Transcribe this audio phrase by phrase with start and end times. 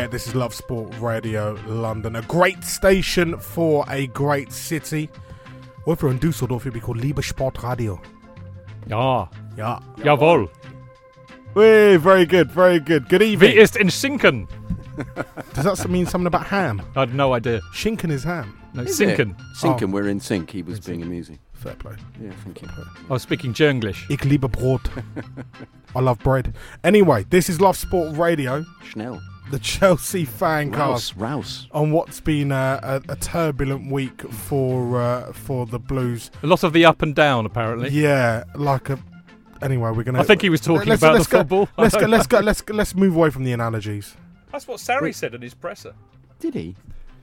[0.00, 5.10] Yeah, this is Love Sport Radio London, a great station for a great city.
[5.84, 8.00] Or if you're in Dusseldorf, it'd be called Liebe Sport Radio.
[8.88, 9.26] Ja,
[9.58, 9.78] Yeah.
[9.98, 10.48] jawohl.
[11.54, 13.10] Hey, very good, very good.
[13.10, 13.58] Good Wie evening.
[13.58, 14.48] ist in Sinken?
[15.52, 16.80] Does that mean something about ham?
[16.96, 17.60] I had no idea.
[17.74, 18.58] Schinken is ham.
[18.72, 19.32] No, Is Sinken.
[19.32, 19.36] it?
[19.60, 19.92] Sinken, Oh.
[19.92, 20.50] we're in sync.
[20.50, 21.38] He was being amusing.
[21.52, 21.96] Fair play.
[22.18, 22.68] Yeah, thank you.
[23.10, 24.08] I was speaking Junglish.
[24.08, 24.88] Ich liebe Brot.
[25.94, 26.54] I love bread.
[26.84, 29.20] Anyway, this is Love Sport Radio, Schnell.
[29.50, 31.10] The Chelsea fan Rouse.
[31.10, 31.68] cast Rouse.
[31.72, 36.30] on what's been a, a, a turbulent week for uh, for the Blues.
[36.42, 37.90] A lot of the up and down, apparently.
[37.90, 38.98] Yeah, like a.
[39.62, 40.20] Anyway, we're gonna.
[40.20, 41.68] I think he was talking let's, about let's the go, football.
[41.76, 42.06] Let's go.
[42.06, 42.40] Let's go.
[42.40, 44.16] Let's go, let's move away from the analogies.
[44.52, 45.94] That's what Sarri said in his presser.
[46.38, 46.76] Did he?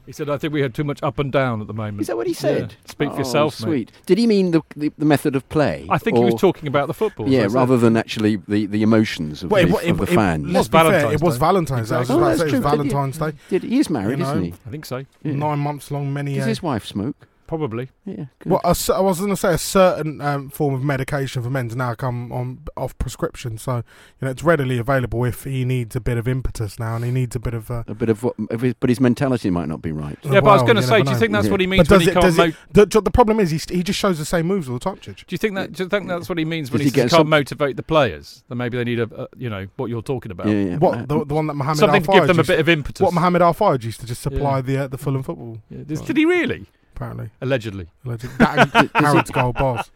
[0.07, 1.99] He said, I think we had too much up and down at the moment.
[2.01, 2.71] Is that what he said?
[2.71, 2.77] Yeah.
[2.91, 3.67] Speak for Oh, yourself, mate.
[3.67, 3.91] Sweet.
[4.07, 5.85] Did he mean the, the the method of play?
[5.89, 7.27] I think he was talking about the football.
[7.29, 7.57] Yeah, That's it.
[7.57, 10.45] rather than actually the, the emotions of, Well, the, it- of it- it- fans.
[10.45, 11.39] let's Was be fair, Valentine's it was Day.
[11.39, 11.95] Valentine's Day.
[11.95, 12.59] I was Oh, that's say it was true.
[12.61, 13.31] Did he- Valentine's Day.
[13.49, 14.53] Did, he is married, You know, isn't he?
[14.65, 14.97] I think so.
[15.23, 15.33] Yeah.
[15.33, 16.31] Nine months long, many.
[16.31, 16.41] Years.
[16.43, 17.27] Does Uh, his wife smoke?
[17.47, 17.89] Probably.
[18.05, 18.25] Yeah.
[18.39, 18.51] Good.
[18.51, 21.49] well, a cer- I was going to say a certain um, form of medication for
[21.49, 23.83] men's now come on off prescription, so you
[24.25, 27.35] know it's readily available if he needs a bit of impetus now, and he needs
[27.35, 27.71] a bit of.
[27.71, 30.17] Uh, a bit of what, his- but his mentality might not be right.
[30.23, 31.51] Yeah, but I was going to say, do you think that's Yeah.
[31.51, 32.13] what he But means when does he it?
[32.13, 32.55] can't Does mo- it?
[32.91, 35.25] The, the problem is he, he just shows the same moves all the time, Chidge.
[35.25, 35.71] Do you think that?
[35.71, 37.29] Do you think that's what he means when Does he, he get says can't some-
[37.29, 38.43] motivate the players?
[38.49, 40.47] Then maybe they need a, a you know, what you're talking about.
[40.47, 40.77] Yeah, yeah.
[40.77, 42.67] What the, the one that Mohammed Something to Al give them a used- bit of
[42.69, 43.01] impetus.
[43.01, 44.61] What Mohammed Al Fayed used to just supply Yeah.
[44.61, 45.59] the uh, the Fulham football.
[45.69, 46.65] Yeah, did, did he really?
[46.97, 47.87] Apparently, Allegedly.
[48.05, 49.91] Alleged- that and Harrods goal boss.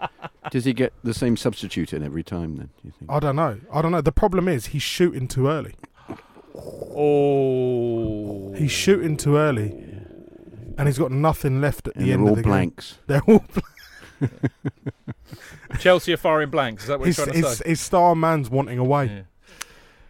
[0.52, 2.68] Does he get the same substitute in every time then?
[2.80, 3.10] Do you think?
[3.12, 3.60] I don't know.
[3.74, 4.02] I don't know.
[4.02, 5.74] The problem is he's shooting too early.
[6.96, 8.54] Oh.
[8.56, 9.72] He's shooting too early,
[10.78, 12.52] and he's got nothing left at and the end of the game.
[12.52, 12.98] All blanks.
[13.08, 13.44] They're all
[15.80, 16.84] Chelsea are firing blanks.
[16.84, 17.70] Is that what his, you're trying to his, say?
[17.70, 19.06] his star man's wanting away.
[19.08, 19.22] Yeah.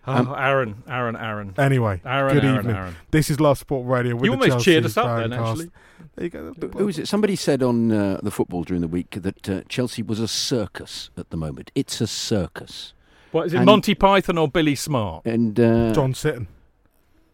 [0.08, 1.54] Oh, Um, Aaron, Aaron, Aaron.
[1.58, 2.76] Anyway, Aaron, good Aaron, eup.
[2.76, 2.96] Aaron.
[3.12, 4.16] This is Love Sport Radio.
[4.16, 5.70] With You the almost Chelsea cheered us up then, actually.
[6.16, 6.54] There you go.
[6.58, 7.08] But Who was it?
[7.08, 11.10] Somebody said on uh, the football during the week that uh, Chelsea was a circus
[11.18, 11.72] at the moment.
[11.76, 12.94] It's a circus.
[13.32, 15.26] What is it, And- Monty Python or Billy Smart?
[15.26, 16.48] And uh, John Sitton.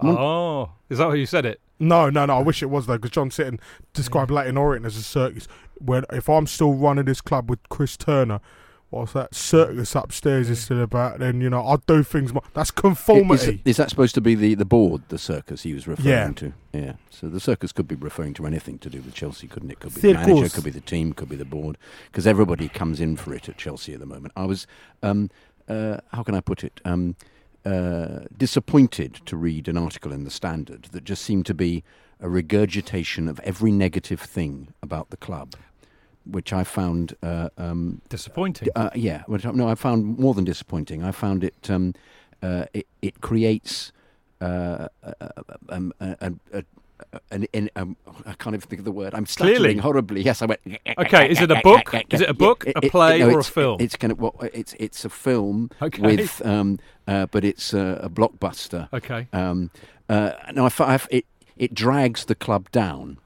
[0.01, 1.59] Mon- Oh, is that how you said it?
[1.79, 2.37] No, no, no.
[2.37, 3.59] I wish it was though, because John Sitton
[3.93, 5.47] described Leyton Orient as a circus.
[5.79, 8.39] When if I'm still running this club with Chris Turner,
[8.89, 12.33] what's that circus upstairs is still about, then you know I'll do things.
[12.33, 12.43] More.
[12.53, 13.61] That's Is, conformity.
[13.65, 16.31] is that supposed to be the, the board, the circus he was referring Yeah.
[16.33, 16.53] to?
[16.73, 16.93] Yeah.
[17.09, 19.79] So the circus could be referring to anything to do with Chelsea, couldn't it?
[19.79, 21.77] Could be See, the manager, could be the team, could be the board,
[22.11, 24.33] because everybody comes in for it at Chelsea at the moment.
[24.35, 24.67] I was,
[25.03, 25.29] um,
[25.67, 27.15] uh, how can I put it, um,
[27.65, 31.83] uh, disappointed to read an article in the Standard that just seemed to be
[32.21, 35.55] a regurgitation of every negative thing about the club,
[36.31, 37.15] which I found.
[37.23, 38.69] Uh, um, Disappointing.
[38.75, 41.03] uh, yeah, which no, I found more than disappointing.
[41.03, 41.93] I found it um,
[42.41, 43.91] uh, it, it creates
[44.41, 45.13] uh, uh,
[45.69, 46.61] um, uh, uh,
[47.31, 47.95] an, an, um,
[48.25, 49.13] I can't even think of the word.
[49.13, 50.21] I'm stuttering horribly.
[50.21, 50.59] Yes, I went.
[50.97, 51.93] Okay, is it a book?
[52.09, 53.79] Is it a book, a play, no, or a film?
[53.79, 56.01] It's kind of well, it's it's a film Okay.
[56.01, 58.89] with, um, uh, but it's a blockbuster.
[58.93, 59.27] Okay.
[59.33, 59.69] Um,
[60.09, 61.25] uh, no, I, fi- I f- it
[61.55, 63.17] it drags the club down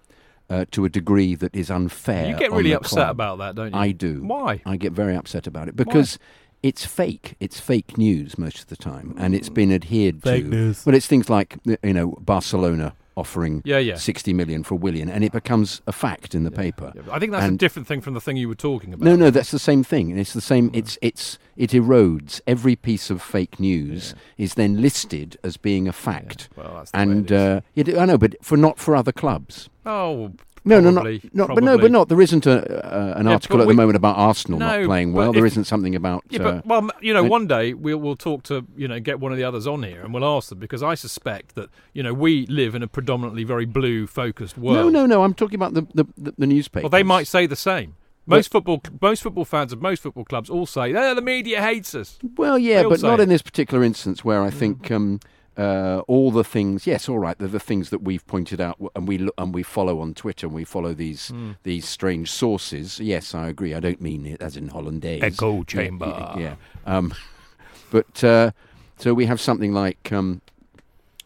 [0.51, 2.27] uh, to a degree that is unfair.
[2.30, 3.09] You get really upset club.
[3.12, 3.80] about that, don't you?
[3.80, 4.21] I do.
[4.21, 4.62] Why?
[4.65, 6.19] I get very upset about it because
[6.62, 7.36] it's fake.
[7.39, 10.50] It's fake news most of the time, and it's been adhered Fake to.
[10.50, 10.86] news.
[10.86, 13.95] Well, it's things like you know Barcelona offering Yeah, yeah.
[13.95, 16.91] sixty million for Willian, and it becomes a fact in the paper.
[16.95, 19.06] Yeah, but I think that's a different thing from the thing you were talking about.
[19.06, 20.12] No, no, that's the same thing.
[20.12, 20.69] And It's the same.
[20.73, 25.94] It's it's it erodes every piece of fake news is then listed as being a
[25.94, 28.95] fact, Well, that's the way and it uh, yeah, I know, but for not for
[28.95, 29.69] other clubs.
[29.85, 30.31] Oh,
[30.63, 32.07] No, no, probably, not, not but no, but not.
[32.09, 34.85] There isn't a, uh, an Yeah, article at we- the moment about Arsenal No, not
[34.85, 35.33] playing well.
[35.33, 36.23] There if- isn't something about.
[36.29, 39.19] Yeah, uh, but well, you know, one day we'll we'll talk to you know get
[39.19, 42.03] one of the others on here and we'll ask them because I suspect that you
[42.03, 44.75] know we live in a predominantly very blue focused world.
[44.77, 45.23] no, no, no.
[45.23, 46.83] I'm talking about the the, the, the newspapers.
[46.83, 47.95] Well, they might say the same.
[48.27, 51.95] Most football, most football fans of most football clubs all say, "Oh, the media hates
[51.95, 53.23] us." Well, yeah, but not it.
[53.23, 55.19] in this particular instance where I think um,
[55.57, 56.88] uh, all the things.
[56.88, 57.38] Yes, all right.
[57.38, 60.48] They're the things that we've pointed out, and we look, and we follow on Twitter,
[60.48, 61.51] and we follow these Hmm.
[61.63, 63.00] these strange sources.
[63.00, 63.74] Yes, I agree.
[63.74, 65.21] I don't mean it as in hollandaise.
[65.24, 66.07] Echo chamber.
[66.07, 66.39] Yeah.
[66.39, 66.56] yeah.
[66.86, 67.13] Um,
[67.92, 68.51] but uh,
[68.98, 70.12] so we have something like.
[70.12, 70.42] Um,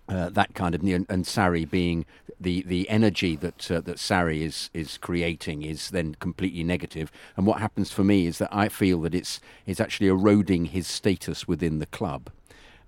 [0.08, 2.06] uh, that kind of and, and Sarri being
[2.40, 7.12] the, the energy that uh, that Sarri is is creating is then completely negative.
[7.36, 10.86] And what happens for me is that I feel that it's it's actually eroding his
[10.86, 12.30] status within the club,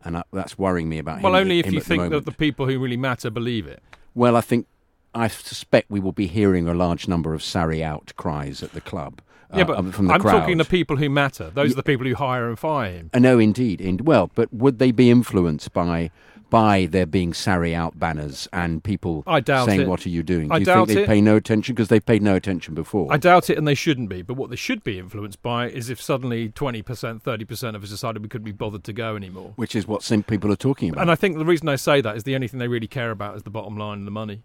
[0.03, 1.33] and I, that's worrying me about Well, him.
[1.33, 3.81] Well, only if you at the think that the people who really matter believe it.
[4.15, 4.67] Well, I think
[5.13, 8.81] I suspect we will be hearing a large number of Sarri out cries at the
[8.81, 9.21] club.
[9.53, 10.39] Yeah, uh, but um, from the I'm crowd.
[10.41, 11.49] talking the people who matter.
[11.49, 13.09] Those are the people who hire and fire him.
[13.13, 16.11] Uh, no, indeed, in, well, but would they be influenced by
[16.49, 19.88] by there being Sarri out banners and people saying, it.
[19.88, 22.05] "What are you doing?" Do I you doubt think they pay no attention because they've
[22.05, 23.07] paid no attention before?
[23.11, 24.21] I doubt it, and they shouldn't be.
[24.21, 28.21] But what they should be influenced by is if suddenly 20%, 30% of us decided
[28.21, 29.53] we couldn't be bothered to go anymore.
[29.55, 31.01] Which is what some people are talking about.
[31.01, 33.11] And I think the reason I say that is the only thing they really care
[33.11, 34.43] about is the bottom line and the money.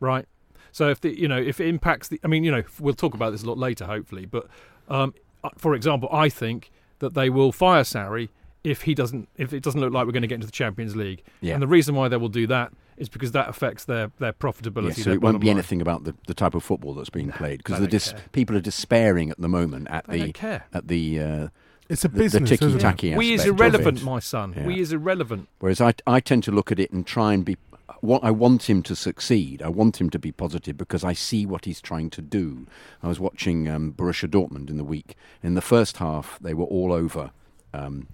[0.00, 0.26] Right?
[0.72, 3.14] So if the you know if it impacts the I mean you know we'll talk
[3.14, 4.46] about this a lot later hopefully but
[4.88, 8.28] um, uh, for example I think that they will fire Sarri
[8.70, 10.94] if he doesn't if it doesn't look like we're going to get into the Champions
[10.96, 11.54] League Yeah.
[11.54, 14.88] and the reason why they will do that is because that affects their their profitability
[14.98, 15.56] Yeah, so their it won't be line.
[15.56, 18.60] anything about the, the type of football that's being played because the dis- people are
[18.60, 20.64] despairing at the moment at They the care.
[20.72, 21.48] at the uh,
[21.88, 22.72] It's a the, business, the isn't it?
[22.72, 24.66] ticky-tacky we is irrelevant my son Yeah.
[24.66, 27.56] we is irrelevant Whereas I, I tend to look at it and try and be.
[28.00, 29.60] What I want him to succeed.
[29.60, 32.66] I want him to be positive because I see what he's trying to do.
[33.02, 35.16] I was watching um, Borussia Dortmund in the week.
[35.42, 37.32] In the first half, they were all over.
[37.74, 38.06] Um,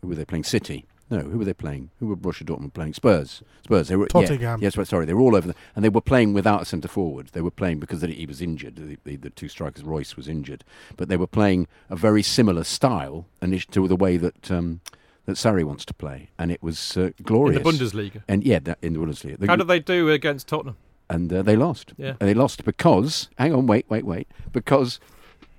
[0.00, 0.44] who were they playing?
[0.44, 0.86] City.
[1.10, 1.88] No, who were they playing?
[2.00, 2.92] Who were Borussia Dortmund playing?
[2.92, 3.42] Spurs.
[3.64, 3.88] Spurs.
[3.88, 4.08] They were.
[4.14, 4.60] Yeah, Tottenham.
[4.60, 6.88] yes, but sorry, they were all over, the, and they were playing without a centre
[6.88, 7.28] forward.
[7.32, 8.76] They were playing because he was injured.
[8.76, 10.64] The, the, the two strikers, Reus was injured,
[10.98, 14.80] but they were playing a very similar style to the way that um,
[15.24, 18.58] that Sarri wants to play, and it was uh, glorious in the Bundesliga and yeah,
[18.60, 19.38] that, in the Bundesliga.
[19.38, 20.76] The- how did they do against Tottenham
[21.10, 21.94] and uh, they lost.
[21.96, 22.14] Yeah.
[22.20, 25.00] And they lost because hang on, wait, wait, wait, because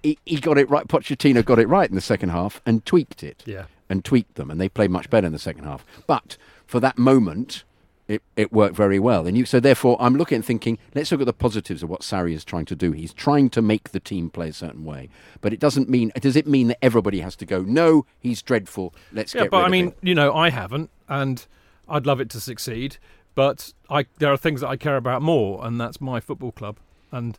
[0.03, 0.87] he, he got it right.
[0.87, 3.43] Pochettino got it right in the second half and tweaked it.
[3.45, 3.65] Yeah.
[3.89, 5.85] And tweaked them, and they played much better in the second half.
[6.07, 7.63] But for that moment.
[8.07, 10.79] It, it worked very well, and you, so therefore I'm looking and thinking.
[10.95, 12.91] Let's look at the positives of what Sarri is trying to do.
[12.91, 15.09] He's trying to make the team play a certain way,
[15.41, 16.11] but it doesn't mean.
[16.19, 17.61] Does it mean that everybody has to go?
[17.61, 18.95] No, he's dreadful.
[19.13, 21.45] Let's Yeah, get but I mean, him." you know, I haven't, and
[21.87, 22.97] I'd love it to succeed.
[23.35, 26.77] But I, there are things that I care about more, and that's my football club.
[27.11, 27.37] And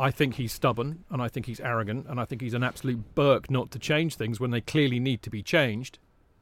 [0.00, 3.14] I think he's stubborn, and I think he's arrogant, and I think he's an absolute
[3.14, 5.98] Burke not to change things when they clearly need to be changed.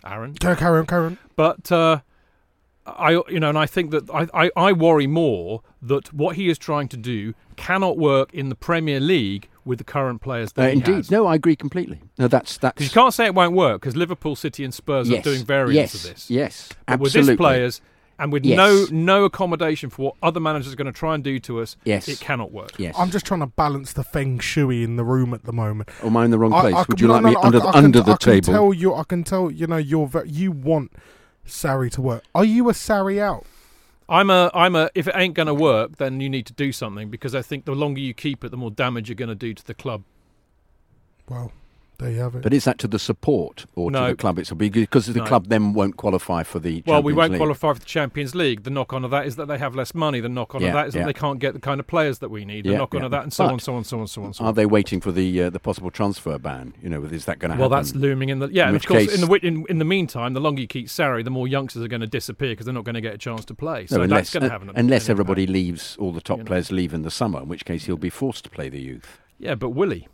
[0.07, 1.19] Aaron, Carry carry on, carry on.
[1.35, 2.01] but uh,
[2.87, 6.49] I, you know, and I think that I, I, I worry more that what he
[6.49, 10.63] is trying to do cannot work in the Premier League with the current players Uh,
[10.63, 11.11] that he indeed, has.
[11.11, 12.01] no, I agree completely.
[12.17, 15.11] No, that's that's Because you can't say it won't work because Liverpool, City, and Spurs
[15.11, 16.31] yes, are doing variants yes, of this.
[16.31, 17.33] Yes, But with absolutely.
[17.35, 17.81] this players,
[18.19, 18.57] and with Yes.
[18.57, 21.77] no no accommodation for what other managers are going to try and do to us,
[21.85, 22.09] Yes.
[22.09, 22.73] it cannot work.
[22.79, 22.95] Yes.
[22.99, 25.89] I'm just trying to balance the feng shui in the room at the moment.
[26.03, 26.75] Or am I in the wrong place?
[26.75, 28.05] I Would you no, like no, me no, under I, the, I can- the I
[28.05, 28.53] can table?
[28.53, 30.93] tell you, I can tell you know you're ve- you want
[31.47, 32.25] Sarri to work.
[32.35, 33.45] Are you a Sarri out?
[34.11, 36.73] I'm a I'm a if it ain't going to work, then you need to do
[36.73, 39.35] something because I think the longer you keep it, the more damage you're going to
[39.35, 40.03] do to the club.
[41.29, 41.53] Well,
[41.99, 42.43] there you have it.
[42.43, 44.07] But is that to the support or No.
[44.09, 44.39] to the club?
[44.39, 45.25] It's because the No.
[45.25, 46.83] club then won't qualify for the.
[46.87, 47.39] Well, we won't League.
[47.39, 48.63] qualify for the Champions League.
[48.63, 50.21] The knock on of that is that they have less money.
[50.21, 51.01] The knock on Yeah, of that is yeah.
[51.03, 52.65] that they can't get the kind of players that we need.
[52.65, 53.05] The Yeah, knock on yeah.
[53.07, 54.55] of that, and so But on, so on, so on, so on, so Are on.
[54.55, 56.75] they waiting for the uh, the possible transfer ban?
[56.83, 57.71] You know, is that going to Well, happen?
[57.71, 58.65] Well, that's looming in the yeah.
[58.65, 60.87] In and of course, case- in the in, in the meantime, the longer you keep
[60.87, 63.19] Sarri, the more youngsters are going to disappear because they're not going to get a
[63.19, 63.87] chance to play.
[63.87, 66.45] So No, that's unless going to uh, have unless everybody leaves, all the top You
[66.45, 66.49] know.
[66.49, 69.19] players leave in the summer, in which case he'll be forced to play the youth.
[69.41, 70.07] Yeah, but will he?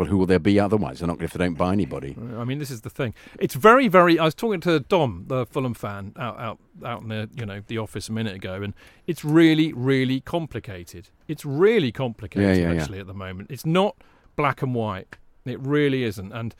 [0.00, 1.00] Well, who will there be otherwise?
[1.00, 2.16] They're not if they don't buy anybody.
[2.38, 3.12] I mean, this is the thing.
[3.38, 4.18] It's very, very.
[4.18, 7.60] I was talking to Dom, the Fulham fan, out, out, out in the, you know,
[7.66, 8.72] the office a minute ago, and
[9.06, 11.10] it's really, really complicated.
[11.28, 12.80] It's really complicated, Yeah, yeah, yeah.
[12.80, 13.50] actually, at the moment.
[13.50, 13.94] It's not
[14.36, 15.16] black and white.
[15.44, 16.32] It really isn't.
[16.32, 16.54] And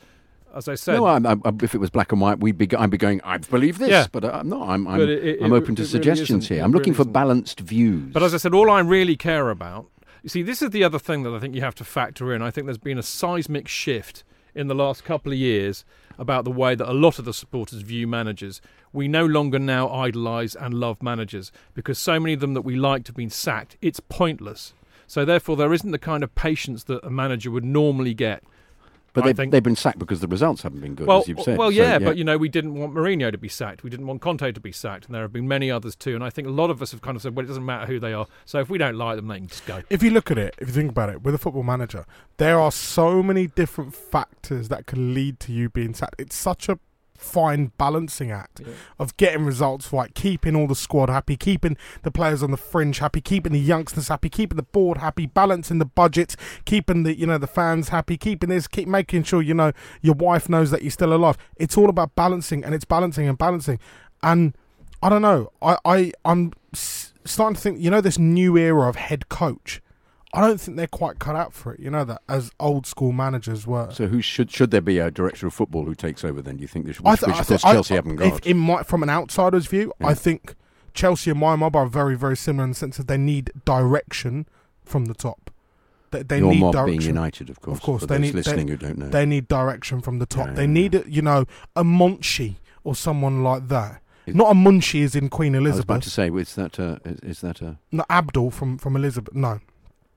[0.54, 2.68] as I said, No, I'm, I'm, if it was black and white, we'd be.
[2.76, 3.22] I'd be going.
[3.24, 4.06] I believe this, Yeah.
[4.12, 4.68] but uh, I'm not.
[4.68, 4.86] I'm.
[4.86, 6.54] I'm, it- it- I'm open to it really suggestions isn't.
[6.56, 6.62] here.
[6.62, 8.12] I'm looking really for balanced views.
[8.12, 9.86] But as I said, all I really care about,
[10.22, 12.42] you see, this is the other thing that I think you have to factor in.
[12.42, 14.24] I think there's been a seismic shift
[14.54, 15.84] in the last couple of years
[16.18, 18.60] about the way that a lot of the supporters view managers.
[18.92, 22.76] We no longer now idolise and love managers because so many of them that we
[22.76, 23.76] liked have been sacked.
[23.80, 24.74] It's pointless.
[25.06, 28.44] So therefore, there isn't the kind of patience that a manager would normally get.
[29.12, 31.28] But I they've, think- they've been sacked because the results haven't been good, well, as
[31.28, 31.58] you've said.
[31.58, 33.82] well, So, yeah, but you know, we didn't want Mourinho to be sacked.
[33.82, 36.14] We didn't want Conte to be sacked, and there have been many others too.
[36.14, 37.86] And I think a lot of us have kind of said, well, it doesn't matter
[37.86, 38.26] who they are.
[38.44, 39.82] So if we don't like them, they can just go.
[39.90, 42.58] if you look at it, if you think about it, with a football manager, there
[42.60, 46.14] are so many different factors that can lead to you being sacked.
[46.18, 46.78] It's such a
[47.20, 48.62] fine balancing act
[48.98, 52.98] of getting results right, keeping all the squad happy, keeping the players on the fringe
[52.98, 56.34] happy, keeping the youngsters happy, keeping the board happy, balancing the budget,
[56.64, 60.14] keeping the you know the fans happy, keeping this, keep making sure you know your
[60.14, 61.36] wife knows that you're still alive.
[61.56, 63.78] It's all about balancing, and it's balancing and balancing,
[64.22, 64.54] and
[65.02, 65.52] I don't know.
[65.62, 67.80] I I I'm s- starting to think.
[67.80, 69.82] You know, this new era of head coach.
[70.32, 71.80] I don't think they're quite cut out for it.
[71.80, 73.90] You know that as old school managers were.
[73.90, 76.40] So who should should there be a director of football who takes over?
[76.40, 77.00] Then do you think this?
[77.00, 78.46] Which, I th- which of course I- Chelsea haven't if got.
[78.46, 80.08] in my from an outsider's view, Yeah.
[80.08, 80.54] I think
[80.94, 84.46] Chelsea and my mob are very very similar in the sense that they need direction
[84.84, 85.50] from the top.
[86.12, 86.98] They, they Your need mob direction.
[86.98, 87.76] being United, of course.
[87.78, 89.08] Of course, for they those need- listening they- who don't know.
[89.08, 90.48] They need direction from the top.
[90.48, 91.44] Yeah, they yeah, need, a, you know,
[91.76, 94.00] a Monchi or someone like that.
[94.26, 95.90] Not a Munchie is in Queen Elizabeth.
[95.90, 97.78] I was about to say, is that a, is, is that a?
[97.90, 99.34] Not Abdul from, from Elizabeth.
[99.34, 99.58] No,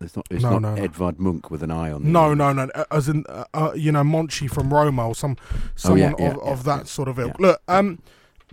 [0.04, 0.26] It's not.
[0.30, 0.84] It's No, not no.
[0.84, 2.04] Edvard Munch with an eye on.
[2.04, 2.38] The no, end.
[2.38, 2.70] no, no.
[2.92, 6.32] As in, uh, uh, you know, Monchi from Roma or some Oh, someone yeah, yeah,
[6.32, 7.40] of, yeah, of that sort of ilk.
[7.40, 8.00] Look, um,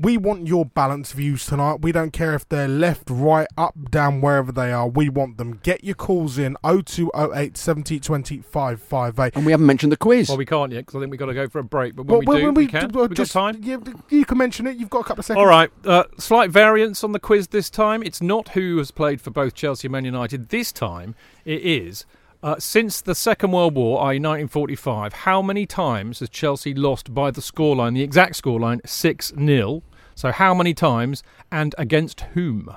[0.00, 1.82] we want your balanced views tonight.
[1.82, 4.88] We don't care if they're left, right, up, down, wherever they are.
[4.88, 5.60] We want them.
[5.62, 9.36] Get your calls in 0208 70 20 558.
[9.36, 10.28] And we haven't mentioned the quiz.
[10.28, 11.94] Well, we can't yet because I think we've got to go for a break.
[11.96, 12.90] But when Well, we do, when we, can.
[12.92, 13.60] well, We've just- got time.
[13.62, 13.76] Yeah,
[14.08, 14.76] you can mention it.
[14.76, 15.40] You've got a couple of seconds.
[15.42, 15.70] All right.
[15.84, 18.02] Uh, slight variance on the quiz this time.
[18.02, 20.48] It's not who has played for both Chelsea and Man United.
[20.48, 21.14] This time,
[21.44, 22.06] it is.
[22.42, 27.30] Uh, since the Second World War, i.e., 1945, how many times has Chelsea lost by
[27.30, 29.82] the scoreline, the exact scoreline, 6 0?
[30.14, 32.74] So, how many times and against whom?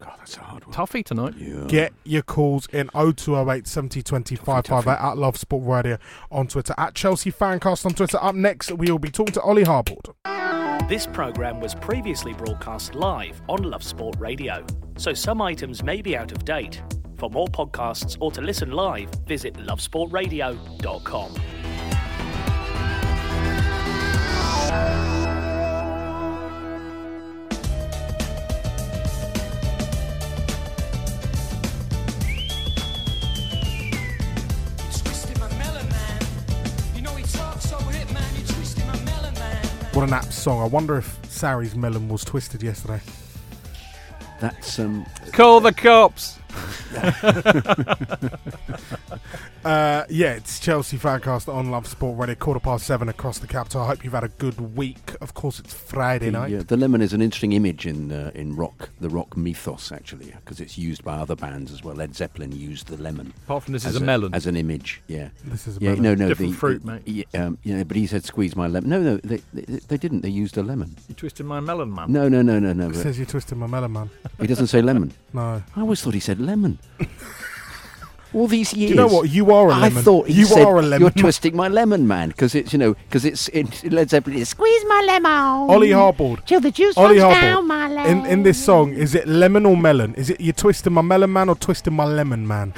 [0.00, 0.74] God, that's a hard one.
[0.74, 1.34] Toughy tonight.
[1.36, 1.64] Yeah.
[1.66, 5.98] Get your calls in 0208 70 20 558 at Love Sport Radio
[6.30, 8.18] on Twitter, at Chelsea Fancast on Twitter.
[8.22, 10.14] Up next, we will be talking to Ollie Harbord.
[10.88, 14.64] This programme was previously broadcast live on Love Sport Radio,
[14.96, 16.80] so some items may be out of date.
[17.18, 21.34] For more podcasts or to listen live, visit lovesportradio.com.
[39.98, 40.62] What an apt song.
[40.62, 43.00] I wonder if Sarri's melon was twisted yesterday.
[44.40, 45.04] That's um.
[45.32, 46.38] Call the cops.
[49.64, 53.82] Uh, yeah, it's Chelsea Fancast on Love Sport Radio, quarter past seven across the capital.
[53.82, 55.14] I hope you've had a good week.
[55.20, 56.54] Of course, it's Friday The, night.
[56.54, 60.26] uh, the lemon is an interesting image in uh, in rock, the rock mythos actually,
[60.44, 61.96] because it's used by other bands as well.
[61.96, 63.34] Led Zeppelin used the lemon.
[63.44, 64.32] Apart from this as is a melon.
[64.32, 65.02] as an image.
[65.08, 65.88] Yeah, This is a yeah.
[65.96, 66.02] melon.
[66.04, 67.02] No, no, Different the, fruit, the- mate.
[67.34, 68.88] Yeah, um, yeah, but he said squeeze my lemon.
[68.88, 70.20] No, no, they, they, they didn't.
[70.22, 70.96] They used a lemon.
[71.08, 72.10] You twisted my melon, man.
[72.12, 72.86] No, no, no, no, no.
[72.86, 74.08] It but says you're twisting my melon, man.
[74.40, 75.12] he doesn't say lemon.
[75.34, 75.62] No.
[75.76, 76.47] I always thought he said lemon.
[78.34, 78.90] All these years.
[78.90, 79.30] Do you know what?
[79.30, 80.02] You are a I lemon.
[80.02, 81.00] thought he you said, are a lemon.
[81.00, 84.38] You're twisting my lemon, man, because it's you know because it's it, Led Zeppelin.
[84.38, 85.30] It's squeeze my lemon.
[85.70, 86.44] Ollie Hardboard.
[86.46, 87.40] Till the juice Ollie runs Hardboard.
[87.40, 88.06] down my leg.
[88.10, 90.14] In in this song, is it lemon or melon?
[90.14, 92.74] Is it you're twisting my melon man or twisting my lemon man?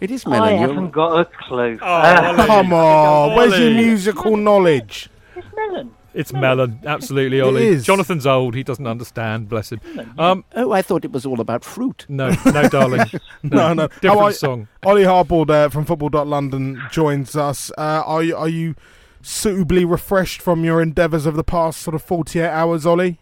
[0.00, 0.48] It is I melon.
[0.60, 1.78] you're- haven't got a clue.
[1.82, 5.08] Oh, Come on, where's your musical knowledge?
[5.36, 5.94] it's melon.
[6.14, 7.66] It's melon, absolutely, Ollie.
[7.68, 7.84] is.
[7.84, 9.48] Jonathan's old; he doesn't understand.
[9.48, 9.80] Bless him.
[10.18, 12.04] Um, Oh, I thought it was all about fruit.
[12.08, 13.06] no, no, darling.
[13.42, 13.86] No, no.
[13.88, 14.68] Different How are- song.
[14.84, 17.70] Ollie Hardboard uh, from Football.London joins us.
[17.78, 18.74] Uh, are you are you
[19.22, 23.18] suitably refreshed from your endeavours of the past sort of forty eight hours, Ollie?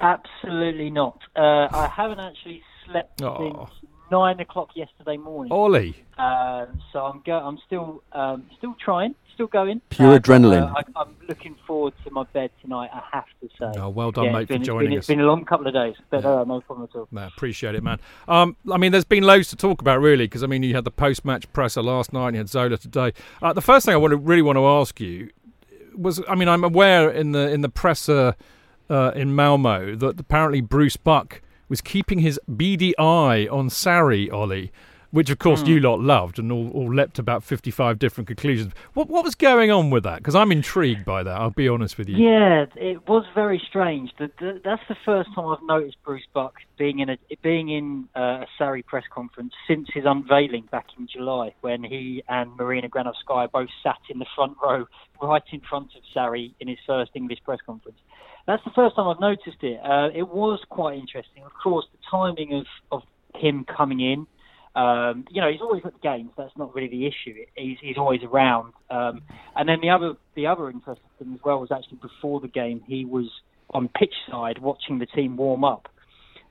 [0.00, 1.18] Absolutely not.
[1.36, 3.68] Uh, I haven't actually slept Oh.
[3.68, 5.52] since nine o'clock yesterday morning.
[5.52, 5.96] Ollie.
[6.18, 9.80] Um, so I'm go- I'm still um, still trying, still going.
[9.90, 10.70] Pure Uh, adrenaline.
[10.70, 12.90] Uh, I, I'm looking forward to my bed tonight.
[12.92, 13.80] I have to say.
[13.80, 15.02] Oh, well done, Yeah, mate, it's been, for it's joining been, us.
[15.02, 17.08] It's been a long couple of days, but uh, no problem at all.
[17.10, 17.98] No, appreciate it, man.
[18.28, 20.84] Um, I mean, there's been loads to talk about, really, because I mean, you had
[20.84, 23.12] the post-match presser last night, and you had Zola today.
[23.40, 25.30] Uh, the first thing I want to really want to ask you
[25.96, 28.34] was, I mean, I'm aware in the in the presser
[28.88, 34.72] uh, in Malmo that apparently Bruce Buck was keeping his beady eye on Sarri Ollie.
[35.12, 38.72] Which of course you lot loved and all, all leapt about fifty-five different conclusions.
[38.94, 40.16] What what was going on with that?
[40.16, 41.36] Because I'm intrigued by that.
[41.38, 42.16] I'll be honest with you.
[42.16, 44.10] Yeah, it was very strange.
[44.18, 48.08] The, the, that's the first time I've noticed Bruce Buck being in a being in
[48.16, 52.88] uh, a Sarri press conference since his unveiling back in July, when he and Marina
[52.88, 54.86] Granovskaya both sat in the front row,
[55.20, 57.98] right in front of Sarri in his first English press conference.
[58.46, 59.78] That's the first time I've noticed it.
[59.84, 61.42] Uh, it was quite interesting.
[61.44, 63.02] Of course, the timing of, of
[63.36, 64.26] him coming in.
[64.74, 66.30] Um, you know, he's always at the games.
[66.36, 67.44] That's not really the issue.
[67.54, 68.72] He's, he's always around.
[68.90, 69.22] Um,
[69.54, 72.82] and then the other the other interesting thing as well was actually before the game,
[72.86, 73.30] he was
[73.70, 75.88] on pitch side watching the team warm up.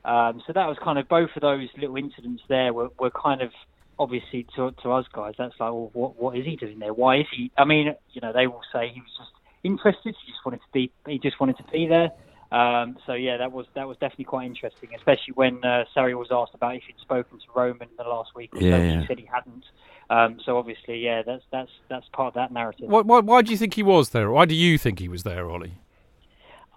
[0.06, 3.42] Um, so that was kind of both of those little incidents there were, were kind
[3.42, 3.52] of
[4.00, 5.34] obviously to, to us guys.
[5.38, 6.94] That's like, well, what what is he doing there?
[6.94, 7.52] Why is he?
[7.58, 9.32] I mean, you know, they will say he was just
[9.64, 10.16] interested.
[10.26, 10.92] He just wanted to be.
[11.08, 12.10] He just wanted to be there.
[12.52, 16.28] Um, so yeah, that was that was definitely quite interesting, especially when uh, Sarri was
[16.32, 18.54] asked about if he'd spoken to Roman in the last week.
[18.56, 18.84] Or Yeah, so.
[18.84, 19.00] yeah.
[19.02, 19.64] He said he hadn't.
[20.10, 22.90] Um, so obviously, yeah, that's that's that's part of that narrative.
[22.90, 24.30] Why, why, why do you think he was there?
[24.30, 25.76] Why do you think he was there, Ollie?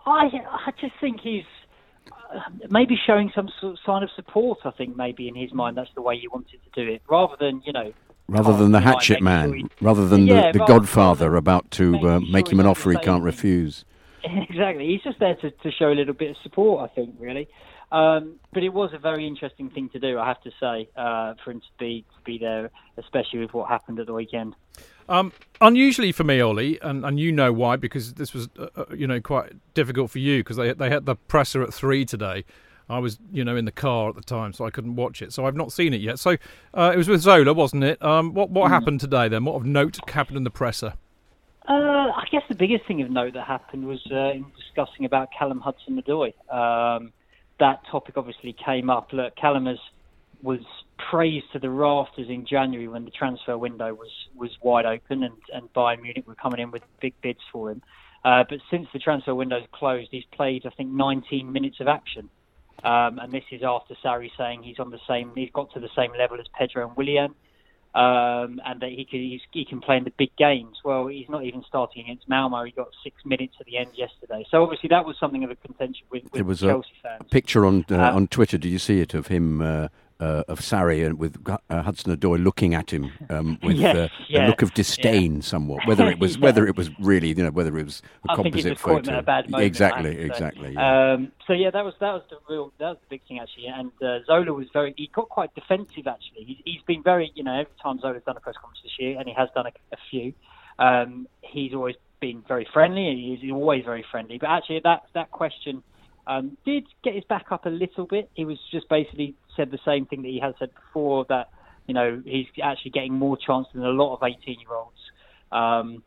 [0.06, 0.26] I
[0.66, 1.42] I just think he's
[2.32, 2.38] uh,
[2.70, 4.58] maybe showing some sort of sign of support.
[4.64, 7.34] I think maybe in his mind that's the way he wanted to do it, rather
[7.40, 7.92] than you know.
[8.28, 11.36] Rather than the hatchet making sure man, rather than Yeah, the, the rather- Godfather rather
[11.36, 13.84] about to making uh, sure make him an offer he can't same- refuse.
[14.48, 14.86] exactly.
[14.86, 17.48] He's just there to, to show a little bit of support, I think, really.
[17.92, 21.34] Um, but it was a very interesting thing to do, I have to say, uh,
[21.44, 24.56] for him to be to be there, especially with what happened at the weekend.
[25.08, 28.84] Um, unusually for me, Ollie, and, and you know why, because this was, uh, uh,
[28.96, 32.44] you know, quite difficult for you because they they had the presser at three today.
[32.88, 35.32] I was, you know, in the car at the time, so I couldn't watch it.
[35.32, 36.18] So I've not seen it yet.
[36.18, 36.36] So
[36.74, 38.02] uh, it was with Zola, wasn't it?
[38.02, 39.44] Um, what what happened today then?
[39.44, 40.94] What of note happened in the presser?
[41.66, 45.28] Uh, I guess the biggest thing of note that happened was uh, in discussing about
[45.36, 46.34] Callum Hudson-Odoi.
[46.52, 47.12] Um,
[47.58, 49.12] that topic obviously came up.
[49.12, 49.78] Look, Callum has,
[50.42, 50.60] was
[51.10, 55.34] praised to the rafters in January when the transfer window was, was wide open and,
[55.54, 57.80] and Bayern Munich were coming in with big bids for him.
[58.24, 62.28] Uh, but since the transfer window's closed, he's played, I think, 19 minutes of action.
[62.82, 65.90] Um, and this is after Sarri saying he's on the same, he's got to the
[65.96, 67.34] same level as Pedro and Willian
[67.94, 70.78] um, and that he can he's, he can play in the big games.
[70.84, 72.64] Well, he's not even starting against Malmo.
[72.64, 74.44] He got six minutes at the end yesterday.
[74.50, 77.22] So obviously that was something of a contention with, with There was a Chelsea fans.
[77.30, 78.58] picture on uh, Um, on Twitter.
[78.58, 79.88] Did you see it of him uh,
[80.20, 84.08] uh, of Sarri and with uh, Hudson Odoi looking at him um, with Yes, uh,
[84.28, 85.86] yeah, a look of disdain, somewhat.
[85.86, 86.42] Whether it was Yeah.
[86.44, 88.98] whether it was really you know whether it was a I he composite just caught
[89.00, 89.18] him photo.
[89.18, 89.66] a bad moment.
[89.66, 90.20] Exactly, say.
[90.22, 90.72] exactly.
[90.72, 91.12] yeah.
[91.14, 93.66] Um, so yeah, that was that was the real that was the big thing actually.
[93.66, 96.44] And uh, Zola was very he got quite defensive actually.
[96.44, 99.18] He's, he's been very you know every time Zola's done a press conference this year,
[99.18, 100.32] and he has done a, a few.
[100.78, 103.08] Um, he's always been very friendly.
[103.08, 104.38] and He's always very friendly.
[104.38, 105.82] But actually, that that question
[106.26, 108.30] um, did get his back up a little bit.
[108.34, 111.48] He was just basically said the same thing that he has said before that
[111.86, 114.96] you know he's actually getting more chance than a lot of 18 year olds.
[115.52, 116.02] Um,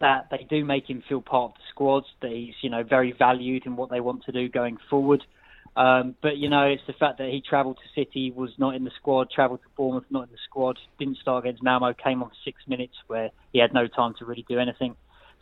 [0.00, 2.04] that they do make him feel part of the squad.
[2.22, 5.22] That he's you know very valued in what they want to do going forward.
[5.76, 8.84] Um, but you know, it's the fact that he travelled to City, was not in
[8.84, 12.28] the squad, travelled to Bournemouth, not in the squad, didn't start against Malmo, came on
[12.28, 14.94] for six minutes where he had no time to really do anything.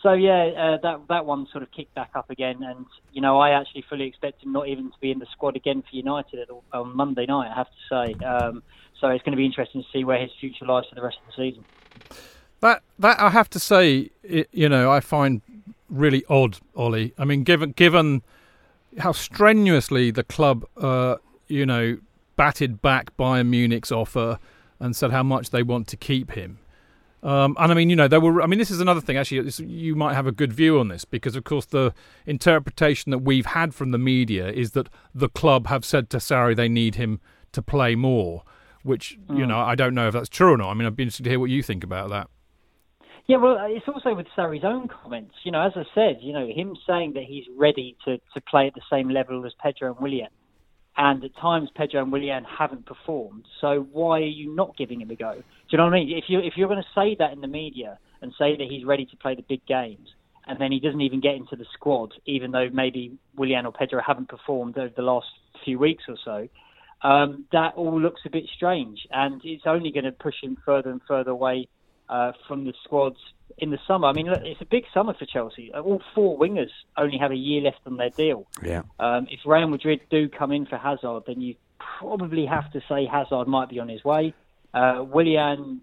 [0.03, 3.39] So yeah, uh, that that one sort of kicked back up again, and you know,
[3.39, 6.49] I actually fully expect him not even to be in the squad again for United
[6.73, 7.51] on Monday night.
[7.51, 8.25] I have to say.
[8.25, 8.63] Um,
[9.01, 11.19] so it's going to be interesting to see where his future lies for the rest
[11.19, 11.65] of the season.
[12.61, 15.41] That that I have to say, i you know, I find
[15.89, 17.13] really odd, Ollie.
[17.19, 18.23] I mean, given given
[18.99, 21.17] how strenuously the club, uh,
[21.49, 21.99] you know,
[22.37, 24.39] batted back Bayern Munich's offer,
[24.81, 26.59] and said how much they want to keep him.
[27.23, 28.43] Um, and I mean, you know, there were.
[28.43, 29.17] I mean, this is another thing.
[29.17, 31.95] Actually, you might have a good view on this because, of course, the
[32.27, 36.57] interpretation that we've had from the media is that the club have said to Sarri
[36.57, 37.21] they need him
[37.53, 38.43] to play more.
[38.83, 39.49] Which you Mm.
[39.49, 40.71] know, I don't know if that's true or not.
[40.71, 42.29] I mean, I'd be interested to hear what you think about that.
[43.29, 45.37] Yeah, well, it's also with Sarri's own comments.
[45.45, 48.67] You know, as I said, you know, him saying that he's ready to, to play
[48.67, 50.27] at the same level as Pedro and Willian.
[50.97, 53.47] And at times, Pedro and Willian haven't performed.
[53.61, 55.35] So why are you not giving him a go?
[55.35, 56.17] Do you know what I mean?
[56.17, 58.85] If you if you're going to say that in the media and say that he's
[58.85, 60.09] ready to play the big games,
[60.47, 64.03] and then he doesn't even get into the squad, even though maybe Willian or Pedro
[64.07, 65.29] haven't performed over the last
[65.65, 66.49] few weeks or so,
[67.09, 70.91] um, that all looks a bit strange, and it's only going to push him further
[70.91, 71.69] and further away
[72.09, 73.19] uh, from the squads
[73.59, 74.09] in the summer.
[74.09, 75.73] I mean, it's a big summer for Chelsea.
[75.73, 78.47] All four wingers only have a year left on their deal.
[78.63, 78.83] Yeah.
[78.99, 81.55] Um, if Real Madrid do come in for Hazard, then you
[81.99, 84.35] probably have to say Hazard might be on his way.
[84.75, 85.83] Uh, Willian,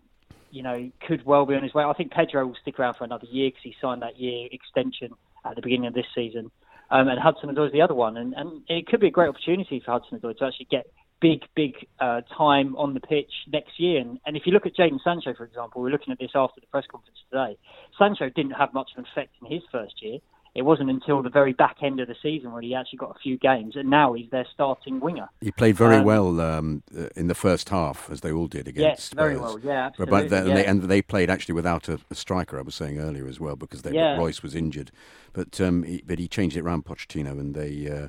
[0.51, 1.83] you know, could well be on his way.
[1.83, 5.13] I think Pedro will stick around for another year because he signed that year extension
[5.45, 6.51] at the beginning of this season.
[6.91, 9.29] Um, and Hudson Odoi is the other one, and, and it could be a great
[9.29, 10.87] opportunity for Hudson Odoi to actually get
[11.21, 13.99] big, big uh, time on the pitch next year.
[14.01, 16.61] And, and if you look at Jadon Sancho, for example, we're looking at this after
[16.61, 17.57] the press conference today.
[17.97, 20.19] Sancho didn't have much of an effect in his first year.
[20.55, 23.19] It wasn't until the very back end of the season where he actually got a
[23.19, 25.29] few games, and now he's their starting winger.
[25.41, 26.81] He played very Um, well um,
[27.15, 28.79] in the first half, as they all did against.
[28.81, 29.41] Yes, very Spurs.
[29.41, 29.59] well.
[29.59, 30.29] Yeah, But- absolutely.
[30.29, 30.53] But yeah.
[30.55, 32.57] they, and they played actually without a, a striker.
[32.57, 34.17] I was saying earlier as well because they, Yeah.
[34.17, 34.89] Reus was injured,
[35.33, 38.07] but um, he, but he changed it around Pochettino, and they uh,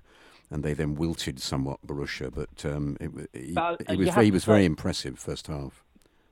[0.51, 2.33] and they then wilted somewhat Borussia.
[2.35, 5.83] But um, it, wa- he, But, he was he to was very impressive first half.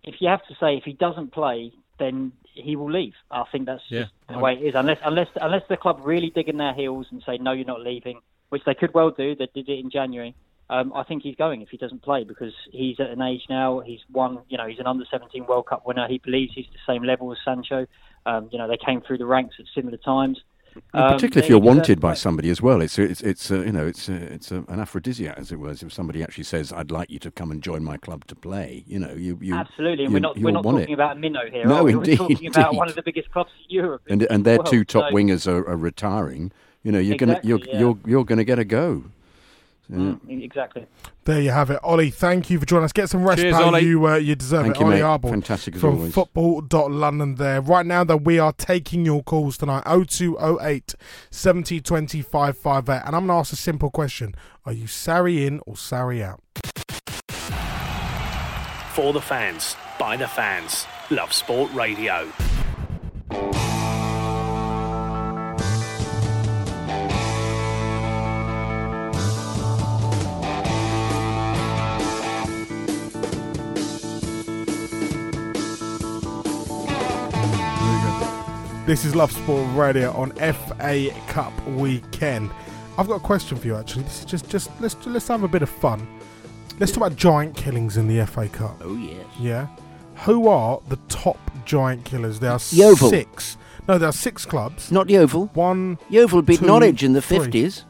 [0.05, 3.15] if you have to say if he doesn't play, then he will leave.
[3.31, 4.75] I think that's Yeah, just the I- way it is.
[4.75, 7.81] Unless unless unless the club really dig in their heels and say no, you're not
[7.81, 9.35] leaving, which they could well do.
[9.37, 10.35] They did it in January.
[10.71, 13.81] Um, I think he's going if he doesn't play because he's at an age now.
[13.81, 14.41] He's won.
[14.51, 16.07] You know, he's an under 17 World Cup winner.
[16.09, 17.87] He believes he's the same level as Sancho.
[18.27, 20.39] Um, you know, they came through the ranks at similar times.
[20.95, 23.73] And Um, particularly if you're wanted by somebody as well, it's it's it's uh, you
[23.73, 25.83] know it's uh, it's uh, an aphrodisiac as it was.
[25.83, 28.85] If somebody actually says, "I'd like you to come and join my club to play,"
[28.87, 30.95] you know, you you Absolutely, and you, we're not we're not talking it.
[30.95, 31.67] about Minnow here.
[31.67, 31.93] No, are we?
[31.93, 34.03] indeed, We're talking about one of the biggest clubs in Europe.
[34.09, 36.53] and and their two top So- wingers are, are retiring.
[36.85, 37.81] You know, you're Exactly, gonna you're yeah.
[37.81, 39.05] you're you're gonna get a go.
[39.91, 39.97] Yeah.
[39.97, 40.87] Mm, exactly.
[41.25, 42.11] There you have it, Ollie.
[42.11, 42.93] Thank you for joining us.
[42.93, 43.65] Get some rest, Cheers, pal.
[43.67, 43.85] Ollie.
[43.87, 45.03] You uh, you deserve Thank it, you, Ollie mate.
[45.03, 46.15] Arbor Fantastic as from always.
[46.15, 47.37] football.london.
[47.37, 49.85] There right now, that we are taking your calls tonight.
[49.87, 50.95] 0208
[51.31, 53.03] 70 20 558.
[53.07, 54.35] and I'm going to ask a simple question:
[54.67, 56.41] Are you Sarri in or Sarri out?
[58.93, 60.87] For the fans, by the fans.
[61.11, 62.31] Love Sport Radio.
[78.89, 82.51] This is Love Sport Radio on FA Cup weekend.
[82.97, 83.77] I've got a question for you.
[83.77, 86.09] Actually, this is just just let's let's have a bit of fun.
[86.81, 88.81] Let's talk about giant killings in the FA Cup.
[88.81, 89.27] Oh yes.
[89.39, 89.67] Yeah.
[90.25, 92.41] Who are the top giant killers?
[92.41, 93.11] There are Yeovil.
[93.11, 93.59] six.
[93.87, 94.91] No, there are six clubs.
[94.91, 95.51] Not Yeovil.
[95.53, 97.85] One, Yeovil beat two, Norwich in the fifties.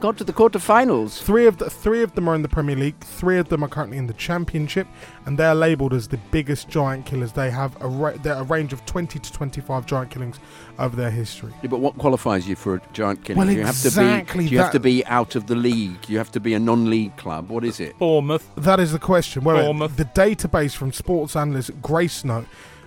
[0.00, 1.20] Got to the quarter-finals.
[1.20, 2.98] three of the three of them are in the Premier League.
[3.00, 4.86] Three of them are currently in the Championship,
[5.26, 7.32] and they're labelled as the biggest giant killers.
[7.32, 10.38] They have a ra- they're a range of twenty to twenty-five giant killings
[10.78, 11.52] over their history.
[11.62, 13.38] Yeah, but what qualifies you for a giant killing?
[13.38, 14.48] Well, do you have exactly to be?
[14.50, 16.08] Do you have to be out of the league?
[16.08, 17.48] You have to be a non-league club?
[17.48, 17.98] What is it?
[17.98, 18.48] Bournemouth.
[18.56, 19.42] That is the question.
[19.44, 19.96] Well, Bournemouth.
[19.96, 22.46] the database from sports analyst Gracenote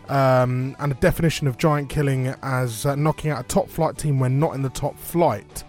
[0.09, 4.19] um, and a definition of giant killing as uh, knocking out a top flight team
[4.19, 5.63] when not in the top flight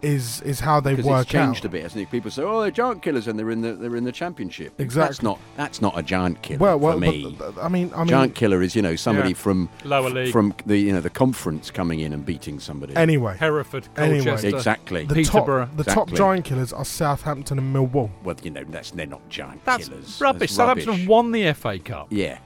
[0.00, 1.64] is is how they work it's changed out.
[1.64, 2.10] a bit, hasn't it?
[2.10, 4.72] People say, "Oh, they're giant killers," and they're in the they're in the championship.
[4.78, 5.08] Exactly.
[5.08, 7.34] That's not that's not a giant killer well, well, for me.
[7.38, 9.34] but, uh, I mean, I mean, giant killer is you know somebody Yeah.
[9.36, 10.32] from Lower league.
[10.32, 12.94] from the you know the conference coming in and beating somebody.
[12.96, 14.38] anyway, Hereford, Anyway.
[14.44, 15.04] Exactly.
[15.04, 15.66] the Peterborough.
[15.66, 18.10] top the top giant killers are Southampton and Millwall.
[18.22, 20.20] well, you know that's they're not giant That's killers.
[20.20, 20.40] rubbish.
[20.50, 21.00] That's Southampton rubbish.
[21.00, 22.38] have won the FA Cup Yeah,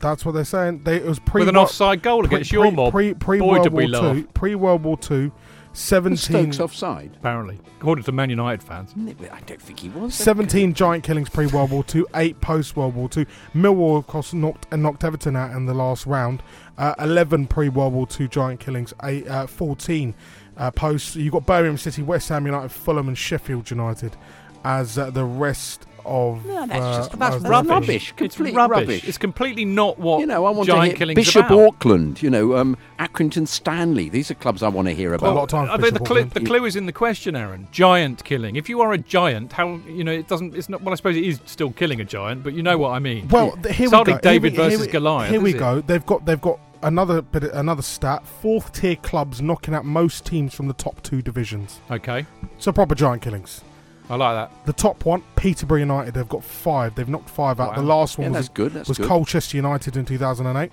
[0.00, 0.82] That's what they're saying.
[0.84, 2.92] They, it was pre with an offside goal against your mob.
[2.92, 4.16] Pre, pre Boy, World did War we laugh.
[4.16, 5.32] Two, pre World War Two,
[5.74, 6.52] Was seventeen.
[6.52, 7.16] Stokes offside.
[7.16, 8.94] Apparently, according to Man United fans.
[8.96, 10.14] I don't think he was.
[10.14, 13.26] 17 giant killings pre World War Two, 8 post World War Two.
[13.54, 16.44] Millwall, of course, knocked, and knocked Everton out in the last round.
[16.78, 20.14] Uh, 11 pre World War Two giant killings, eight, uh, 14
[20.56, 21.16] uh, post.
[21.16, 24.16] You've got Birmingham City, West Ham United, Fulham, and Sheffield United
[24.64, 26.44] as uh, the rest of.
[26.46, 27.68] No, that's uh, just- that's rubbish.
[27.68, 27.68] rubbish.
[27.68, 28.54] Rubbish, It's rubbish.
[28.56, 29.04] rubbish.
[29.08, 31.58] It's completely not what You know, I want giant to hear Bishop about.
[31.68, 32.22] Auckland.
[32.22, 34.08] You know, um, Accrington Stanley.
[34.08, 35.94] These are clubs I want to hear Quite a lot of time I for think
[35.94, 37.68] the Bishop clue, the clue is in the question, Aaron.
[37.72, 38.56] Giant killing.
[38.56, 40.54] If you are a giant, how you know it doesn't?
[40.54, 40.82] It's not.
[40.82, 43.28] Well, I suppose it is still killing a giant, but you know what I mean.
[43.28, 44.18] Well, th- here It's we go.
[44.18, 45.58] David here we, versus here we, Goliath, Here we is it?
[45.58, 45.80] go.
[45.80, 48.26] They've got they've got another bit another stat.
[48.26, 51.80] Fourth tier clubs knocking out most teams from the top two divisions.
[51.90, 52.26] Okay,
[52.58, 53.62] So proper giant killings.
[54.10, 54.66] I like that.
[54.66, 56.14] The top one, Peterborough United.
[56.14, 56.94] They've got five.
[56.94, 57.70] They've knocked five out.
[57.70, 57.76] Wow.
[57.76, 58.72] The last one Yeah, was that's good.
[58.72, 59.08] That's was good.
[59.08, 60.70] Colchester United in 2008.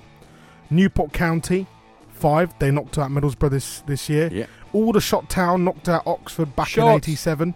[0.69, 1.65] Newport County,
[2.09, 2.53] five.
[2.59, 4.29] They knocked out Middlesbrough this, this year.
[4.31, 4.45] Yeah.
[4.73, 7.55] Aldershot Town knocked out Oxford back in 87.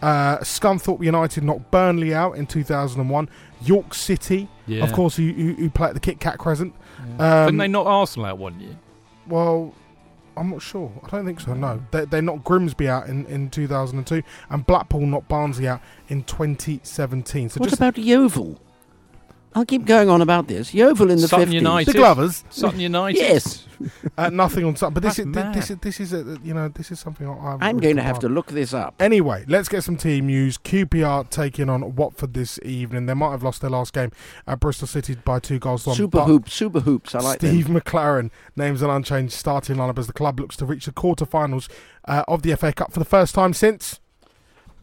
[0.00, 3.28] Uh, Scunthorpe United knocked Burnley out in 2001.
[3.62, 4.84] York City, Yeah.
[4.84, 6.72] of course, who, who, who play at the Kit Kat Crescent.
[7.18, 7.40] Yeah.
[7.40, 8.76] Um, Didn't they knock Arsenal out one year?
[9.26, 9.74] Well,
[10.38, 10.92] I'm not sure.
[11.04, 11.54] I don't think so.
[11.54, 16.24] No, they, they knocked Grimsby out in, in 2002, and Blackpool knocked Barnsley out in
[16.24, 17.50] 2017.
[17.50, 18.60] So what just about Yeovil?
[19.58, 20.72] I'll keep going on about this.
[20.72, 21.52] Yeovil in the Sutton 50s.
[21.52, 21.92] United.
[21.92, 22.44] the Glovers.
[22.48, 23.18] Sutton United.
[23.18, 23.66] Yes.
[24.16, 26.68] Uh, nothing on Sun, but this is That's this, is this is a, you know
[26.68, 28.94] this is something I, I I'm going to have to look this up.
[29.00, 30.58] Anyway, let's get some team news.
[30.58, 33.06] QPR taking on Watford this evening.
[33.06, 34.10] They might have lost their last game
[34.46, 35.94] at Bristol City by two goals to.
[35.94, 37.14] Super hoops, super hoops.
[37.14, 37.80] I like Steve them.
[37.80, 41.68] McClaren names an unchanged starting lineup as the club looks to reach the quarter-finals
[42.06, 44.00] uh, of the FA Cup for the first time since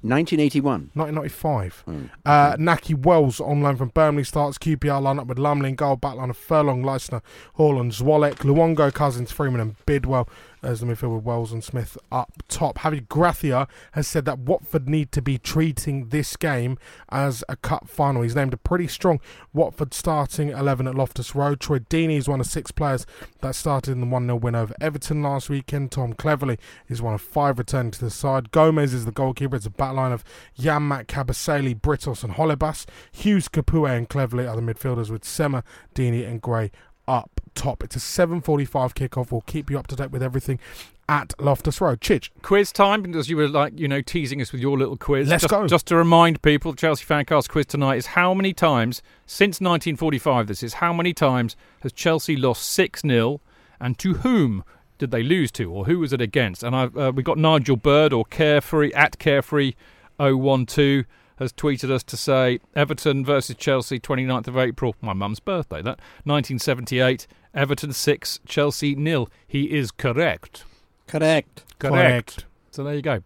[0.07, 0.91] 1981.
[0.93, 1.83] 1995.
[1.87, 2.09] Mm.
[2.25, 6.29] Uh, Nakhi Wells on loan from Burnley starts QPR lineup with Lumley in goal, backline
[6.29, 7.21] of Furlong, Leistner,
[7.57, 10.29] Haaland, Zwolek, Luongo, Cousins, Freeman, and Bidwell
[10.65, 12.79] as the midfield with Wells and Smith up top.
[12.79, 16.77] Javi Gracia has said that Watford need to be treating this game
[17.09, 18.21] as a cup final.
[18.21, 19.19] He's named a pretty strong
[19.53, 21.59] Watford starting 11 at Loftus Road.
[21.59, 23.05] Troy Deeney is one of six players
[23.41, 25.91] that started in the 1 0 win over Everton last weekend.
[25.91, 28.51] Tom Cleverley is one of five returning to the side.
[28.51, 29.55] Gomes is the goalkeeper.
[29.55, 30.23] It's a backline of
[30.59, 32.85] Janmaat, Kabasele, Britos, and Holebas.
[33.11, 36.71] Hughes, Capoue, and Cleverley are the midfielders with Sema, Deeney, and Gray
[37.07, 37.83] up top.
[37.83, 39.31] It's a 7:45 kickoff.
[39.31, 40.59] We'll keep you up to date with everything
[41.07, 42.01] at Loftus Road.
[42.01, 45.27] Chidge, Quiz time, because you were like, you know, teasing us with your little quiz.
[45.27, 45.67] Let's just, go.
[45.67, 50.47] Just to remind people, the Chelsea Fancast quiz tonight is how many times, since 1945,
[50.47, 53.41] this is, how many times has Chelsea lost 6 0
[53.79, 54.63] and to whom
[54.97, 56.63] did they lose to or who was it against?
[56.63, 59.73] And I've, uh, we got Nigel Bird or Carefree, at Carefree
[60.17, 61.05] 012
[61.37, 65.99] has tweeted us to say Everton versus Chelsea, 29th of April, my mum's birthday, that
[66.23, 67.27] 1978.
[67.53, 69.29] Everton 6, Chelsea nil.
[69.47, 70.65] He is correct.
[71.07, 71.63] Correct.
[71.79, 72.45] Correct.
[72.71, 73.23] So there you go.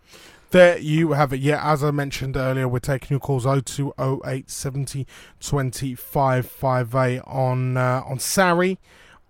[0.51, 1.39] There you have it.
[1.39, 5.05] Yeah, as I mentioned earlier, we're taking your calls 0208 70
[5.39, 8.77] 25 58 on uh, on Sarri,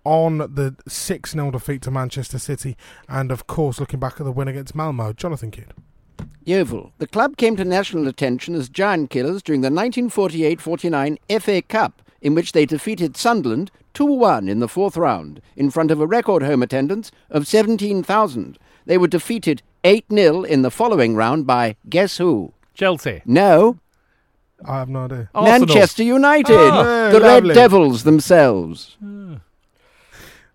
[0.04, 2.76] on the 6 0 defeat to Manchester City,
[3.08, 5.12] and of course, looking back at the win against Malmo.
[5.12, 5.74] Jonathan Kidd.
[6.44, 6.92] Yeovil.
[6.98, 12.34] The club came to national attention as giant killers during the 1948-49 FA Cup, in
[12.34, 16.62] which they defeated Sunderland 2-1 in the fourth round, in front of a record home
[16.62, 18.58] attendance of 17,000.
[18.86, 22.52] They were defeated 8-0 in the following round by guess who?
[22.74, 23.22] Chelsea.
[23.24, 23.78] No,
[24.64, 25.30] I have no idea.
[25.34, 25.58] Arsenal.
[25.58, 26.54] Manchester United.
[26.54, 27.50] Oh, the lovely.
[27.50, 28.96] Red Devils themselves.
[29.04, 29.40] Ah.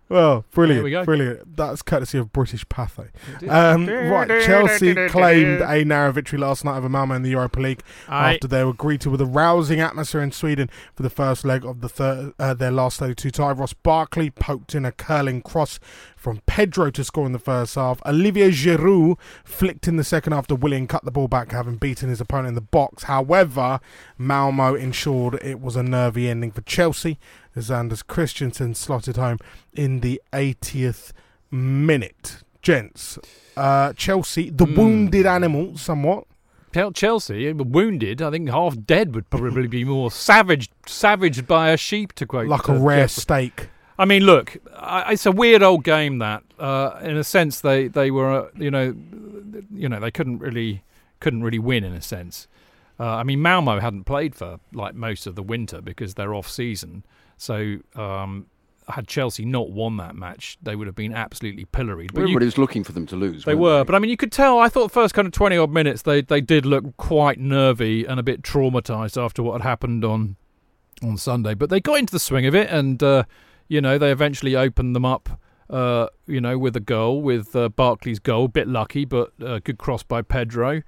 [0.08, 1.56] Well, brilliant, we brilliant.
[1.56, 3.08] That's courtesy of British Pathé.
[3.48, 7.82] Um, right, Chelsea claimed a narrow victory last night over Malmo in the Europa League
[8.08, 8.34] Aye.
[8.34, 11.80] after they were greeted with a rousing atmosphere in Sweden for the first leg of
[11.80, 13.50] the third, uh, their last 32 tie.
[13.50, 15.80] Ross Barkley poked in a curling cross
[16.26, 18.02] from Pedro to score in the first half.
[18.04, 22.20] Olivier Giroud flicked in the second after Willian cut the ball back, having beaten his
[22.20, 23.04] opponent in the box.
[23.04, 23.78] However,
[24.18, 27.16] Malmo ensured it was a nervy ending for Chelsea
[27.54, 29.38] as Anders Christiansen slotted home
[29.72, 31.12] in the 80th
[31.52, 32.38] minute.
[32.60, 33.20] Gents,
[33.56, 34.74] uh, Chelsea, the Hmm.
[34.74, 36.24] wounded animal, somewhat.
[36.92, 42.12] Chelsea, wounded, I think half dead would probably be more savaged, savaged by a sheep
[42.14, 42.48] to quote.
[42.48, 43.20] like a uh, rare Geoffrey.
[43.22, 43.68] steak.
[43.98, 47.88] I mean, look, I, it's a weird old game that, uh, in a sense, they
[47.88, 48.94] they were, uh, you know,
[49.72, 50.82] you know, they couldn't really
[51.20, 52.46] couldn't really win in a sense.
[53.00, 56.48] Uh, I mean, Malmo hadn't played for like most of the winter because they're off
[56.48, 57.04] season.
[57.38, 58.46] So, um,
[58.88, 62.12] had Chelsea not won that match, they would have been absolutely pilloried.
[62.14, 63.44] But you- Everybody was looking for them to lose.
[63.44, 64.58] they were, but I mean, you could tell.
[64.60, 68.04] I thought the first kind of twenty odd minutes, they they did look quite nervy
[68.04, 70.36] and a bit traumatized after what had happened on
[71.02, 71.54] on Sunday.
[71.54, 73.24] But they got into the swing of it, and uh,
[73.68, 75.40] you know, they eventually opened them up.
[75.68, 79.78] Uh, you know, with a goal, with uh, Barkley's goal, bit lucky, but uh, good
[79.78, 80.82] cross by Pedro.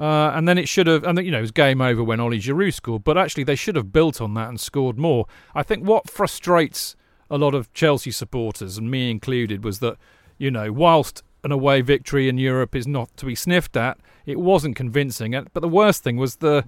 [0.00, 2.40] Uh, and then it should have, and you know, it was game over when Ollie
[2.40, 3.04] Giroud scored.
[3.04, 5.26] But actually, they should have built on that and scored more.
[5.54, 6.96] I think what frustrates
[7.30, 9.96] a lot of Chelsea supporters, and me included, was that
[10.38, 14.38] you know, whilst an away victory in Europe is not to be sniffed at, it
[14.38, 15.30] wasn't convincing.
[15.52, 16.64] But the worst thing was the,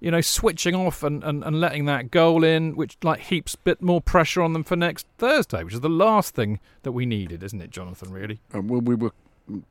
[0.00, 3.58] you know, switching off and, and, and letting that goal in, which like heaps a
[3.58, 7.06] bit more pressure on them for next Thursday, which is the last thing that we
[7.06, 8.12] needed, isn't it, Jonathan?
[8.12, 8.40] Really?
[8.54, 9.12] Uh, well, we were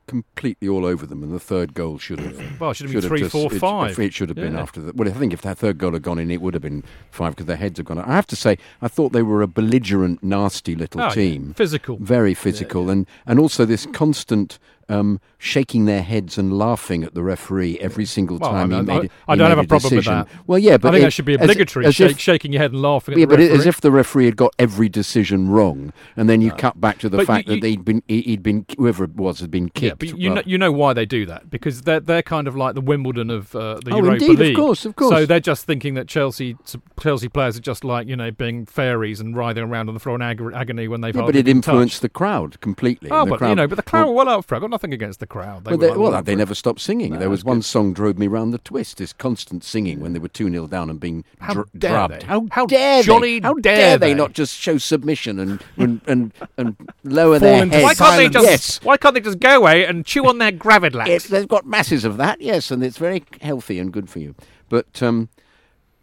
[0.06, 2.36] completely all over them, and the third goal should have.
[2.60, 3.98] Well, it should have been should three, just- four, it, five.
[3.98, 4.62] It should have been Yeah.
[4.62, 4.96] after that.
[4.96, 7.32] Well, I think if that third goal had gone in, it would have been five
[7.34, 7.98] because their heads have gone.
[7.98, 11.10] I have to say, I thought they were a belligerent, nasty little Oh, yeah.
[11.10, 11.52] team.
[11.54, 11.98] Physical.
[12.00, 17.22] very physical, and and also this constant um, shaking their heads and laughing at the
[17.22, 19.10] referee every single Well, time I, he made.
[19.26, 20.14] I, don't made have a problem with decision.
[20.14, 20.28] that.
[20.46, 21.86] Well, yeah, but I think it- that should be obligatory.
[21.86, 23.58] as shake, if- shaking your head and laughing at yeah, the but referee.
[23.58, 27.08] as if the referee had got every decision wrong, and then you cut back to
[27.08, 29.64] the But fact you- that they'd been he- he'd been whoever it was had been
[29.64, 29.98] Yeah, kicked.
[29.98, 32.74] but you know, you know why they do that because they're they're kind of like
[32.74, 35.10] the Wimbledon of uh, the Oh, Europa indeed, of course, of course.
[35.14, 36.56] So they're just thinking that Chelsea
[37.00, 40.14] Chelsea players are just like you know being fairies and writhing around on the floor
[40.16, 42.02] in ag- agony when they've Yeah, but it influenced touched.
[42.02, 43.10] the crowd completely.
[43.10, 44.75] Oh, but crowd, you know, but the crowd well, were well up for it.
[44.76, 45.64] Nothing against the crowd.
[45.64, 47.12] They Well, they, well, they never stopped singing.
[47.14, 47.64] No, there was one good.
[47.64, 48.98] song drove me round the twist.
[48.98, 52.20] This constant singing when they were two 0 down and being How dr- dare drubbed.
[52.20, 52.26] they?
[52.26, 53.46] How, How dare jolly they?
[53.48, 54.14] How dare they, they?
[54.14, 57.84] not just show submission and and and, and lower Fall their heads?
[57.84, 58.46] Why can't they just?
[58.46, 58.80] Yes.
[58.82, 61.28] Why can't they just go away and chew on their gravadlax?
[61.28, 64.34] They've got masses of that, yes, and it's very healthy and good for you.
[64.68, 65.30] But um,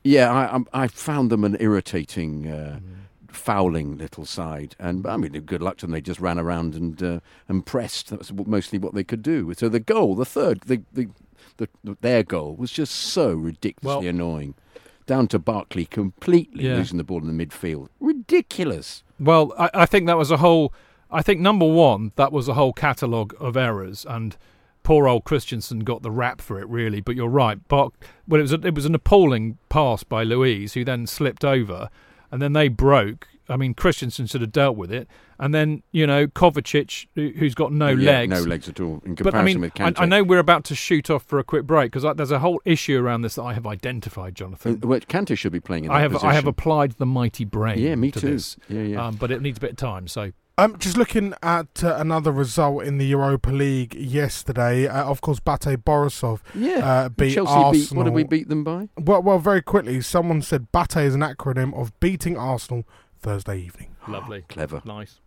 [0.04, 2.80] yeah, I, I'm- I found them an irritating, uh,
[3.36, 5.92] fouling little side, and I mean, good luck to them.
[5.92, 8.10] They just ran around and uh, and pressed.
[8.10, 9.54] That's mostly what they could do.
[9.56, 11.08] So the goal, the third, the, the,
[11.58, 14.56] the, the their goal was just so ridiculously Well- annoying.
[15.06, 16.76] Down to Barkley completely Yeah.
[16.78, 17.90] losing the ball in the midfield.
[18.00, 19.04] Ridiculous.
[19.20, 20.74] Well, I, I think that was a whole.
[21.12, 24.38] I think number one, that was a whole catalogue of errors, and
[24.82, 27.02] poor old Christensen got the rap for it, really.
[27.02, 27.94] But you're right, Bark.
[28.28, 31.90] Well, it was a, it was an appalling pass by Luiz, who then slipped over,
[32.34, 33.28] and then they broke.
[33.48, 37.54] I mean, Christensen should have dealt with it, and then you know Kovacic, who, who's
[37.54, 39.92] got no Yeah, legs, no legs at all in comparison but I mean, with I,
[39.92, 40.00] Kante.
[40.00, 42.60] I know we're about to shoot off for a quick break because there's a whole
[42.66, 44.80] issue around this that I have identified, Jonathan.
[44.84, 46.30] Uh, well, Kante should be playing in that I have position.
[46.30, 47.78] I have applied the mighty brain.
[47.78, 48.32] Yeah, me to too.
[48.32, 49.06] This, Yeah, yeah.
[49.06, 50.08] Um, but it needs a bit of time.
[50.08, 54.88] So Um, just looking at uh, another result in the Europa League yesterday.
[54.88, 57.72] Uh, of course, Bate Borisov Yeah, uh, beat Chelsea Arsenal.
[57.72, 57.92] beat.
[57.94, 58.90] What did we beat them by?
[58.96, 62.84] Well, well, very quickly, someone said Bate is an acronym of beating Arsenal
[63.20, 63.96] Thursday evening.
[64.08, 64.84] lovely, Clever.
[64.86, 65.20] nice.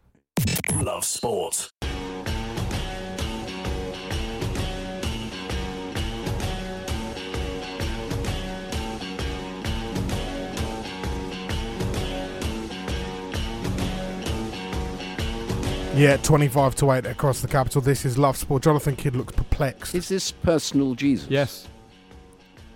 [0.74, 1.70] Love sport.
[15.96, 17.80] Yeah, 25 to 8 across the capital.
[17.80, 18.62] This is Love Sport.
[18.64, 19.94] Jonathan Kidd looks perplexed.
[19.94, 21.26] Is this personal Jesus?
[21.30, 21.68] Yes,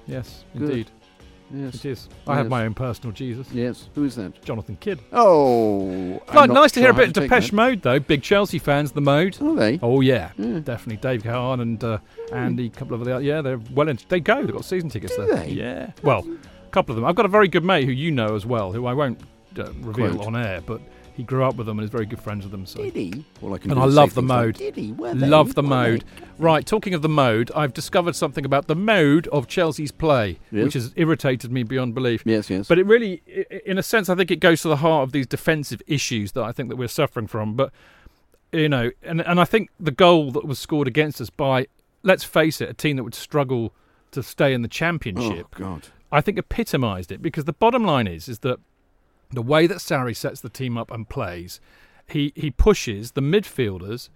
[0.06, 0.62] yes, Good.
[0.70, 0.90] indeed,
[1.54, 1.74] Yes.
[1.74, 2.08] it is.
[2.26, 2.50] I have Yes.
[2.50, 3.88] my own personal Jesus, Yes.
[3.94, 4.42] Who is that?
[4.42, 5.00] Jonathan Kidd.
[5.12, 5.90] Oh,
[6.28, 7.56] I'm Like, not nice to hear sure a how bit of take Depeche that.
[7.56, 7.98] Mode though.
[8.00, 9.36] Big Chelsea fans, the Mode.
[9.42, 9.78] Are they?
[9.82, 10.60] Oh yeah, Yeah.
[10.60, 10.96] definitely.
[10.96, 11.98] Dave Gahan and uh,
[12.32, 13.22] Andy, a couple of the other.
[13.24, 14.06] yeah, they're well into.
[14.08, 14.42] They go.
[14.42, 15.36] They've got season tickets Do there.
[15.36, 15.50] they?
[15.50, 15.90] Yeah.
[16.02, 16.20] Well,
[16.66, 17.04] a couple of them.
[17.04, 19.20] I've got a very good mate who you know as well, who I won't
[19.58, 20.26] uh, reveal Quote.
[20.28, 20.80] on air, but
[21.16, 22.66] he grew up with them and is very good friends with them.
[22.66, 22.82] So.
[22.82, 23.24] Did he?
[23.42, 24.54] All I can And I love the things like, mode.
[24.56, 24.92] Did he?
[24.92, 25.26] Were they?
[25.26, 26.04] Love the mode.
[26.38, 30.64] Right, talking of the mode, I've discovered something about the mode of Chelsea's play, Yes.
[30.64, 32.22] which has irritated me beyond belief.
[32.24, 32.66] Yes, yes.
[32.68, 33.22] But it really,
[33.66, 36.42] in a sense, I think it goes to the heart of these defensive issues that
[36.44, 37.54] I think that we're suffering from.
[37.54, 37.72] But
[38.52, 41.66] you know, and and I think the goal that was scored against us by,
[42.02, 43.72] let's face it, a team that would struggle
[44.12, 45.22] to stay in the championship.
[45.22, 45.88] oh championship, God.
[46.12, 48.58] I think epitomised it because the bottom line is is that
[49.30, 51.60] the way that Sarri sets the team up and plays,
[52.08, 54.08] he he pushes the midfielders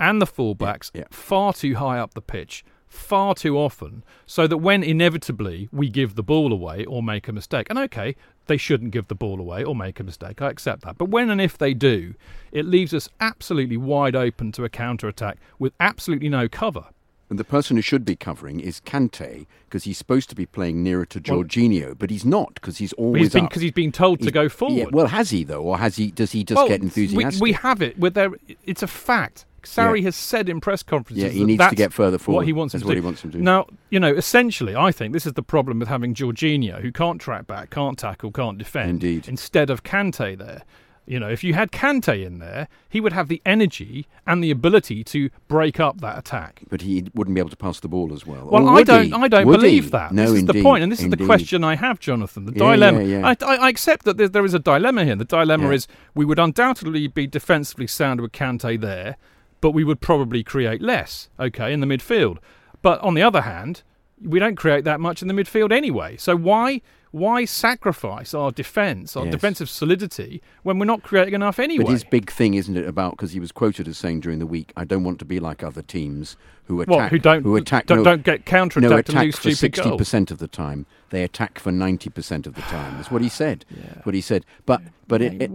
[0.00, 1.04] and the fullbacks yeah.
[1.10, 6.14] far too high up the pitch far too often so that when inevitably we give
[6.14, 8.14] the ball away or make a mistake and okay
[8.46, 11.30] they shouldn't give the ball away or make a mistake I accept that but when
[11.30, 12.14] and if they do
[12.50, 16.86] it leaves us absolutely wide open to a counter attack with absolutely no cover
[17.32, 20.82] And the person who should be covering is Kante because he's supposed to be playing
[20.82, 24.30] nearer to Well- but he's not because he's always he's because he's been told to
[24.30, 26.10] go forward Yeah, well, has he though, or has he?
[26.10, 27.40] Does he just Well, get enthusiastic?
[27.40, 27.98] We, have it.
[27.98, 28.32] With their,
[28.66, 29.46] it's a fact.
[29.62, 30.04] Sarri Yeah.
[30.08, 32.40] has said in press conferences Yeah, he that needs to get further forward.
[32.40, 33.00] What he wants him That's to what do.
[33.00, 33.42] he wants him to do.
[33.42, 37.18] Now, you know, essentially, I think this is the problem with having Jorginho, who can't
[37.18, 39.26] track back, can't tackle, can't defend, Indeed.
[39.26, 40.64] instead of Kante there.
[41.04, 44.52] You know, if you had Kante in there, he would have the energy and the
[44.52, 46.62] ability to break up that attack.
[46.70, 48.46] but he wouldn't be able to pass the ball as well.
[48.46, 49.06] Well, I don't.
[49.06, 49.12] he?
[49.12, 49.90] I don't Would believe he?
[49.90, 50.12] that.
[50.12, 52.44] No, this is indeed, the point, and this is the question I have, Jonathan.
[52.46, 53.02] The Yeah, dilemma.
[53.02, 53.34] yeah, yeah.
[53.46, 55.16] I, I, accept that there, there is a dilemma here.
[55.16, 59.16] The dilemma is we would undoubtedly be defensively sound with Kante there,
[59.60, 61.28] but we would probably create less.
[61.40, 62.38] Okay, in the midfield.
[62.80, 63.82] But on the other hand,
[64.20, 66.16] we don't create that much in the midfield anyway.
[66.16, 66.80] So why?
[67.12, 69.32] Why sacrifice our defence, our Yes.
[69.32, 71.84] defensive solidity, when we're not creating enough anyway?
[71.84, 74.46] But his big thing, isn't it, about because he was quoted as saying during the
[74.46, 77.56] week, "I don't want to be like other teams who attack, Well, who don't who
[77.56, 80.86] attack, don't, no, don't get counter no attack lose for sixty percent of the time.
[81.12, 82.96] They attack for ninety percent of the time.
[82.96, 83.64] That's what he said.
[84.02, 84.44] What he said.
[84.66, 85.50] But but it, it-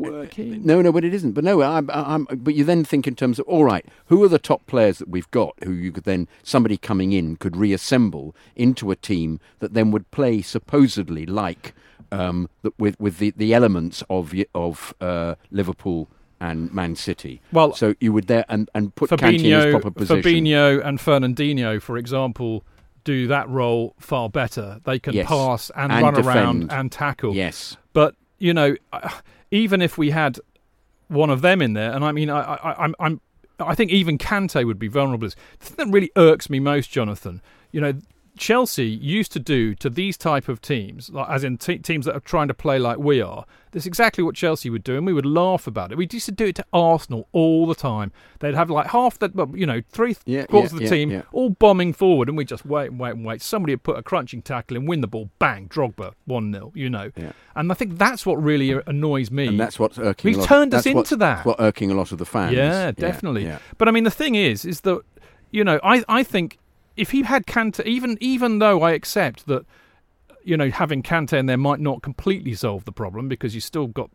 [0.63, 1.33] no no but it isn't.
[1.33, 4.29] But no, I'm, I'm, but you then think in terms of all right, who are
[4.29, 8.33] the top players that we've got who you could then somebody coming in could reassemble
[8.55, 11.73] into a team that then would play supposedly like
[12.13, 16.07] um, the, with with the, the elements of of uh, Liverpool.
[16.39, 17.41] And Man City.
[17.51, 20.21] Well, so you would there and, and put Kante in his Fabinho, proper position.
[20.21, 22.63] Fabinho and Fernandinho, for example,
[23.07, 24.81] do that role far better.
[24.83, 25.27] They can Yes.
[25.27, 26.27] pass and, And run defend.
[26.35, 27.33] around and tackle.
[27.33, 27.77] Yes.
[27.93, 28.75] But you know,
[29.51, 30.37] even if we had
[31.07, 33.21] one of them in there, and I mean, I, I, I'm, I'm,
[33.59, 35.29] I think even Kante would be vulnerable.
[35.29, 35.35] The
[35.65, 37.41] thing that really irks me most, Jonathan,
[37.71, 37.93] you know,
[38.37, 42.15] Chelsea used to do to these type of teams, like, as in te- teams that
[42.15, 43.45] are trying to play like we are.
[43.71, 45.97] That's exactly what Chelsea would do, and we would laugh about it.
[45.97, 48.11] We used to do it to Arsenal all the time.
[48.39, 51.23] They'd have like half the, you know, three Yeah, quarters yeah, of the yeah, team
[51.33, 53.41] all bombing forward, and we just wait and wait and wait.
[53.41, 55.29] Somebody would put a crunching tackle and win the ball.
[55.37, 57.11] Bang, Drogba, one 0 You know,
[57.55, 59.47] and I think that's what really annoys me.
[59.47, 60.37] And that's what's irking.
[60.37, 61.45] Lot, turned us what's- into that.
[61.45, 62.53] What irking a lot of the fans.
[62.55, 63.43] Yeah, definitely.
[63.45, 63.59] yeah.
[63.77, 65.01] But I mean, the thing is, is that
[65.51, 66.57] you know, I I think
[66.97, 69.65] if he had Kante, even even though I accept that,
[70.43, 73.87] you know, having Kante in there might not completely solve the problem because you still
[73.87, 74.09] got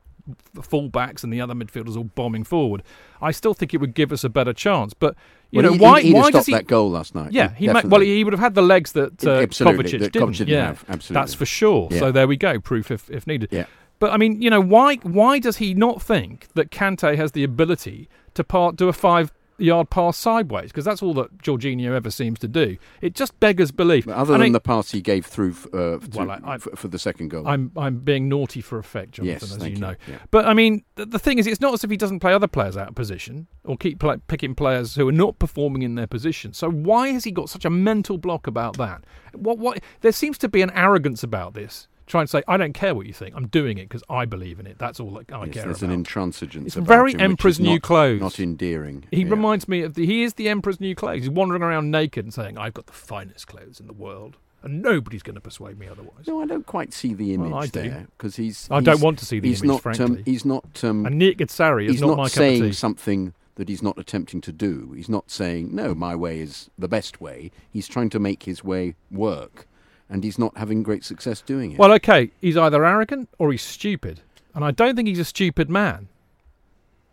[0.54, 2.82] the fullbacks and the other midfielders all bombing forward.
[3.20, 4.94] I still think it would give us a better chance.
[4.94, 5.16] But
[5.50, 6.52] you Well, know, he, why he, why does he?
[6.52, 7.32] that goal last night.
[7.32, 10.12] Yeah, he might, well, he would have had the legs that uh, Absolutely, Kovacic that
[10.12, 10.28] didn't.
[10.28, 11.14] Kovacic didn't yeah, have, absolutely.
[11.22, 11.88] that's for sure.
[11.90, 11.98] Yeah.
[11.98, 13.48] So there we go, proof if, if needed.
[13.50, 13.66] Yeah.
[13.98, 17.44] But I mean, you know, why why does he not think that Kante has the
[17.44, 20.70] ability to part, do a five yard pass sideways?
[20.72, 22.76] Because that's all that Jorginho ever seems to do.
[23.00, 24.06] It just beggars belief.
[24.06, 26.68] But other And than I- the pass he gave through uh, Well, I- I- f-
[26.74, 27.46] for the second goal.
[27.46, 29.76] I'm I'm being naughty for effect, Jonathan, Yes, as you you.
[29.80, 29.94] know.
[30.08, 30.18] Yeah.
[30.30, 32.48] But I mean, the, the thing is, it's not as if he doesn't play other
[32.48, 36.06] players out of position or keep play, picking players who are not performing in their
[36.06, 36.52] position.
[36.52, 39.04] So why has he got such a mental block about that?
[39.34, 39.82] What what?
[40.00, 41.88] There seems to be an arrogance about this.
[42.06, 43.34] Trying to say, I don't care what you think.
[43.36, 44.76] I'm doing it because I believe in it.
[44.78, 45.94] That's all that I Yes, care there's about.
[45.94, 46.66] an intransigence.
[46.66, 48.20] It's very him, Emperor's New not- Clothes.
[48.20, 49.04] Not endearing.
[49.10, 49.30] He yeah.
[49.30, 50.04] reminds me of the.
[50.04, 51.20] He is the Emperor's New Clothes.
[51.20, 54.82] He's wandering around naked and saying, "I've got the finest clothes in the world, and
[54.82, 57.66] nobody's going to persuade me otherwise." No, I don't quite see the image Well, I
[57.66, 58.68] there because he's.
[58.70, 60.84] I don't want to see the he's image, Not, um, he's not.
[60.84, 63.82] Um, And Nick Gazzari is he's not, not my cup of saying something that he's
[63.82, 64.92] not attempting to do.
[64.96, 67.50] He's not saying no, my way is the best way.
[67.70, 69.66] He's trying to make his way work,
[70.08, 71.78] and he's not having great success doing it.
[71.78, 74.20] Well, okay, he's either arrogant or he's stupid,
[74.54, 76.08] and I don't think he's a stupid man.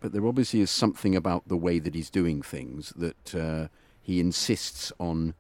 [0.02, 3.68] But there obviously is something about the way that he's doing things that uh,
[4.02, 5.34] he insists on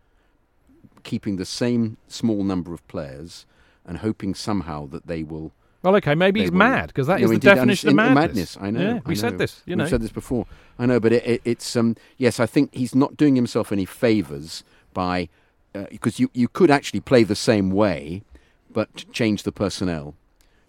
[1.04, 3.45] keeping the same small number of players
[3.86, 5.52] and hoping somehow that they will.
[5.82, 8.58] Well, okay, maybe he's will- mad because that No, is the definition of and madness.
[8.60, 8.82] I know.
[8.82, 9.64] Yeah, I we said this.
[9.66, 10.45] You know, said this before.
[10.78, 13.86] I know, but it, it, it's um, yes, I think he's not doing himself any
[13.86, 15.30] favours by
[15.74, 18.24] because you you could actually play the same way,
[18.72, 20.16] but change the personnel.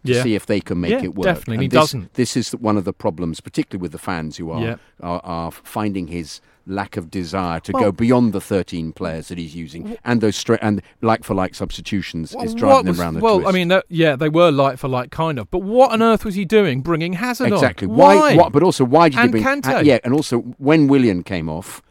[0.06, 0.22] To Yeah.
[0.22, 1.26] see if they can make Yeah, it work.
[1.26, 2.14] definitely, and he this, doesn't.
[2.14, 4.76] This is one of the problems, particularly with the fans who are Yeah.
[5.02, 9.36] are, are finding his lack of desire to Well- go beyond the 13 players that
[9.36, 13.04] he's using and those stra- and like for like substitutions Well, is driving was- them
[13.04, 13.48] around the well, twist.
[13.48, 15.50] I mean, that, yeah, they were like for like, kind of.
[15.50, 17.52] But what on earth was he doing, bringing Hazard on?
[17.52, 17.86] Exactly.
[17.86, 18.36] Why?
[18.36, 19.44] What, but also, why did And he bring?
[19.44, 19.76] Kante.
[19.76, 21.82] uh, yeah, and also when Willian came off,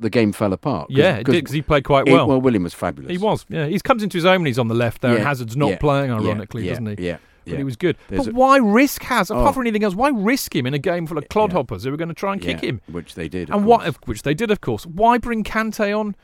[0.00, 0.88] the game fell apart.
[0.88, 2.26] 'Cause- yeah, it did because he played quite it- well.
[2.26, 3.10] well, Willian was fabulous.
[3.10, 3.44] he was.
[3.48, 5.70] Yeah, he comes into his own when he's on the left there, and Hazard's not
[5.70, 7.06] yeah, playing, ironically, yeah, doesn't he?
[7.06, 7.58] Yeah, But yeah.
[7.58, 7.96] he was good.
[8.08, 9.34] There's but a- why risk Hazard?
[9.34, 9.52] Apart Oh.
[9.54, 12.08] from anything else, why risk him in a game full of clodhoppers who are going
[12.08, 12.80] to try and kick him?
[12.90, 13.50] which they did.
[13.50, 13.96] And what, course.
[14.04, 14.84] which they did, of course.
[14.86, 16.14] Why bring Kante on?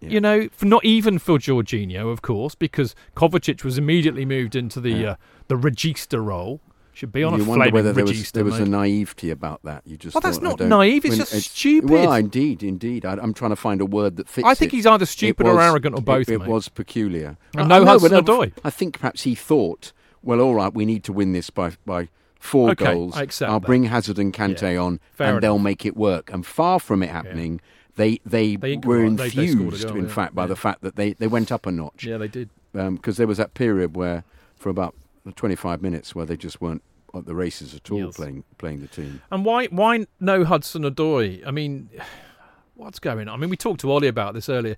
[0.00, 0.08] Yeah.
[0.08, 4.80] You know, for not even for Jorginho, of course, because Kovacic was immediately moved into
[4.80, 5.10] the Yeah.
[5.10, 5.14] uh,
[5.48, 6.60] the regista role.
[6.92, 9.82] Should be on you a wonder whether there was, there was a naivety about that.
[9.86, 11.88] You just Well, that's not naive, it's when just stupid.
[11.90, 13.04] Well, indeed, indeed.
[13.06, 14.46] I, I'm trying to find a word that fits.
[14.46, 14.76] I think it.
[14.76, 16.28] he's either It stupid or arrogant or both.
[16.28, 17.36] It, it was peculiar.
[17.56, 18.52] And I- no I know, but Hudson-Odoi.
[18.64, 22.08] I think perhaps he thought, well, all right, we need to win this by by
[22.38, 23.16] four Okay, goals.
[23.16, 23.66] I accept I'll that.
[23.66, 26.30] bring Hazard and Kante Yeah, on, and they'll make it work.
[26.32, 27.60] And far from it happening,
[27.96, 30.46] they they, They were inc- they- infused, goal, in yeah, fact, by yeah.
[30.48, 32.04] the fact that they, they went up a notch.
[32.04, 32.50] Yeah, they did.
[32.74, 34.24] Um, because there was that period where,
[34.56, 34.94] for about
[35.34, 36.82] 25 minutes, where they just weren't
[37.14, 38.16] at the races at all Yes.
[38.16, 39.20] playing playing the team.
[39.30, 41.46] And why why no Hudson Odoi?
[41.46, 41.90] I mean,
[42.74, 43.34] what's going on?
[43.34, 44.76] I mean, we talked to Ollie about this earlier.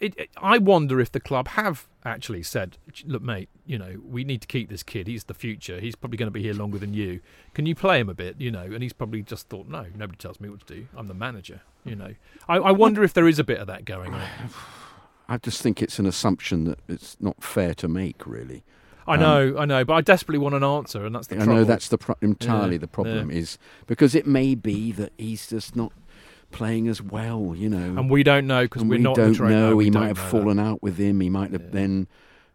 [0.00, 4.22] It, it, I wonder if the club have actually said, "Look, mate, you know, we
[4.24, 5.06] need to keep this kid.
[5.06, 5.80] He's the future.
[5.80, 7.20] He's probably going to be here longer than you.
[7.52, 8.40] Can you play him a bit?
[8.40, 10.86] You know?" And he's probably just thought, "No, nobody tells me what to do.
[10.96, 12.14] I'm the manager." You know.
[12.48, 14.22] I, I wonder if there is a bit of that going on.
[15.28, 18.64] I just think it's an assumption that it's not fair to make, really.
[19.06, 21.38] I Um, know, I know, but I desperately want an answer, and that's the I
[21.38, 21.54] trouble.
[21.54, 23.38] know that's the pro- entirely Yeah, the problem yeah.
[23.38, 25.92] is because it may be that he's just not
[26.52, 27.98] playing as well, you know.
[27.98, 29.74] and we don't know because we're we not don't know.
[29.74, 30.30] We might have know that.
[30.30, 31.20] fallen out with him.
[31.20, 31.68] He might have Yeah.
[31.72, 32.06] then,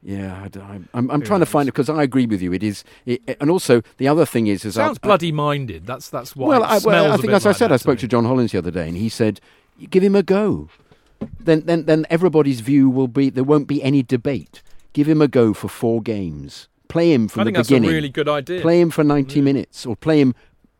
[0.03, 2.53] Yeah, I, am I'm, I'm trying to find it because I agree with you.
[2.53, 5.85] It is, it, and also the other thing is, is Sounds I- bloody minded.
[5.87, 6.47] That's that's why.
[6.49, 8.01] well, I, well, I think as I said, I spoke me.
[8.01, 9.41] to John Hollins the other day, and he said,
[9.89, 10.69] "Give him a go."
[11.39, 14.61] Then, then, then everybody's view will be there won't be any debate.
[14.97, 16.69] Give him a go for four games.
[16.87, 17.91] Play him from I the think that's beginning.
[17.91, 18.61] a really good idea.
[18.61, 20.33] Play him for 90 minutes or play him,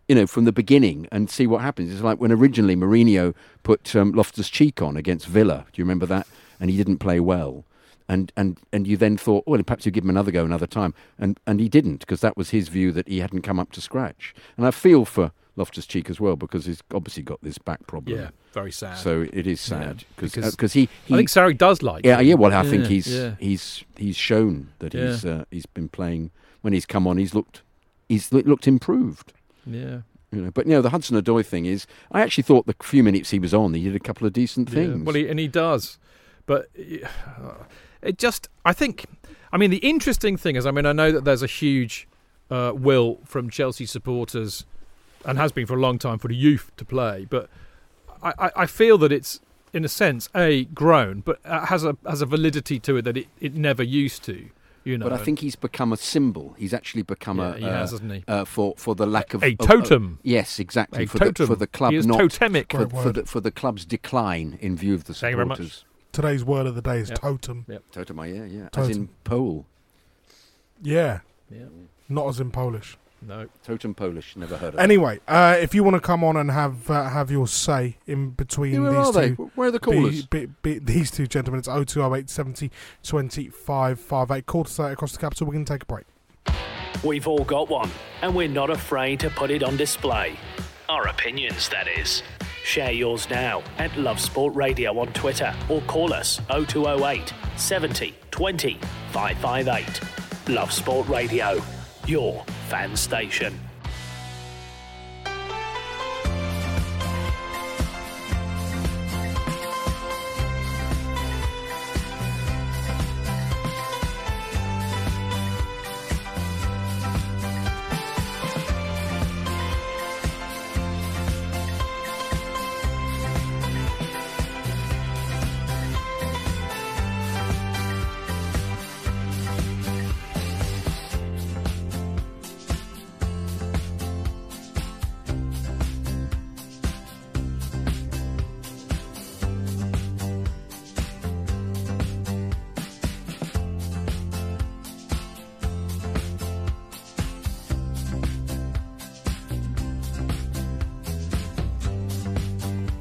[0.07, 1.93] you know, from the beginning and see what happens.
[1.93, 5.68] It's like when originally Mourinho put um, Loftus Cheek on against Villa.
[5.72, 6.26] Do you remember that?
[6.59, 7.63] And he didn't play well.
[8.09, 10.95] And, and, and you then thought, well, perhaps you give him another go another time.
[11.20, 13.82] And, and he didn't because that was his view that he hadn't come up to
[13.82, 14.34] scratch.
[14.57, 18.18] And I feel for Loftus Cheek as well because he's obviously got this back problem.
[18.18, 18.97] Yeah, very sad.
[18.97, 22.05] So it is sad Yeah, because because because he, he I think Sarri does like.
[22.05, 22.28] yeah him.
[22.28, 23.36] yeah well I think he's yeah.
[23.39, 25.08] he's he's shown that Yeah.
[25.08, 26.32] he's uh, he's been playing
[26.62, 27.64] when he's come on he's looked
[28.08, 29.34] he's looked improved
[29.66, 29.99] yeah.
[30.32, 33.03] you know but you know the Hudson Odoi thing is I actually thought the few
[33.03, 35.39] minutes he was on he did a couple of decent Yeah, things Well, he, and
[35.39, 35.97] he does,
[36.45, 37.08] but uh,
[38.01, 38.47] it just.
[38.64, 39.05] I think.
[39.51, 42.05] I mean, the interesting thing is, I mean, I know that there's a huge
[42.51, 44.66] uh, will from Chelsea supporters,
[45.26, 47.26] and has been for a long time, for the youth to play.
[47.30, 47.49] But
[48.24, 49.39] I, I, I feel that it's,
[49.74, 53.18] in a sense, a grown, but uh, has a has a validity to it that
[53.18, 54.49] it, it never used to.
[54.84, 57.65] You know, but I think he's become a symbol he's actually become Yeah, a he
[57.65, 58.24] uh, has, hasn't he?
[58.26, 60.20] uh, for for the lack of A of- of- totem.
[60.24, 61.47] yes exactly A for the, totem.
[61.47, 62.72] for the club He is not totemic.
[62.72, 65.57] for, for the for the club's decline in view of the Thank you very much.
[65.57, 67.20] supporters Today's word of the day is Yep.
[67.20, 67.65] totem.
[67.68, 67.84] Yep.
[67.91, 68.91] totem yeah yeah as Totem.
[68.93, 69.65] in pole
[70.82, 71.20] Yeah,
[71.51, 71.65] Yeah.
[72.07, 72.97] not as in Polish.
[73.22, 73.47] No.
[73.63, 74.84] totem Polish never heard of it.
[74.84, 78.30] Anyway, uh, if you want to come on and have uh, have your say in
[78.32, 79.30] between Yeah, where these are they?
[79.36, 80.26] two, Where are the be, callers?
[80.28, 82.72] be, be, these two gentlemen, it's 0208 70
[83.03, 84.45] 25 58.
[84.45, 85.47] Call to say across the capital.
[85.47, 86.05] We're going to take a break.
[87.03, 87.89] We've all got one,
[88.22, 90.36] and we're not afraid to put it on display.
[90.89, 92.24] Our opinions, that is.
[92.63, 98.80] Share yours now at Love Sport Radio on Twitter or call us 0208 70 20
[99.11, 100.01] 558.
[100.49, 101.61] Love Sport Radio,
[102.08, 103.66] your fan station.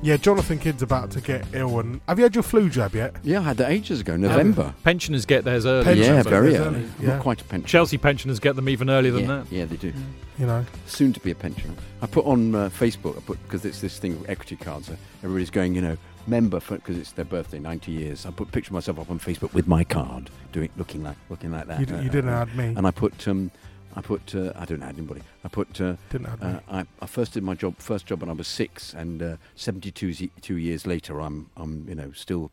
[0.07, 1.81] Yeah, Jonathan Kidd's about to get ill.
[1.81, 3.17] And have you had your flu jab yet?
[3.25, 4.73] Yeah, I had that ages ago, November.
[4.85, 5.83] Pensioners get theirs early.
[5.85, 6.89] Pensioners yeah, very there's early.
[7.01, 7.09] yeah.
[7.09, 7.67] Not quite a pension.
[7.67, 9.53] Chelsea pensioners get them even earlier than yeah, that.
[9.53, 9.93] yeah, they do.
[10.39, 11.75] You know, Soon to be a pensioner.
[12.03, 13.17] I put on uh, Facebook.
[13.17, 14.89] I put because it's this thing of equity cards.
[14.89, 14.95] Uh,
[15.25, 15.97] everybody's going, you know,
[16.29, 18.27] member for because it's their birthday, ninety years.
[18.27, 21.51] I put picture of myself up on Facebook with my card, doing looking like looking
[21.51, 21.81] like that.
[21.81, 22.75] you, d- Uh, you didn't add me.
[22.77, 23.51] And I put um,
[23.97, 25.23] I put uh, I don't add anybody.
[25.43, 28.29] I put uh, Didn't add uh, I, I first did my job first job when
[28.29, 32.51] I was six, and uh, seventy-two ze- two years later, I'm I'm you know still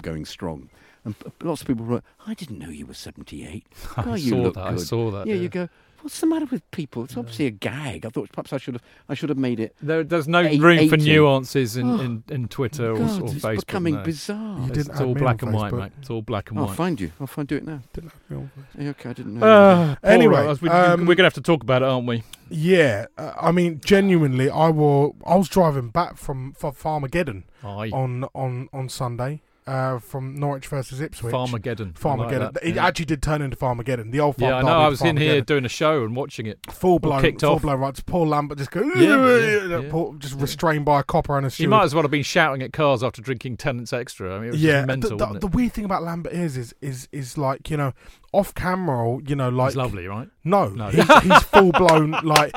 [0.00, 0.70] going strong.
[1.04, 3.66] And p- lots of people wrote, I didn't know you were seventy-eight.
[3.96, 4.64] I God, you saw look that.
[4.64, 5.26] I saw that.
[5.26, 5.40] Yeah, yeah.
[5.42, 5.68] you go.
[6.02, 7.04] What's the matter with people?
[7.04, 8.04] It's obviously a gag.
[8.04, 9.74] I thought perhaps I should have I should have made it.
[9.80, 13.24] There, there's no Eight- room for nuances in, Oh, in, in Twitter or, God, or
[13.26, 13.66] it's Facebook.
[13.66, 14.02] becoming no.
[14.02, 14.58] bizarre.
[14.58, 15.92] You It's, didn't it's all black on and white, mate.
[16.00, 16.68] It's all black and white.
[16.70, 17.12] I'll find you.
[17.20, 17.80] I'll find do it now.
[17.92, 18.82] Didn't add me on Facebook.
[18.82, 19.46] Yeah, okay, I didn't know.
[19.46, 22.24] Uh, Paul, Anyway, we, um, we're going to have to talk about it, aren't we?
[22.50, 25.14] Yeah, uh, I mean, genuinely, I will.
[25.24, 27.90] I was driving back from for Farmageddon Aye.
[27.92, 31.32] on on on Sunday uh, from Norwich versus Ipswich.
[31.32, 31.92] Farmageddon.
[31.94, 32.54] Farmageddon.
[32.54, 32.64] like.
[32.64, 32.86] It yeah.
[32.86, 34.10] actually did turn into Farmageddon.
[34.10, 34.80] The old farm yeah, I know.
[34.80, 36.58] I was in here doing a show and watching it.
[36.70, 37.62] full blown, kicked full off.
[37.62, 38.06] blown right.
[38.06, 41.70] Paul Lambert just go, Yeah, yeah, just restrained by a copper and a He steward.
[41.70, 44.34] might as well have been shouting at cars after drinking Tennent's extra.
[44.34, 45.16] I mean, it was yeah, mental.
[45.16, 47.92] the, the, the weird thing about Lambert is, is, is, is like you know,
[48.32, 50.28] off camera, you know, like He's lovely, right?
[50.44, 50.88] No, No.
[50.88, 52.52] he's, he's full blown like.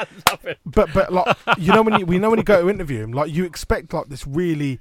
[0.66, 3.12] But but like you know when you we know when you go to interview him,
[3.12, 4.80] like you expect like this really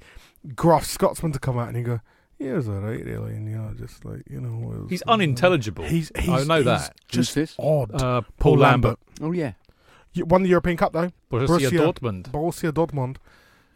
[0.55, 1.99] gruff Scotsman to come out and you go,
[2.39, 5.03] yeah, it was alright, really, and you know, just like you know, it was, He's
[5.07, 5.83] uh, unintelligible.
[5.85, 6.95] He's, he's I know he's that.
[7.07, 7.55] Just Who's this?
[7.59, 7.91] odd.
[7.93, 9.53] Uh, Paul, Paul Lambert, Oh yeah.
[10.13, 11.11] You won the European Cup though.
[11.31, 12.31] Borussia, Borussia- Dortmund.
[12.31, 13.17] Borussia Dortmund.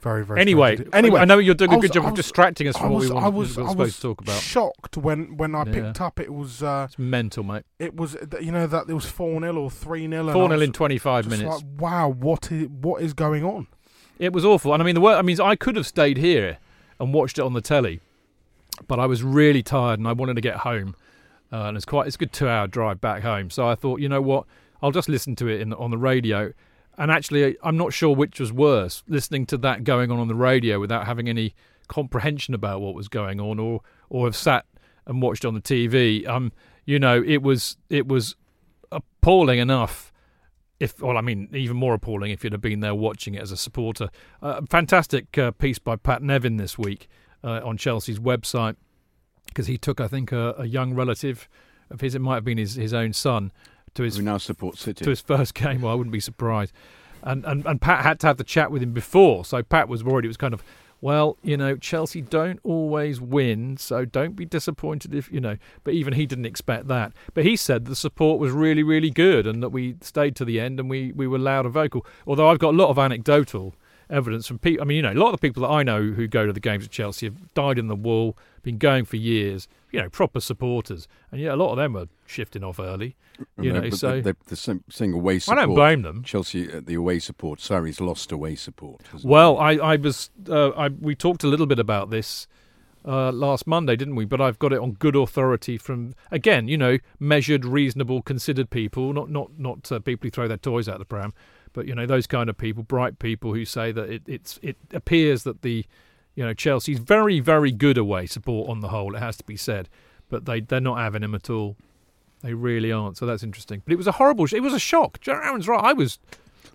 [0.01, 0.39] Very very.
[0.39, 0.93] Anyway, strange.
[0.95, 2.75] anyway, I know you're doing I a good was- job I of was- distracting us
[2.77, 4.21] I from what was we I wanted, was we were I supposed was to talk
[4.21, 4.41] about.
[4.41, 5.73] shocked when when I Yeah.
[5.73, 6.19] picked up.
[6.21, 7.63] It was uh, It's mental, mate.
[7.79, 10.71] it was you know that it was four 0 or three 0 Four 0 in
[10.71, 11.49] 25 minutes.
[11.49, 13.67] Like, wow, what is what is going on?
[14.19, 16.59] It was awful, and I mean the wor I mean, I could have stayed here
[17.01, 17.99] and watched it on the telly,
[18.87, 20.95] but I was really tired and I wanted to get home.
[21.51, 23.49] uh, and it's quite it's a good two-hour drive back home.
[23.49, 24.45] So I thought, you know what,
[24.81, 26.53] I'll just listen to it in, on the radio.
[26.97, 30.35] And actually, I'm not sure which was worse: listening to that going on on the
[30.35, 31.55] radio without having any
[31.87, 34.65] comprehension about what was going on, or or have sat
[35.07, 36.27] and watched on the TV.
[36.27, 36.51] Um,
[36.85, 38.35] you know, it was it was
[38.91, 40.11] appalling enough.
[40.79, 43.51] If well, I mean, even more appalling if you'd have been there watching it as
[43.51, 44.09] a supporter.
[44.41, 47.07] Uh, fantastic uh, piece by Pat Nevin this week
[47.43, 48.75] uh, on Chelsea's website
[49.47, 51.49] because he took, I think, a, a, young relative
[51.89, 52.15] of his.
[52.15, 53.51] It might have been his, his own son
[53.95, 55.81] to his who now supports City to his first game.
[55.81, 56.73] Well, I wouldn't be surprised.
[57.21, 60.03] And, and and Pat had to have the chat with him before, so Pat was
[60.03, 60.25] worried.
[60.25, 60.63] It was kind of
[61.01, 65.57] well, you know, Chelsea don't always win, so don't be disappointed if, you know.
[65.83, 67.13] But even he didn't expect that.
[67.33, 70.59] But he said the support was really, really good and that we stayed to the
[70.59, 72.05] end and we, we were loud and vocal.
[72.27, 73.75] Although I've got a lot of anecdotal
[74.09, 74.81] evidence from people.
[74.81, 76.53] I mean, you know, a lot of the people that I know who go to
[76.53, 80.09] the games at Chelsea have died in the wool, been going for years, you know,
[80.09, 81.07] proper supporters.
[81.31, 83.15] And yeah, a lot of them are shifting off early.
[83.57, 85.59] You know, so the, the, the same away support.
[85.59, 86.23] I don't blame them.
[86.23, 87.59] Chelsea, uh, the away support.
[87.59, 89.01] Sarri's lost away support.
[89.23, 92.47] Well, I, I was, uh, I, we talked a little bit about this
[93.05, 94.25] uh, last Monday, didn't we?
[94.25, 99.13] But I've got it on good authority from again, you know, measured, reasonable, considered people,
[99.13, 101.33] not not not uh, people who throw their toys out the pram,
[101.73, 104.77] but you know those kind of people, bright people who say that it, it's it
[104.93, 105.85] appears that the
[106.35, 109.15] you know Chelsea's very very good away support on the whole.
[109.15, 109.89] It has to be said,
[110.29, 111.75] but they they're not having him at all.
[112.41, 113.17] They really aren't.
[113.17, 113.81] So that's interesting.
[113.83, 114.45] But it was a horrible.
[114.45, 115.19] It was a shock.
[115.27, 115.83] Aaron's right.
[115.83, 116.19] I was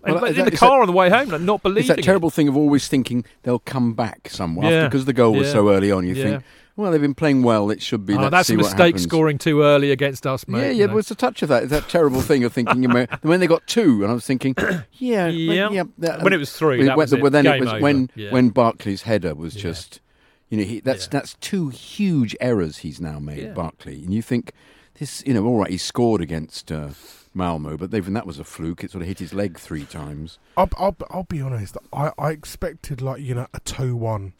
[0.03, 1.89] well, in that, the car that, on the way home, like, not believing.
[1.89, 2.33] It's that terrible it.
[2.33, 4.83] thing of always thinking they'll come back somewhere yeah.
[4.87, 5.53] because the goal was yeah.
[5.53, 6.05] so early on.
[6.05, 6.23] You yeah.
[6.23, 6.43] think,
[6.75, 7.71] well, they've been playing well.
[7.71, 8.15] It should be.
[8.15, 10.59] Oh, that's a mistake scoring too early against us, mate.
[10.59, 10.85] Yeah, yeah.
[10.87, 11.63] There was a touch of that.
[11.63, 12.83] It's That terrible thing of thinking
[13.21, 14.55] when they got two, and I was thinking,
[14.93, 15.69] yeah, yeah.
[15.69, 17.81] When, that, when it was three, when, was then Game it was over.
[17.81, 20.01] when when Barkley's header was just,
[20.49, 24.51] you know, he, that's that's two huge errors he's now made, Barkley, and you think
[24.95, 26.89] this, you know, all right, he scored against uh,
[27.33, 28.83] Malmo, but even that was a fluke.
[28.83, 30.39] It sort of hit his leg three times.
[30.57, 31.77] I'll, I'll, I'll be honest.
[31.93, 34.33] I, I expected like you know a two-one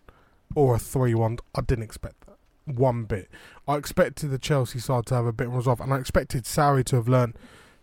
[0.55, 1.37] or a three-one.
[1.53, 3.29] I didn't expect that one bit.
[3.67, 6.83] I expected the Chelsea side to have a bit of resolve, and I expected Sarri
[6.85, 7.35] to have learned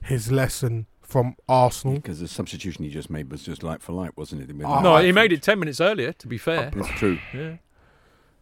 [0.03, 1.97] his lesson from Arsenal.
[1.97, 4.65] Because the substitution he just made was just like for light, wasn't it?
[4.65, 6.13] Oh, no, he made it ten minutes earlier.
[6.15, 7.19] To be fair, that's true.
[7.35, 7.57] Yeah.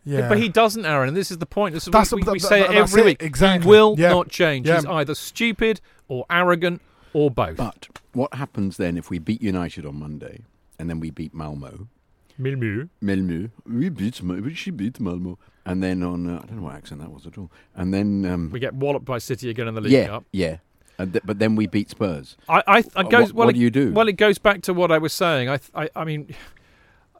[0.05, 0.29] Yeah.
[0.29, 1.75] but he doesn't, Aaron, and this is the point.
[1.75, 3.05] This is that's we, the, we say it every it.
[3.05, 3.23] week.
[3.23, 3.65] Exactly.
[3.65, 4.09] He will yeah.
[4.09, 4.67] not change.
[4.67, 4.77] Yeah.
[4.77, 6.81] He's either stupid or arrogant
[7.13, 7.57] or both.
[7.57, 10.41] But what happens then if we beat United on Monday
[10.79, 11.89] and then we beat Malmo?
[12.39, 12.89] Malmo.
[13.01, 13.51] Malmo.
[13.67, 14.49] We beat Malmo.
[14.51, 15.39] She beat Malmo.
[15.67, 17.51] And then on, uh, I don't know what accent that was at all.
[17.75, 18.25] And then.
[18.25, 20.25] Um, we get walloped by City again in the League yeah, Cup.
[20.33, 20.57] Yeah.
[20.99, 22.37] Th- but then we beat Spurs.
[22.49, 23.93] I, I, I goes, what, well, what do you do?
[23.93, 25.49] Well, it goes back to what I was saying.
[25.49, 26.35] I, I, I mean,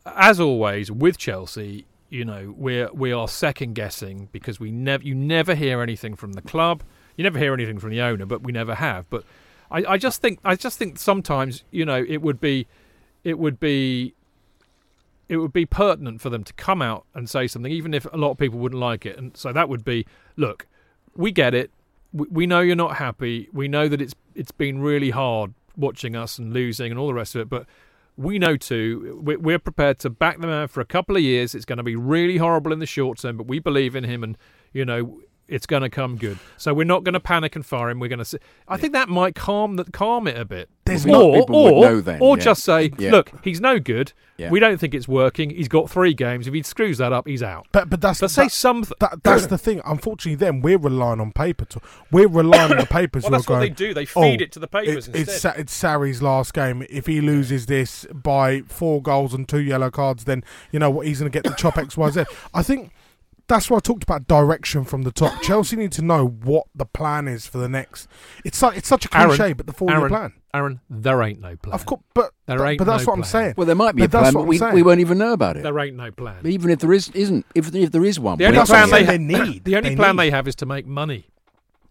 [0.07, 5.15] as always with Chelsea, you know, we're we are second guessing because we never you
[5.15, 6.83] never hear anything from the club,
[7.17, 9.09] you never hear anything from the owner, but we never have.
[9.09, 9.25] But
[9.71, 12.67] I, I just think I just think sometimes you know it would be
[13.25, 14.15] it would be
[15.29, 18.17] it would be pertinent for them to come out and say something, even if a
[18.17, 19.17] lot of people wouldn't like it.
[19.17, 20.05] And so that would be,
[20.37, 20.67] look,
[21.15, 21.71] we get it.
[22.13, 23.49] We, we know you're not happy.
[23.53, 27.15] We know that it's it's been really hard watching us and losing and all the
[27.15, 27.67] rest of it, but
[28.21, 31.55] we know too, we're prepared to back the man for a couple of years.
[31.55, 34.23] It's going to be really horrible in the short term, but we believe in him,
[34.23, 34.37] and
[34.73, 35.21] you know
[35.51, 36.39] it's going to come good.
[36.57, 37.99] So we're not going to panic and fire him.
[38.01, 38.39] We're going to.
[38.69, 40.71] I think that might calm that calm it a bit.
[40.85, 42.43] There's or people or, would know then, or yeah.
[42.45, 43.13] just say, Yeah.
[43.13, 44.13] look, he's no good.
[44.39, 44.51] Yeah.
[44.51, 45.51] We don't think it's working.
[45.51, 46.49] He's got three games.
[46.49, 47.67] If he screws that up, he's out.
[47.73, 48.95] But but that's But say that- something.
[48.99, 49.83] That, that's the thing.
[49.85, 51.65] Unfortunately, then we're relying on paper.
[51.67, 51.81] To,
[52.11, 53.25] we're relying on the papers.
[53.31, 53.95] Well, that's what going, they do.
[53.95, 56.55] They oh, feed "Oh, it to the papers it- it's, instead." Sa- it's Sarri's last
[56.55, 56.85] game.
[56.89, 60.43] If he loses this by four goals and two yellow cards, then
[60.73, 62.25] you know what he's going to get the chop X Y Z.
[62.55, 62.93] I think
[63.51, 65.43] that's why I talked about direction from the top.
[65.43, 68.09] Chelsea need to know what the plan is for the next.
[68.45, 70.33] It's su- it's such a Aaron, cliche, but the four year plan.
[70.55, 71.75] Aaron, there ain't no plan.
[71.75, 73.55] Of course, but There but, ain't but that's no what I'm saying.
[73.57, 75.33] Well, there might be But a that's plan, what but we, we won't even know
[75.33, 75.63] about it.
[75.63, 76.45] There ain't no plan.
[76.47, 79.05] Even if there is, isn't, if, if there is one, The only not that's what
[79.07, 79.65] plan they, they need.
[79.65, 80.23] the only They plan need.
[80.23, 81.27] they have is to make money.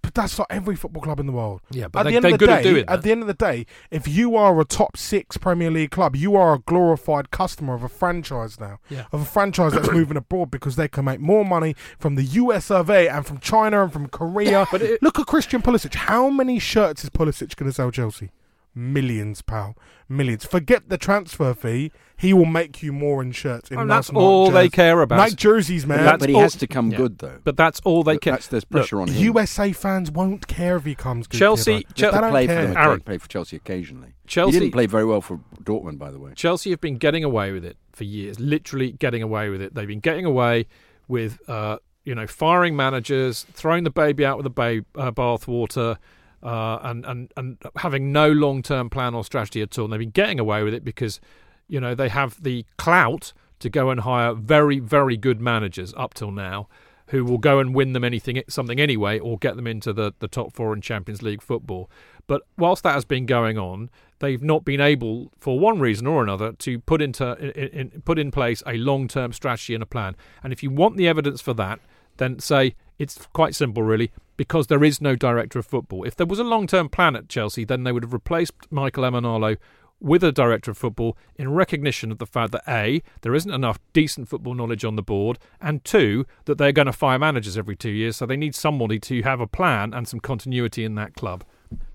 [0.09, 1.61] But that's not every football club in the world.
[1.69, 3.11] Yeah, but at they- the end they're of the good day, at doing At the
[3.11, 6.55] end of the day, if you are a top six Premier League club, you are
[6.55, 8.79] a glorified customer of a franchise now.
[8.89, 9.05] Yeah.
[9.11, 12.71] Of a franchise that's moving abroad because they can make more money from the US
[12.71, 14.65] of A and from China and from Korea.
[14.71, 15.93] But it- Look at Christian Pulisic.
[15.93, 18.31] How many shirts is Pulisic going to sell Chelsea?
[18.75, 19.75] Millions, pal.
[20.07, 20.45] Millions.
[20.45, 21.91] Forget the transfer fee.
[22.15, 23.71] He will make you more in shirts.
[23.71, 25.17] In And that's all Nike they care about.
[25.17, 26.03] Nike jerseys, man.
[26.03, 26.97] that's but he all- has to come Yeah.
[26.97, 27.39] good, though.
[27.43, 28.33] But that's all they But care.
[28.33, 29.23] that's, there's pressure on him.
[29.23, 31.37] USA fans won't care if he comes good.
[31.37, 31.93] Chelsea- Kiddo.
[31.95, 32.67] Chel- they don't play for care.
[32.67, 32.99] them, Aaron.
[33.01, 34.13] play for Chelsea occasionally.
[34.27, 36.33] Chelsea- he didn't play very well for Dortmund, by the way.
[36.35, 39.73] Chelsea have been getting away with it for years, literally getting away with it.
[39.75, 40.67] They've been getting away
[41.07, 45.97] with, uh, you know, firing managers, throwing the baby out with the ba- uh, bathwater,
[46.43, 49.85] uh, and and and having no long term plan or strategy at all.
[49.85, 51.19] And they've been getting away with it because,
[51.67, 56.13] you know, they have the clout to go and hire very very good managers up
[56.13, 56.67] till now,
[57.07, 60.27] who will go and win them anything something anyway, or get them into the the
[60.27, 61.89] top four in Champions League football.
[62.27, 66.21] But whilst that has been going on, they've not been able, for one reason or
[66.21, 69.87] another, to put into in, in, put in place a long term strategy and a
[69.87, 70.15] plan.
[70.43, 71.79] And if you want the evidence for that,
[72.17, 76.05] then say it's quite simple, really, because there is no director of football.
[76.05, 79.03] If there was a long term plan at Chelsea, then they would have replaced Michael
[79.03, 79.57] Emenalo
[79.99, 83.79] with a director of football in recognition of the fact that A, there isn't enough
[83.91, 87.75] decent football knowledge on the board, and two, that they're going to fire managers every
[87.75, 91.15] two years, so they need somebody to have a plan and some continuity in that
[91.15, 91.43] club.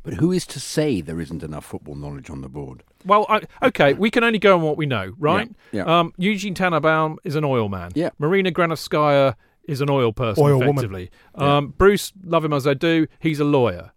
[0.03, 2.85] But who is to say there isn't enough football knowledge on the board?
[3.07, 5.51] Well, I, okay, we can only go on what we know, right?
[5.73, 6.01] Yeah, yeah.
[6.01, 7.93] Um, Eugene Tenenbaum is an oil man.
[7.95, 8.11] Yeah.
[8.19, 9.35] Marina Granovskaya
[9.67, 10.73] is an oil person, Oil woman.
[10.85, 11.11] effectively.
[11.35, 13.93] Um, Bruce, love him as I do, he's a lawyer.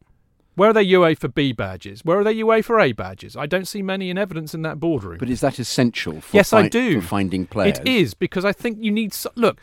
[0.55, 2.03] Where are they UEFA B badges?
[2.03, 3.35] Where are they UEFA A badges?
[3.37, 5.19] I don't see many in evidence in that boardroom.
[5.19, 6.99] But is that essential for, Yes, I do.
[6.99, 7.77] for finding players?
[7.77, 9.13] It is because I think you need.
[9.13, 9.59] So- Look,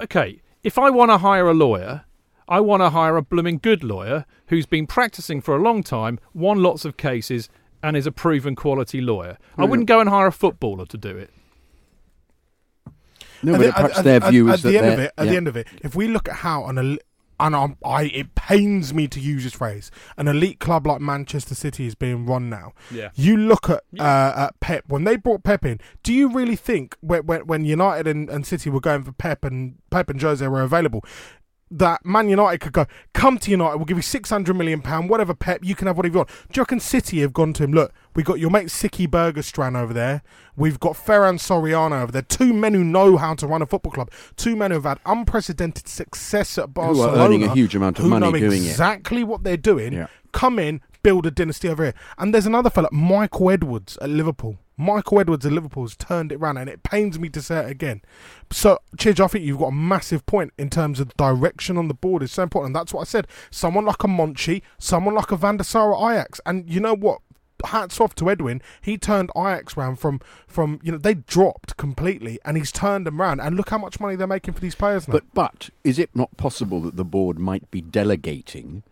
[0.00, 2.04] okay, if I want to hire a lawyer,
[2.48, 6.18] I want to hire a blooming good lawyer who's been practicing for a long time,
[6.32, 7.50] won lots of cases,
[7.82, 9.36] and is a proven quality lawyer.
[9.58, 11.30] I wouldn't go and hire a footballer to do it.
[13.42, 14.98] No, At but the- perhaps at- their at- view at is the that end of
[15.00, 15.12] it.
[15.18, 15.30] At yeah.
[15.30, 16.98] the end of it, if we look at how an el-
[17.40, 21.56] and I'm, I it pains me to use this phrase, an elite club like Manchester
[21.56, 22.72] City is being run now.
[22.88, 23.08] Yeah.
[23.16, 25.80] You look at uh, at Pep when they brought Pep in.
[26.04, 29.44] Do you really think when when, when United and, and City were going for Pep
[29.44, 31.04] and Pep and Jose were available?
[31.74, 35.08] That Man United could go, come to United, we'll give you six hundred million pound,
[35.08, 35.32] whatever.
[35.32, 36.28] Pep, you can have whatever you want.
[36.28, 37.72] Do you reckon City have gone to him?
[37.72, 40.22] Look, we got your mate Txiki Begiristain over there.
[40.54, 42.20] We've got Ferran Soriano over there.
[42.20, 44.10] Two men who know how to run a football club.
[44.36, 47.12] Two men who've had unprecedented success at Barcelona.
[47.12, 48.68] Who are earning a huge amount of money doing it.
[48.68, 49.94] exactly what they're doing.
[49.94, 50.08] Yeah.
[50.32, 51.94] Come in, build a dynasty over here.
[52.18, 54.58] And there's another fella, Michael Edwards at Liverpool.
[54.82, 57.70] Michael Edwards at Liverpool has turned it around, and it pains me to say it
[57.70, 58.02] again.
[58.50, 61.94] So, Chidge, I think you've got a massive point in terms of direction on the
[61.94, 62.74] board is so important.
[62.74, 63.26] That's what I said.
[63.50, 66.40] Someone like a Monchi, someone like a Van der Sar at Ajax.
[66.44, 67.20] And you know what?
[67.64, 68.60] Hats off to Edwin.
[68.80, 73.20] He turned Ajax round from, from you know, they dropped completely, and he's turned them
[73.20, 73.40] round.
[73.40, 75.12] And look how much money they're making for these players now.
[75.12, 78.82] But but is it not possible that the board might be delegating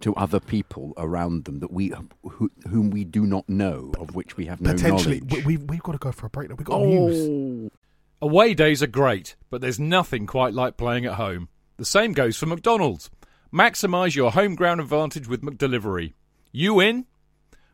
[0.00, 1.92] to other people around them that we
[2.22, 5.44] who, whom we do not know, of which we have no Potentially, knowledge?
[5.44, 6.54] we, we, we've got to go for a break now.
[6.56, 7.70] We've got news.
[7.72, 7.76] Oh.
[8.20, 11.48] Away days are great, but there's nothing quite like playing at home.
[11.76, 13.10] The same goes for McDonald's.
[13.52, 16.14] Maximise your home ground advantage with McDelivery.
[16.52, 17.06] You in?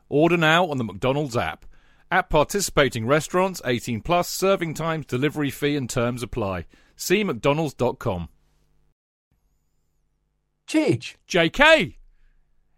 [0.08, 1.64] Order now on the McDonald's app.
[2.10, 6.66] At participating restaurants, 18 plus, serving times, delivery fee and terms apply.
[6.94, 8.28] See mcdonalds.com.
[10.68, 11.16] Chidge.
[11.28, 11.96] JK!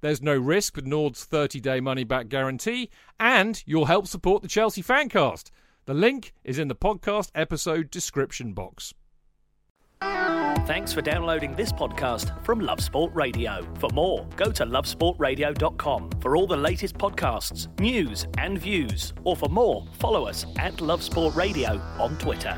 [0.00, 4.48] There's no risk with Nord's 30 day money back guarantee, and you'll help support the
[4.48, 5.50] Chelsea Fancast.
[5.86, 8.94] The link is in the podcast episode description box.
[10.66, 13.66] Thanks for downloading this podcast from Love Sport Radio.
[13.78, 19.12] For more, go to lovesportradio.com for all the latest podcasts, news, and views.
[19.24, 22.56] Or for more, follow us at Love Sport Radio on Twitter.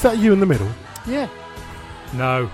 [0.00, 0.70] Is that you in the middle?
[1.06, 1.28] Yeah.
[2.14, 2.50] No.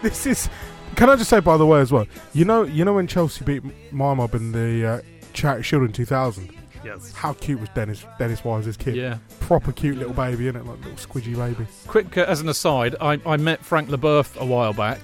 [0.00, 0.48] This is.
[0.96, 2.06] Can I just say, by the way, as well?
[2.32, 5.00] You know, you know when Chelsea beat my mob in the uh,
[5.34, 6.48] Charity Shield in 2000.
[6.82, 7.12] Yes.
[7.12, 8.96] How cute was Dennis Dennis Wise's kid?
[8.96, 9.18] Yeah.
[9.40, 10.64] Proper cute little baby, isn't it?
[10.64, 11.66] Like little squidgy baby.
[11.86, 15.00] Quick, uh, as an aside, I, I met Frank Leboeuf a while back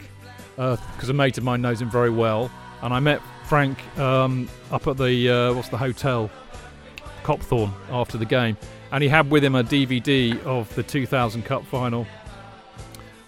[0.57, 4.87] because a mate of mine knows him very well, and I met Frank um, up
[4.87, 6.31] at the uh, what's the hotel,
[7.23, 8.57] Copthorne, after the game,
[8.95, 12.07] and he had with him a DVD of the 2000 Cup final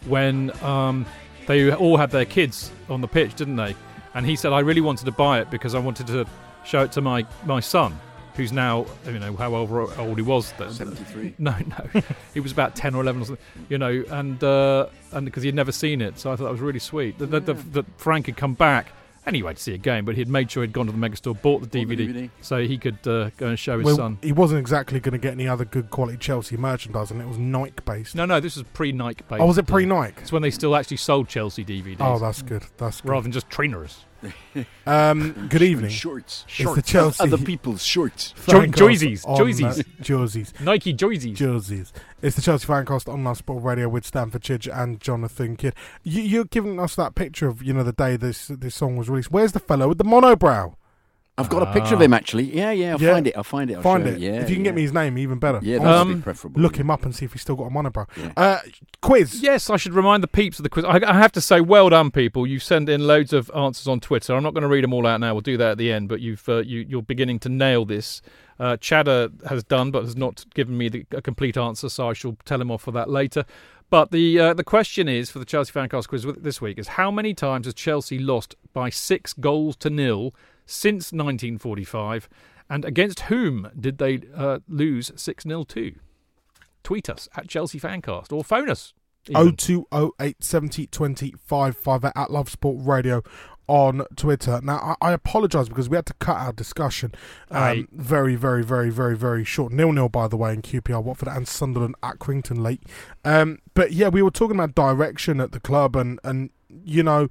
[0.05, 1.05] when um,
[1.49, 3.75] they all had their kids on the pitch, didn't they?
[4.15, 6.25] And he said, I really wanted to buy it because I wanted to
[6.65, 7.99] show it to my, my son,
[8.37, 10.53] who's now, you know, how old, he was.
[10.53, 10.71] then.
[10.71, 11.35] 73.
[11.39, 12.01] No, no.
[12.33, 15.57] he was about 10 or 11 or something, you know, and uh, and because he'd
[15.57, 16.21] never seen it.
[16.21, 17.19] So I thought that was really sweet.
[17.19, 18.93] That, that Frank had come back
[19.27, 21.61] anyway to see a game, but he'd made sure he'd gone to the megastore, bought
[21.63, 22.31] the Bought the DVD, DVD.
[22.41, 24.19] so he could uh, go and show his Well, son.
[24.23, 27.39] he wasn't exactly going to get any other good quality Chelsea merchandise, and it was
[27.39, 28.15] Nike based.
[28.15, 29.25] No, no, this was pre Nike.
[29.29, 29.41] Based.
[29.41, 30.21] Oh, was it pre-Nike?
[30.23, 31.97] It's when they still actually sold Chelsea DVDs.
[32.01, 32.65] Oh, that's good.
[32.79, 33.11] That's good.
[33.11, 34.05] rather than just trainers.
[34.87, 35.91] Um, good evening.
[35.91, 36.45] Shorts.
[36.57, 37.23] It's the Chelsea.
[37.23, 38.33] Other people's shorts.
[38.47, 39.85] Jo- Fancast Joysies, Joysies.
[40.01, 40.61] Joysies.
[40.61, 41.37] Nike jerseys.
[41.37, 41.93] Jerseys.
[42.23, 45.75] It's the Chelsea Fancast on Love Sport Radio with Stamford Chidge and Jonathan Kidd.
[46.05, 49.09] You, you're giving us that picture of you know the day this this song was
[49.11, 49.31] released.
[49.31, 50.75] Where's the fellow with the monobrow?
[51.39, 52.45] I've got a picture of him actually.
[52.45, 52.93] Yeah, yeah.
[52.93, 53.13] I'll Yeah.
[53.13, 53.37] find it.
[53.37, 53.75] I'll find it.
[53.75, 54.19] I'll Find show it.
[54.21, 54.31] you.
[54.33, 54.41] Yeah.
[54.41, 54.71] if you can yeah.
[54.71, 55.61] get me his name, even better.
[55.63, 56.63] Yeah, that wanna Um, be preferable.
[56.63, 58.07] Look him up and see if he's still got a monobrow.
[58.17, 58.33] Yeah.
[58.37, 58.59] Uh,
[59.03, 59.43] quiz.
[59.43, 60.85] Yes, I should remind the peeps of the quiz.
[60.87, 62.47] I, I have to say, well done, people.
[62.47, 64.35] You send in loads of answers on Twitter.
[64.35, 65.35] I'm not going to read them all out now.
[65.35, 66.09] We'll do that at the end.
[66.09, 68.23] But you've uh, you, you're beginning to nail this.
[68.59, 72.15] Uh, Chadder has done, but has not given me the, a complete answer, so I
[72.15, 73.45] shall tell him off for that later.
[73.91, 77.11] But the uh, the question is for the Chelsea Fancast quiz this week is how
[77.11, 80.35] many times has Chelsea lost by six goals to nil
[80.67, 82.29] since 1945,
[82.69, 85.95] and against whom did they uh, lose six 0 to?
[86.83, 88.93] Tweet us at Chelsea Fancast or phone us.
[89.29, 89.57] even.
[89.69, 93.23] Oh oh eight seventy twenty five five at Love Sport Radio
[93.69, 94.61] on Twitter.
[94.63, 97.13] Now I, I apologise because we had to cut our discussion.
[97.51, 99.73] Um, very, very, very, very, very short.
[99.73, 102.83] Nil nil by the way in QPR Watford and Sunderland at Crington late.
[103.25, 107.29] Um, but yeah, we were talking about direction at the club and and you know.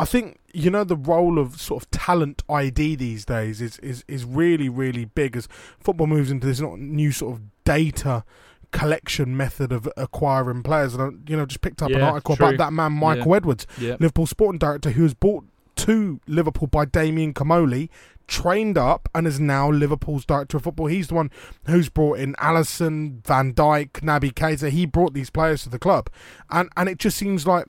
[0.00, 4.04] I think you know the role of sort of talent ID these days is is
[4.08, 5.46] is really really big as
[5.78, 8.24] football moves into this not new sort of data
[8.72, 10.94] collection method of acquiring players.
[10.94, 12.46] And I, you know, just picked up an article true.
[12.46, 13.36] about that man Michael Yeah.
[13.36, 13.96] Edwards, Yeah.
[14.00, 15.44] Liverpool sporting director, who was bought
[15.76, 17.88] to Liverpool by Damien Comoli,
[18.28, 20.86] trained up, and is now Liverpool's director of football.
[20.86, 21.30] He's the one
[21.66, 24.70] who's brought in Alisson, Van Dijk, Naby Keita.
[24.70, 26.08] He brought these players to the club,
[26.50, 27.66] and and it just seems like.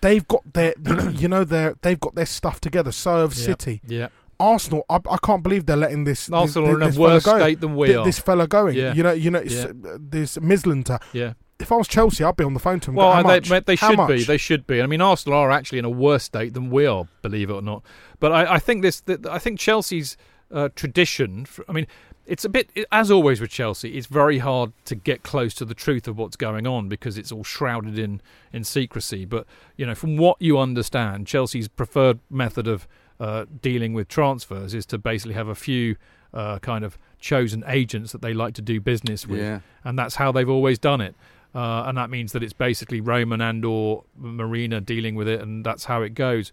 [0.00, 0.74] They've got their,
[1.10, 2.92] you know, their they've got their stuff together.
[2.92, 3.34] So have.
[3.34, 3.80] City.
[3.86, 4.08] Yeah.
[4.38, 6.26] Arsenal, I, I can't believe they're letting this.
[6.26, 8.04] this- Arsenal are in a worse state than we are.
[8.06, 8.94] This fella going, Yeah.
[8.94, 9.64] you know, you know, Yeah.
[9.64, 11.02] uh, this Mislintat.
[11.12, 11.34] Yeah.
[11.58, 12.94] If I was Chelsea, I'd be on the phone to him.
[12.96, 13.48] Well, go, how and much?
[13.50, 14.24] they, they should be.
[14.24, 14.80] They should be.
[14.80, 17.60] I mean, Arsenal are actually in a worse state than we are, believe it or
[17.60, 17.82] not.
[18.18, 19.02] But I, I think this.
[19.28, 20.16] I think Chelsea's
[20.50, 21.46] uh, tradition.
[21.68, 21.86] I mean,
[22.30, 23.96] it's a bit as always with Chelsea.
[23.98, 27.32] It's very hard to get close to the truth of what's going on because it's
[27.32, 28.22] all shrouded in
[28.52, 29.24] in secrecy.
[29.24, 32.86] But you know, from what you understand, Chelsea's preferred method of
[33.18, 35.96] uh, dealing with transfers is to basically have a few
[36.32, 39.60] uh, kind of chosen agents that they like to do business with, Yeah.
[39.84, 41.14] and that's how they've always done it.
[41.54, 45.66] Uh, and that means that it's basically Roman and or Marina dealing with it, and
[45.66, 46.52] that's how it goes.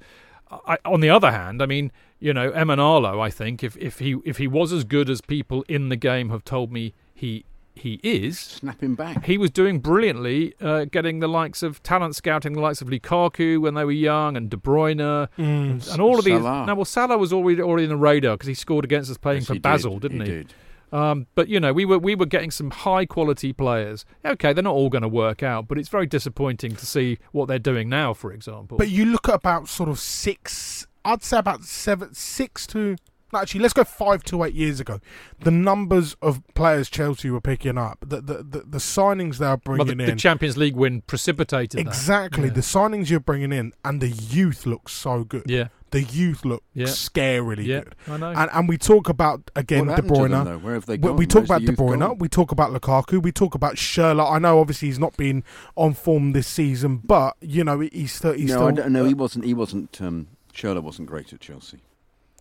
[0.49, 4.15] I, on the other hand, I mean, you know, Emenalo, I think if, if he
[4.25, 7.45] if he was as good as people in the game have told me he
[7.75, 9.25] he is, snap him back.
[9.25, 13.61] He was doing brilliantly, uh, getting the likes of talent scouting, the likes of Lukaku
[13.61, 15.29] when they were young, and De Bruyne, Mm.
[15.37, 16.41] and, and all of these.
[16.41, 19.41] Now, well, Salah was already already in the radar because he scored against us playing
[19.41, 19.63] Yes, for he did.
[19.63, 20.31] Basel, didn't He he?
[20.37, 20.53] did.
[20.91, 24.05] Um, but you know, we were we were getting some high quality players.
[24.23, 27.47] Okay, they're not all going to work out, but it's very disappointing to see what
[27.47, 28.13] they're doing now.
[28.13, 30.88] For example, But you look at about sort of six.
[31.03, 32.97] I'd say about seven, six to
[33.34, 34.99] actually, let's go five to eight years ago.
[35.39, 39.57] The numbers of players Chelsea were picking up, the the, the, the signings they are
[39.57, 41.88] bringing the, the in, Champions League win precipitated that.
[41.88, 42.53] exactly Yeah.
[42.53, 45.43] the signings you're bringing in, and the youth looks so good.
[45.47, 45.67] Yeah.
[45.91, 46.88] The youth look Yeah.
[46.88, 47.95] scarily Yeah, good.
[48.09, 48.32] I know.
[48.32, 50.43] And and we talk about again What De Bruyne.
[50.43, 50.61] them.
[50.61, 51.15] Where have they we, gone?
[51.15, 51.99] we talk about De Bruyne.
[51.99, 52.17] gone?
[52.17, 53.21] We talk about Lukaku.
[53.23, 54.30] We talk about Schürrle.
[54.30, 55.45] I know obviously he's not been
[55.78, 58.67] on form this season, but you know he's still he's no, still.
[58.67, 59.45] I don't, no, he wasn't.
[59.45, 60.01] He wasn't.
[60.01, 61.80] Um, Schürrle wasn't great at Chelsea.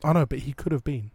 [0.05, 1.11] I know, but he could have been.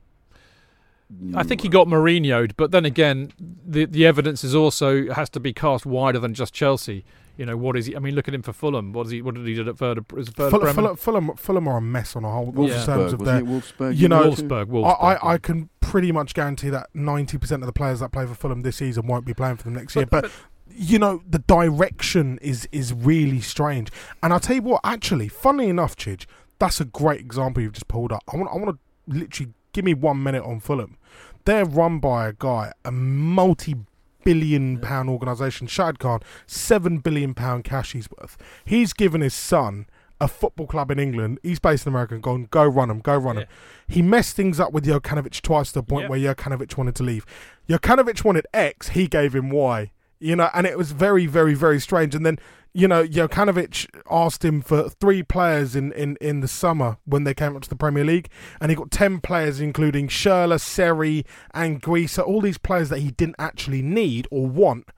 [1.36, 5.42] I think he got Mourinho'd, but then again, the the evidence is also has to
[5.42, 7.04] be cast wider than just Chelsea.
[7.38, 7.96] You know what is he?
[7.96, 8.94] I mean, look at him for Fulham.
[8.94, 9.22] What is he?
[9.22, 10.04] What did he do at Werder?
[10.16, 12.86] Is it Werder Fulham, Fulham, Fulham, Fulham are a mess on a whole in Wolfsburg,
[12.86, 13.38] terms of wasn't their.
[13.40, 13.46] it?
[13.46, 17.62] Wolfsburg, you know, Wolfsburg, I, Wolfsburg, I, I can pretty much guarantee that ninety percent
[17.64, 19.96] of the players that play for Fulham this season won't be playing for them next
[19.96, 20.06] year.
[20.06, 20.32] But,
[20.70, 23.92] you know, the direction is is really strange.
[24.24, 26.26] And I'll tell you what, actually, funnily enough, Chidge,
[26.62, 28.24] that's a great example you've just pulled up.
[28.32, 30.98] I want I want to literally give me one minute on Fulham.
[31.46, 33.76] They're run by a guy, a multi
[34.24, 38.38] billion pound organisation, Shad Khan, seven billion pound cash he's worth.
[38.64, 39.88] He's given his son
[40.20, 41.40] a football club in England.
[41.42, 43.46] He's based in America and gone, go run him, go run them.
[43.88, 46.10] He messed things up with Jokanovic twice to the point Yep.
[46.12, 47.26] where Jokanovic wanted to leave.
[47.68, 49.92] Jokanovic wanted X, he gave him Y.
[50.20, 52.14] You know, and it was very, very, very strange.
[52.14, 52.38] And then,
[52.74, 57.34] you know, Jokanovic asked him for three players in, in, in the summer when they
[57.34, 58.30] came up to the Premier League,
[58.62, 63.12] and he got 10 players, including Schürrle, Seri, and Anguissa, all these players that he
[63.12, 64.90] didn't actually need or want,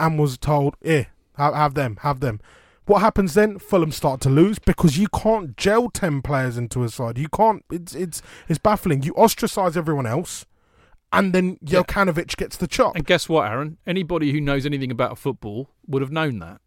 [0.00, 1.04] and was told, eh,
[1.36, 2.40] have, have them, have them.
[2.86, 3.60] What happens then?
[3.60, 7.16] Fulham start to lose because you can't gel ten players into a side.
[7.16, 7.64] You can't.
[7.70, 9.04] It's it's it's baffling.
[9.04, 10.46] You ostracize everyone else,
[11.12, 12.96] and then Jokanovic gets the chop.
[12.96, 13.78] And guess what, Aaron?
[13.86, 16.60] Anybody who knows anything about football would have known that.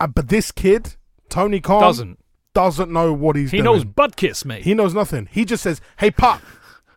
[0.00, 0.96] Uh, but this kid,
[1.28, 2.18] Tony Khan, Doesn't.
[2.54, 3.62] doesn't know what he's doing.
[3.62, 3.76] He doing.
[3.78, 4.64] knows Butkus, mate.
[4.64, 5.28] He knows nothing.
[5.30, 6.40] He just says, "Hey, pup."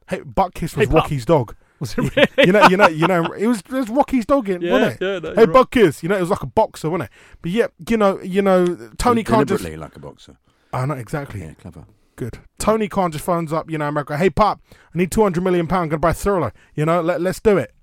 [0.10, 0.94] Hey, Butkus was Hey.
[0.94, 1.56] Rocky's dog.
[1.82, 2.28] Was it really?
[2.46, 3.32] you know, you know, you know.
[3.34, 5.04] It was, it was Rocky's dog, in, Yeah, wasn't it?
[5.04, 5.50] yeah, no, hey, right.
[5.68, 6.04] Butkus.
[6.04, 7.16] You know, it was like a boxer, wasn't it?
[7.42, 9.64] But yeah, you know, you know, Tony Khan just.
[9.64, 10.38] deliberately like a boxer.
[10.72, 11.42] I know exactly.
[11.42, 11.86] Yeah, clever.
[12.18, 12.38] Good.
[12.60, 14.16] Tony Khan just phones up, you know, America.
[14.16, 15.90] Hey, pop, I need two hundred million pound.
[15.90, 16.54] Gonna buy Thriller.
[16.76, 17.74] You know, let let's do it.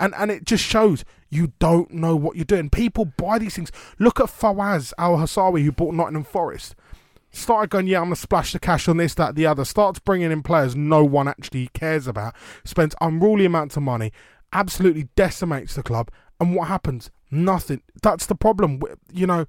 [0.00, 2.70] And and it just shows you don't know what you're doing.
[2.70, 3.72] People buy these things.
[3.98, 6.74] Look at Fawaz Al Hassawi, who bought Nottingham Forest.
[7.30, 9.64] Started going, yeah, I'm gonna splash the cash on this, that, the other.
[9.64, 12.34] Starts bringing in players no one actually cares about.
[12.64, 14.12] Spends unruly amounts of money.
[14.52, 16.10] Absolutely decimates the club.
[16.40, 17.10] And what happens?
[17.30, 17.82] Nothing.
[18.02, 18.80] That's the problem.
[19.12, 19.46] You know,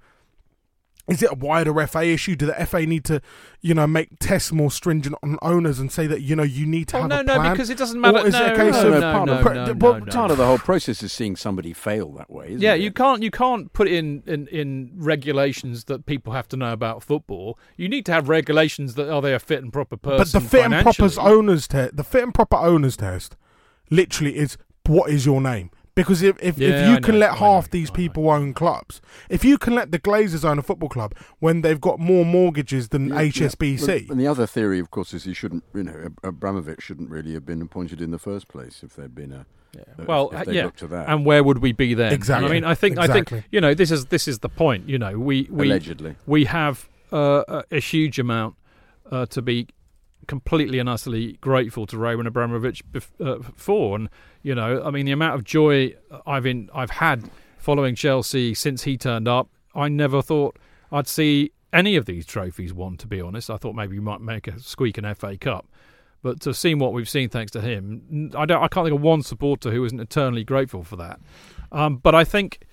[1.10, 2.36] is it a wider FA issue?
[2.36, 3.22] Do the FA need to,
[3.62, 6.88] you know, make tests more stringent on owners and say that you know you need
[6.90, 7.52] to Oh, have no, a no, plan?
[7.54, 9.34] because it doesn't matter- Or is it no, a case no, of no, part, no,
[9.40, 10.06] of, no, the- no, well, no.
[10.06, 12.48] part of the whole process is seeing somebody fail that way.
[12.50, 12.82] Isn't yeah, it?
[12.82, 17.04] you can't you can't put in, in in regulations that people have to know about
[17.04, 17.58] football.
[17.78, 20.18] You need to have regulations that are they a fit and proper person.
[20.18, 23.36] but the fit and proper owners test, the fit and proper owners test,
[23.90, 25.70] literally is what is your name?
[26.00, 29.02] Because if if, if you I can know, let I half these people own clubs,
[29.30, 32.90] if you can let the Glazers own a football club when they've got more mortgages
[32.90, 33.32] than Yeah, yeah.
[33.32, 37.10] HSBC, Well, And the other theory, of course, is he shouldn't, you know, Abramovich shouldn't
[37.10, 39.46] really have been appointed in the first place if there'd been a.
[39.74, 41.10] if- well, if they yeah, to that.
[41.10, 42.14] and where would we be then?
[42.14, 42.50] Exactly.
[42.50, 44.88] I mean, I think, I think, you know, this is this is the point.
[44.88, 46.16] You know, we we Allegedly.
[46.26, 48.56] we have uh, a, a huge amount
[49.12, 49.68] uh, to be
[50.28, 52.84] completely and utterly grateful to Roman Abramovich
[53.20, 54.10] uh, for, and
[54.44, 55.96] you know, I mean, the amount of joy
[56.26, 59.50] I've in I've had following Chelsea since he turned up.
[59.76, 60.58] I never thought
[60.92, 62.98] I'd see any of these trophies won.
[62.98, 65.68] To be honest, I thought maybe we might make a squeak an FA Cup.
[66.22, 68.62] But to see what we've seen, thanks to him, I don't.
[68.62, 71.20] I can't think of one supporter who isn't eternally grateful for that.
[71.72, 72.66] Um, but I think,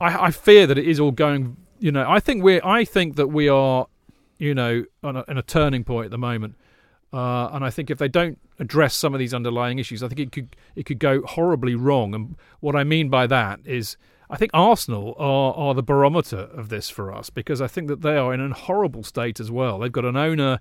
[0.00, 1.56] I, I fear that it is all going.
[1.80, 2.64] You know, I think we're.
[2.64, 3.86] I think that we are,
[4.38, 6.54] you know, on a, on a turning point at the moment.
[7.14, 10.18] Uh, and I think if they don't address some of these underlying issues, I think
[10.18, 12.12] it could it could go horribly wrong.
[12.12, 13.96] And what I mean by that is,
[14.28, 18.02] I think Arsenal are are the barometer of this for us because I think that
[18.02, 19.78] they are in a horrible state as well.
[19.78, 20.58] They've got an owner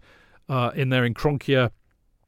[0.47, 1.72] uh, in there in Kroenke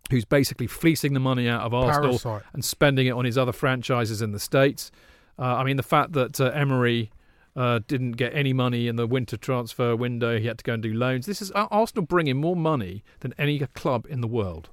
[0.10, 2.42] who's basically fleecing the money out of Arsenal Parasite.
[2.54, 4.90] and spending it on his other franchises in the states.
[5.38, 7.12] Uh, I mean, the fact that uh, Emery
[7.56, 10.84] uh, didn't get any money in the winter transfer window, he had to go and
[10.84, 11.26] do loans.
[11.26, 14.70] This is Ar- Arsenal bringing more money than any club in the world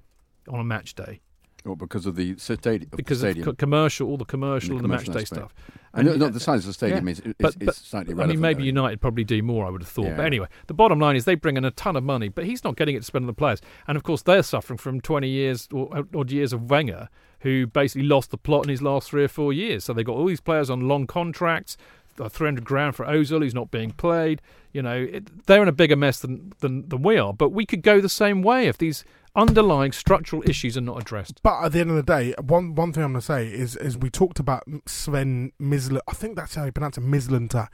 [0.49, 1.21] on a match day
[1.65, 2.91] Or because of the stadium.
[2.97, 3.47] because stadium.
[3.49, 5.55] of co- commercial, all the commercial and the, match commercial day stuff.
[5.95, 8.41] And no, no, the size of the stadium is- is- but, but, slightly I mean,
[8.41, 8.67] maybe though.
[8.67, 9.65] United probably do more.
[9.67, 10.07] I would have thought.
[10.07, 10.17] Yeah.
[10.17, 12.65] But anyway, the bottom line is they bring in a ton of money, but he's
[12.65, 13.61] not getting it to spend on the players.
[13.87, 17.09] And of course, they're suffering from 20 years or odd years of Wenger,
[17.41, 19.85] who basically lost the plot in his last three or four years.
[19.85, 21.77] So they've got all these players on long contracts.
[22.19, 24.41] Uh, 300 grand for Ozil, who's not being played.
[24.73, 27.33] You know, it, they're in a bigger mess than, than than we are.
[27.33, 29.05] But we could go the same way if these
[29.35, 31.43] underlying structural issues are not addressed.
[31.43, 33.77] But at the end of the day, one one thing I'm going to say is
[33.77, 36.01] is we talked about Sven Misl.
[36.09, 37.69] I think that's how you pronounce it, Mislanta.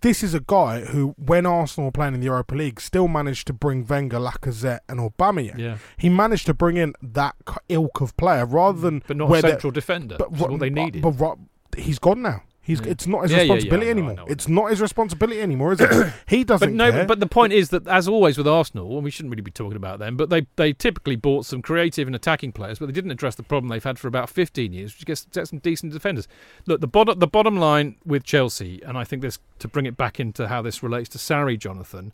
[0.00, 3.46] This is a guy who, when Arsenal were playing in the Europa League, still managed
[3.46, 5.58] to bring Wenger, Lacazette, and Aubameyang.
[5.58, 5.78] Yeah.
[5.96, 7.36] He managed to bring in that
[7.68, 11.00] ilk of player rather than But not a central defender, But, what they needed.
[11.00, 11.38] But, ro-
[11.76, 12.42] he's gone now.
[12.68, 12.88] He's Yeah.
[12.92, 14.14] it's not his Yeah, yeah, yeah, responsibility know, anymore.
[14.14, 16.12] know, It's not his responsibility anymore, is it?
[16.28, 17.06] he doesn't But no, care.
[17.06, 19.76] but the point is that, as always with Arsenal, and we shouldn't really be talking
[19.76, 23.10] about them, but they they typically bought some creative and attacking players, but they didn't
[23.10, 26.28] address the problem they've had for about 15 years, which is get some decent defenders.
[26.66, 29.96] Look, the bottom the bottom line with Chelsea, and I think this to bring it
[29.96, 32.12] back into how this relates to Sarri, Jonathan,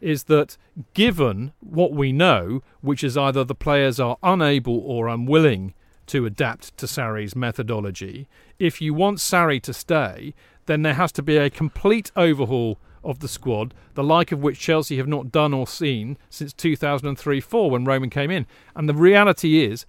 [0.00, 0.56] is that
[0.94, 5.74] given what we know, which is either the players are unable or unwilling
[6.10, 10.34] to adapt to Sarri's methodology, if you want Sarri to stay,
[10.66, 14.58] then there has to be a complete overhaul of the squad, the like of which
[14.58, 18.46] Chelsea have not done or seen since 2003 4 when Roman came in.
[18.76, 19.86] And the reality is,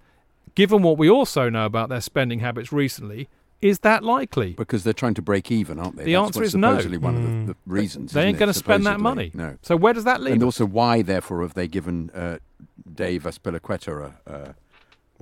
[0.54, 3.28] given what we also know about their spending habits recently,
[3.60, 4.54] is that likely?
[4.54, 6.04] Because they're trying to break even, aren't they?
[6.04, 6.70] The That's answer what's is no.
[6.70, 8.12] supposedly one of the, the reasons.
[8.12, 9.30] They ain't going gonna to spend that money.
[9.34, 9.56] No.
[9.62, 10.46] So where does that leave And us?
[10.46, 12.38] also, why, therefore, have they given uh,
[12.92, 14.30] Dave Azpilicueta a?
[14.30, 14.52] Uh,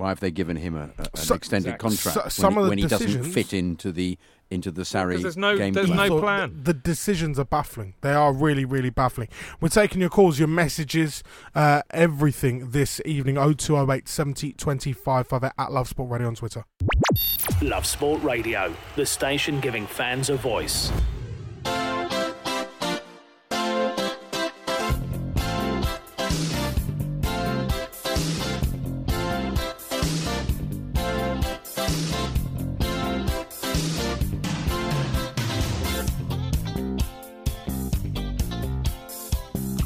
[0.01, 1.89] why have they given him a, a, an So- extended Exactly.
[1.97, 4.19] contract So- when, some he, of the when he doesn't decisions- fit into the
[4.51, 6.09] into the Sarri there's no- game there's plan?
[6.09, 6.51] no plan.
[6.57, 7.95] The, the decisions are baffling.
[8.01, 9.29] They are really, really baffling.
[9.61, 11.23] We're taking your calls, your messages,
[11.55, 13.37] uh, everything this evening.
[13.37, 16.65] 0208 70 25 58 at Love Sport Radio on Twitter.
[17.63, 20.91] Love Sport Radio, the station giving fans a voice.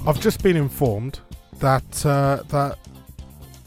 [0.06, 1.20] I've just been informed
[1.60, 2.78] that uh, that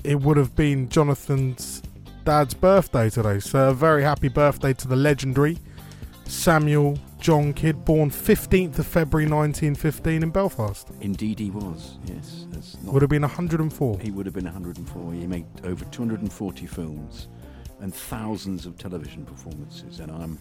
[0.04, 1.82] it would have been Jonathan's
[2.26, 3.40] dad's birthday today.
[3.40, 5.58] So a very happy birthday to the legendary
[6.26, 10.88] Samuel John Kydd, born 15th of February 1915 in Belfast.
[11.02, 11.98] Indeed, he was.
[12.06, 14.00] Yes, that's not Would have been 104.
[14.00, 15.14] He would have been 104.
[15.14, 17.30] He made over 240 films
[17.80, 20.00] and thousands of television performances.
[20.00, 20.38] And I'm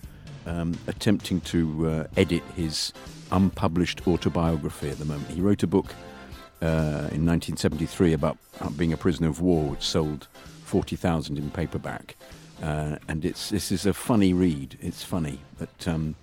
[0.47, 2.93] um, attempting to uh, edit his
[3.33, 5.29] unpublished autobiography at the moment.
[5.31, 5.87] He wrote a book
[6.63, 10.29] uh, in 1973 about uh, being a prisoner of war, which sold
[10.65, 12.17] 40,000 in paperback.
[12.63, 14.79] Uh, and it's this is a funny read.
[14.81, 16.15] It's funny, but um,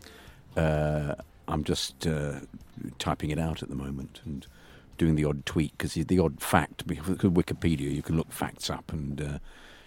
[0.58, 1.14] uh,
[1.48, 2.40] I'm just uh,
[2.98, 4.48] typing it out at the moment and
[4.98, 6.88] doing the odd tweak because the odd fact.
[6.88, 9.40] Because Wikipedia, you can look facts up and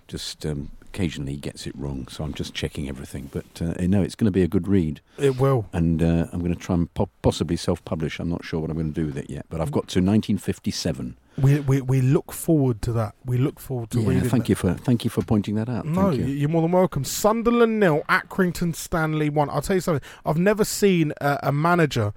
[0.07, 2.09] just um, occasionally he gets it wrong.
[2.09, 3.28] So I'm just checking everything.
[3.32, 5.01] But uh, no, it's going to be a good read.
[5.18, 5.66] It will.
[5.72, 8.18] And uh, I'm going to try and po- possibly self-publish.
[8.18, 10.01] I'm not sure what I'm going to do with it yet, but I've got to
[10.01, 11.18] 1957.
[11.38, 13.14] We, we we look forward to that.
[13.26, 14.28] We look forward to Yeah, reading.
[14.30, 14.49] thank that.
[14.49, 15.84] you for thank you for pointing that out.
[15.84, 16.24] No, Thank you.
[16.28, 17.05] you're more than welcome.
[17.05, 19.51] Sunderland nil, Accrington Stanley one.
[19.51, 20.09] I'll tell you something.
[20.24, 22.14] I've never seen a, a manager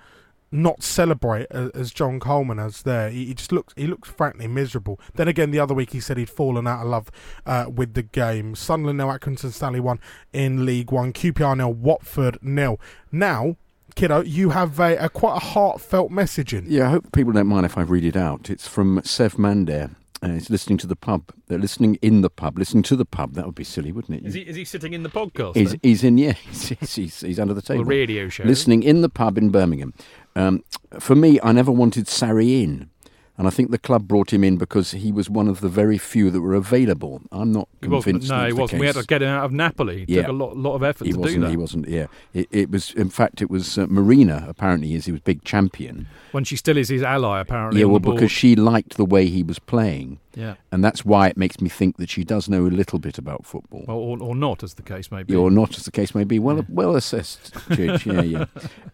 [0.51, 3.09] not celebrate as, as John Coleman as there.
[3.09, 4.99] He, he just looks he looks frankly miserable.
[5.15, 7.11] Then again, the other week he said he'd fallen out of love
[7.45, 8.55] uh, with the game.
[8.55, 9.99] Sunderland nil, Accrington Stanley one
[10.33, 11.13] in League One.
[11.13, 12.79] QPR nil, Watford nil.
[13.11, 13.57] Now,
[13.95, 16.65] kiddo, you have a, a quite a heartfelt message in.
[16.67, 18.49] Yeah, I hope people don't mind if I read it out.
[18.49, 19.91] It's from Sev Mandar.
[20.21, 21.31] Uh, he's listening to the pub.
[21.47, 22.57] They're listening in the pub.
[22.57, 23.35] Listening to the pub.
[23.35, 24.27] That would be silly, wouldn't it?
[24.27, 25.55] Is he, is he sitting in the podcast?
[25.55, 26.33] He's, he's in, yeah.
[26.51, 27.85] He's, he's, he's under the table.
[27.85, 28.43] The radio show.
[28.43, 29.93] Listening in the pub in Birmingham.
[30.39, 30.63] Um,
[30.99, 32.89] for me, I never wanted Sarri in.
[33.37, 35.97] And I think the club brought him in because he was one of the very
[35.97, 37.21] few that were available.
[37.31, 38.29] I'm not He wasn't- convinced.
[38.29, 38.79] no, that's he the wasn't.
[38.81, 40.01] We had to get him out of Napoli.
[40.01, 40.21] It Yeah.
[40.23, 41.51] took a lot, lot of effort he to wasn't, do that.
[41.51, 41.87] He wasn't.
[41.87, 42.93] Yeah, it, it was.
[42.95, 44.45] In fact, it was uh, Marina.
[44.49, 46.07] Apparently, is he was big champion.
[46.33, 47.79] When she still is his ally, apparently.
[47.79, 50.19] Yeah, well, because she liked the way he was playing.
[50.35, 50.55] Yeah.
[50.71, 53.45] and that's why it makes me think that she does know a little bit about
[53.45, 53.83] football.
[53.87, 55.33] Well, or, or not, as the case may be.
[55.35, 56.39] or not, as the case may be.
[56.39, 58.05] Well, well assessed, Chidge.
[58.13, 58.45] yeah, yeah.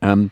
[0.03, 0.29] Um,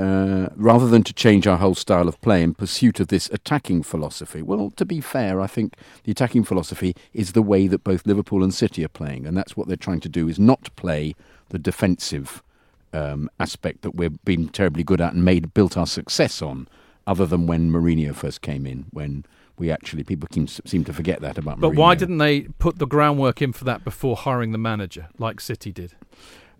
[0.00, 3.82] uh, rather than to change our whole style of play in pursuit of this attacking
[3.82, 4.40] philosophy.
[4.40, 8.42] Well, to be fair, I think the attacking philosophy is the way that both Liverpool
[8.42, 11.14] and City are playing, and that's what they're trying to do: is not play
[11.50, 12.42] the defensive
[12.94, 16.66] um, aspect that we've been terribly good at and made built our success on.
[17.06, 19.26] Other than when Mourinho first came in, when
[19.58, 21.60] we actually people seem, seem to forget that about.
[21.60, 21.76] But Mourinho.
[21.76, 25.72] why didn't they put the groundwork in for that before hiring the manager, like City
[25.72, 25.94] did?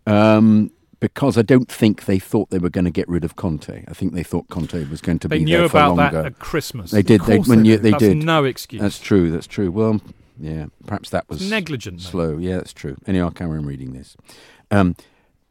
[0.07, 3.85] Um, because I don't think they thought they were going to get rid of Conte.
[3.89, 6.27] I think they thought Conte was going to They be there for about that longer.
[6.29, 6.91] at Christmas.
[6.91, 7.23] They did.
[7.23, 7.83] They, they you, did.
[7.83, 8.17] they That's did.
[8.19, 8.83] no excuse.
[8.83, 9.31] That's true.
[9.31, 9.71] That's true.
[9.71, 10.01] Well,
[10.39, 10.67] yeah.
[10.87, 12.11] Perhaps that was negligent, though.
[12.11, 12.37] slow.
[12.39, 12.97] Yeah, that's true.
[13.07, 14.17] Anyway, I'll carry on reading this.
[14.71, 14.95] Um,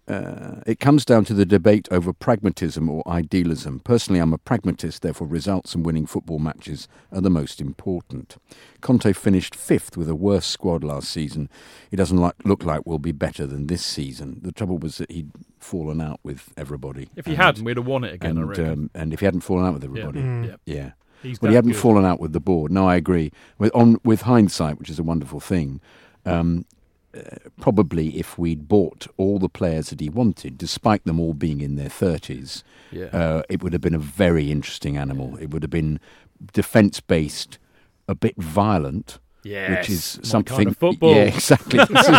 [0.10, 3.80] uh, it comes down to the debate over pragmatism or idealism.
[3.80, 8.38] Personally, I'm a pragmatist, therefore, results and winning football matches are the most important.
[8.82, 11.48] Conte finished fifth with a worse squad last season.
[11.92, 14.40] He doesn't like, look like we'll be better than this season.
[14.42, 17.10] The trouble was that he'd fallen out with everybody.
[17.16, 18.38] If he and- hadn't, we'd have won it again.
[18.38, 18.66] And reckon.
[18.70, 20.46] um, and if he hadn't fallen out with everybody, Mm.
[20.48, 20.56] Yeah.
[20.66, 20.92] yeah.
[21.22, 21.80] He's well, he hadn't good.
[21.82, 22.72] fallen out with the board.
[22.72, 23.32] No, I agree.
[23.58, 25.82] With on with hindsight, which is a wonderful thing.
[26.26, 26.66] Um,
[27.60, 31.76] probably if we'd bought all the players that he wanted, despite them all being in
[31.76, 33.06] their thirties, Yeah.
[33.08, 35.38] uh, it would have been a very interesting animal.
[35.38, 36.00] It would have been
[36.54, 37.58] defence based,
[38.08, 39.20] a bit violent.
[39.44, 40.56] Yes, which is something.
[40.58, 41.16] kind of football.
[41.16, 41.80] Yeah, exactly.
[41.80, 42.18] this, is,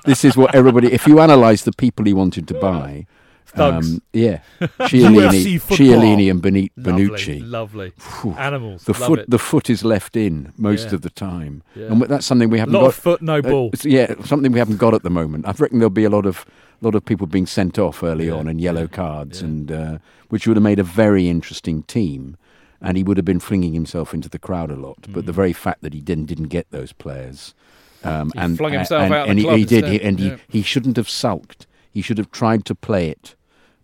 [0.06, 0.92] this is what everybody.
[0.92, 3.06] If you analyse the people he wanted to buy,
[3.54, 3.92] Thugs.
[3.94, 4.40] um, yeah,
[4.80, 5.60] Chiellini.
[5.60, 7.40] Chiellini and Beni- Lovely, Bonucci.
[7.50, 7.92] lovely.
[7.98, 8.32] Phew.
[8.38, 9.30] Animals, The foot, it.
[9.30, 10.94] the foot is left in most Yeah.
[10.94, 11.86] of the time, Yeah.
[11.86, 12.86] and that's something we haven't Lot got.
[12.88, 13.70] of foot, no uh, ball.
[13.84, 15.46] yeah, something we haven't got at the moment.
[15.46, 16.44] I reckon there'll be a lot of
[16.80, 19.98] a lot of people being sent off early on and yellow cards, and uh,
[20.30, 22.36] which would have made a very interesting team.
[22.84, 25.06] And he would have been flinging himself into the crowd a lot.
[25.08, 27.54] But the very fact that he didn't didn't get those players,
[28.02, 28.32] um, Mm.
[28.32, 30.36] He and flung himself and, out of the and he, he did, he, and yeah.
[30.48, 31.66] he he shouldn't have sulked.
[31.92, 33.36] He should have tried to play it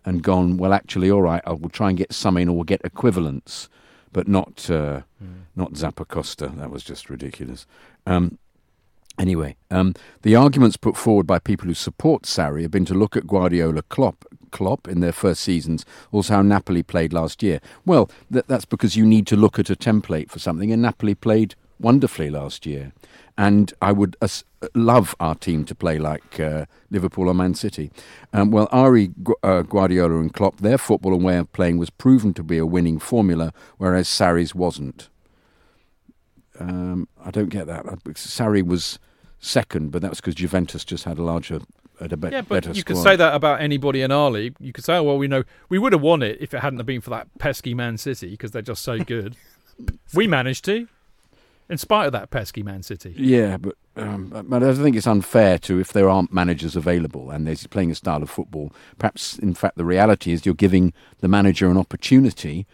[0.09, 2.63] and gone, well, actually, all right, I will try and get some in or we'll
[2.63, 3.69] get equivalents,
[4.11, 5.41] but not uh, Hmm.
[5.55, 6.47] not Zappacosta.
[6.57, 7.65] That was just ridiculous.
[8.07, 8.37] Um,
[9.17, 13.15] anyway, um, the arguments put forward by people who support Sarri have been to look
[13.17, 17.59] at Guardiola Klopp, Klopp in their first seasons, also how Napoli played last year.
[17.85, 21.15] Well, th- that's because you need to look at a template for something, and Napoli
[21.15, 22.93] played wonderfully last year.
[23.37, 24.17] And I would
[24.75, 27.89] love our team to play like uh, Liverpool or Man City.
[28.33, 31.89] Um, well, Ari Gu- uh, Guardiola and Klopp, their football and way of playing was
[31.89, 35.07] proven to be a winning formula, whereas Sarri's wasn't.
[36.59, 37.85] Um, I don't get that.
[38.15, 38.99] Sarri was
[39.39, 41.61] second, but that was because Juventus just had a larger,
[42.01, 42.95] had a be- Yeah, but better you squad.
[42.95, 44.55] could say that about anybody in our league.
[44.59, 46.79] You could say, oh, well, we know we would have won it if it hadn't
[46.79, 49.37] have been for that pesky Man City because they're just so good.
[50.13, 50.89] we managed to,
[51.69, 53.13] in spite of that pesky Man City.
[53.17, 57.47] Yeah, but um, but I think it's unfair to if there aren't managers available and
[57.47, 58.71] he's playing a style of football.
[58.97, 62.65] Perhaps, in fact, the reality is you're giving the manager an opportunity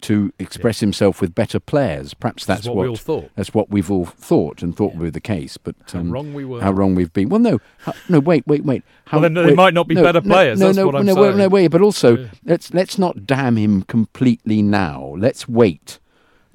[0.00, 2.14] to express himself with better players.
[2.14, 3.30] Perhaps that's what we all thought.
[3.34, 5.56] That's what we've all thought and thought would be the case.
[5.56, 6.60] But How um, wrong we were.
[6.60, 7.28] How wrong we've been.
[7.28, 8.20] Well, no, how, no.
[8.20, 8.84] Wait, wait, wait.
[9.06, 10.94] How, Well, then there wait, might not be no, better players, No, that's no, what
[10.94, 11.68] I'm no, wait, no, wait.
[11.68, 12.28] But also, Yeah.
[12.44, 15.16] let's let's not damn him completely now.
[15.18, 15.98] Let's wait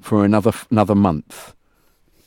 [0.00, 1.54] for another another month.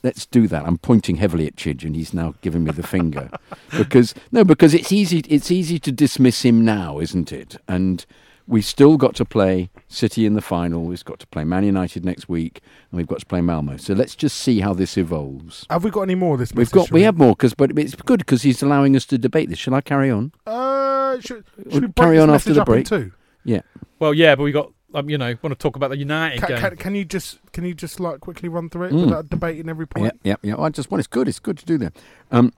[0.03, 0.65] Let's do that.
[0.65, 3.29] I'm pointing heavily at Chidge, and he's now giving me the finger
[3.77, 5.19] because no, because it's easy.
[5.27, 7.57] It's easy to dismiss him now, isn't it?
[7.67, 8.05] And
[8.47, 10.83] we've still got to play City in the final.
[10.85, 12.61] We've got to play Man United next week,
[12.91, 13.77] and we've got to play Malmo.
[13.77, 15.65] So let's just see how this evolves.
[15.69, 16.53] Have we got any more of this?
[16.53, 19.17] We've got we shall have more because, but it's good because he's allowing us to
[19.17, 19.59] debate this.
[19.59, 20.31] Shall I carry on?
[20.45, 22.85] Uh, should, We'll should we carry on after the break.
[22.85, 23.11] two?
[23.43, 23.61] Yeah.
[23.99, 26.49] Well, yeah, but we got, um, you know, want to talk about the United Can,
[26.49, 26.59] game.
[26.59, 29.05] can, can you just can you just like quickly run through it Mm.
[29.05, 30.19] without debating every Yeah, point?
[30.23, 30.57] yeah, yeah.
[30.57, 31.27] I just want it's good.
[31.27, 31.95] It's good to do that.
[32.31, 32.53] Um,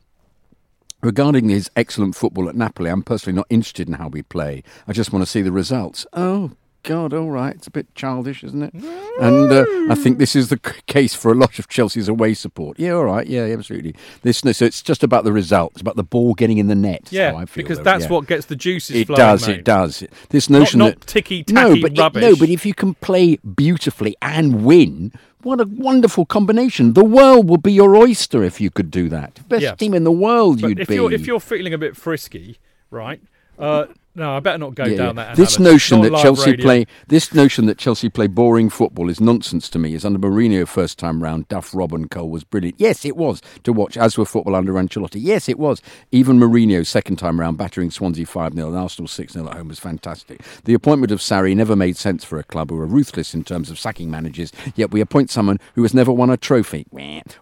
[1.02, 4.64] regarding his excellent football at Napoli, I'm personally not interested in how we play.
[4.88, 6.06] I just want to see the results.
[6.14, 6.52] Oh
[6.84, 8.74] God, all right, it's a bit childish, isn't it?
[8.74, 10.58] And uh, I think this is the
[10.88, 12.80] case for a lot of Chelsea's away support.
[12.80, 13.96] Yeah, all right, yeah, absolutely.
[14.22, 16.76] This, no, so it's just about the results, it's about the ball getting in the
[16.76, 17.10] net.
[17.12, 18.10] yeah, how I feel, because though, that's yeah.
[18.12, 19.02] what gets the juices flowing.
[19.02, 19.18] It flowing.
[19.20, 19.48] does.
[19.48, 19.58] mate.
[19.60, 20.04] It does.
[20.30, 22.22] This notion not that ticky-tacky no, but it- rubbish.
[22.22, 25.12] no, but if you can play beautifully and win,
[25.42, 26.94] what a wonderful combination!
[26.94, 29.48] The world would be your oyster if you could do that.
[29.50, 29.76] Best Yeah.
[29.76, 30.96] team in the world, But you'd if be.
[30.96, 32.58] you're if you're feeling a bit frisky,
[32.90, 33.22] right?
[33.58, 33.86] Uh,
[34.20, 35.24] no, I better not go Yeah, down yeah.
[35.26, 35.36] that.
[35.36, 35.74] This analogy.
[35.74, 36.64] notion that Chelsea radio.
[36.64, 39.94] play this notion that Chelsea play boring football is nonsense to me.
[39.96, 42.76] Is under Mourinho first time round, Duff, Rob, and Cole was brilliant.
[42.80, 43.98] Yes, it was to watch.
[43.98, 45.20] As were football under Ancelotti.
[45.20, 45.82] Yes, it was.
[46.12, 49.70] Even Mourinho second time round, battering Swansea five 0 and Arsenal six 0 at home
[49.70, 50.42] was fantastic.
[50.66, 53.70] The appointment of Sarri never made sense for a club who are ruthless in terms
[53.72, 54.52] of sacking managers.
[54.76, 56.86] Yet we appoint someone who has never won a trophy.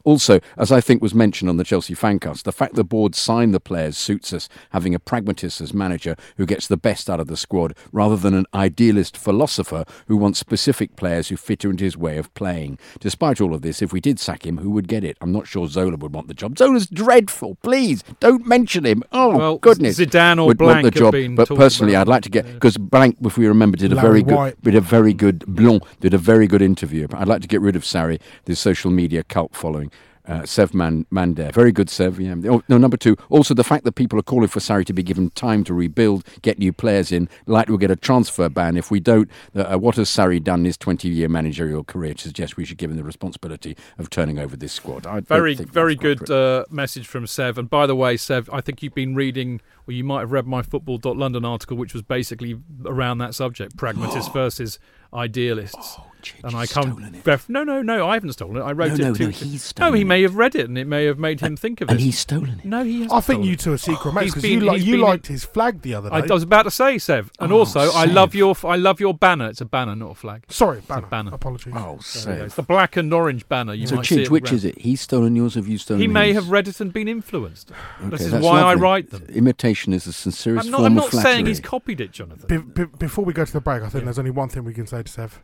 [0.04, 3.54] Also, as I think was mentioned on the Chelsea fancast, the fact the board signed
[3.54, 4.48] the players suits us.
[4.72, 8.34] Having a pragmatist as manager who gets the best out of the squad, rather than
[8.34, 12.78] an idealist philosopher who wants specific players who fit into his way of playing.
[13.00, 15.18] Despite all of this, if we did sack him, who would get it?
[15.22, 16.58] I'm not sure Zola would want the job.
[16.58, 17.56] Zola's dreadful.
[17.64, 19.04] Please don't mention him.
[19.12, 21.12] Oh Well, goodness, Zidane or would want the Blanc have job.
[21.14, 22.02] been But personally, about.
[22.02, 24.62] I'd like to get because Blanc, if we remember, did a Larry very good, White.
[24.64, 27.08] did a very good Blanc did a very good interview.
[27.14, 29.92] I'd like to get rid of Sarri, this social media cult following.
[30.28, 32.20] Uh, Sev Man- Mandar, very good Sev.
[32.20, 32.36] Yeah.
[32.50, 33.16] Oh, no, number two.
[33.30, 36.26] Also, the fact that people are calling for Sarri to be given time to rebuild,
[36.42, 38.76] get new players in, like we'll get a transfer ban.
[38.76, 42.58] If we don't, uh, what has Sarri done in his 20-year managerial career to suggest
[42.58, 45.06] we should give him the responsibility of turning over this squad?
[45.08, 47.58] I Very, very good uh, message from Sev.
[47.58, 50.46] And by the way, Sev, I think you've been reading, or you might have read
[50.46, 54.78] my Football.London article, which was basically around that subject: pragmatists versus
[55.14, 55.98] idealists.
[56.44, 56.98] And I come.
[57.24, 58.08] Bef- no, no, no.
[58.08, 58.62] I haven't stolen it.
[58.62, 59.00] I wrote No, it.
[59.00, 59.50] no, two no, weeks ago.
[59.52, 61.90] he's No, he may have read it, and it may have made him think of
[61.90, 61.92] it.
[61.92, 62.04] and it.
[62.04, 62.66] he's stolen it.
[62.66, 63.14] No, he hasn't.
[63.14, 63.60] I think you it.
[63.60, 66.16] two are secret mates because you, like, you been- liked his flag the other day.
[66.16, 69.00] I, I was about to say, Sev, and Oh, also I love your I love
[69.00, 69.48] your banner.
[69.50, 70.44] It's a banner, not a flag.
[70.50, 71.08] Sorry, It's a banner.
[71.08, 71.32] banner.
[71.34, 71.74] Apologies.
[71.76, 72.46] Oh, So, yeah, Sev.
[72.46, 73.74] it's the black and orange banner.
[73.74, 74.56] You So, might see Chidge, it which around.
[74.56, 74.78] is it?
[74.80, 77.72] He's stolen yours, or have you stolen He may have read it and been influenced.
[78.02, 79.24] This is why I write them.
[79.30, 82.48] Imitation is the sincerest I'm not, form I'm not saying he's copied it, Jonathan.
[82.48, 84.74] Be- be- before we go to the break, I think there's only one thing we
[84.74, 85.42] can say to Sev.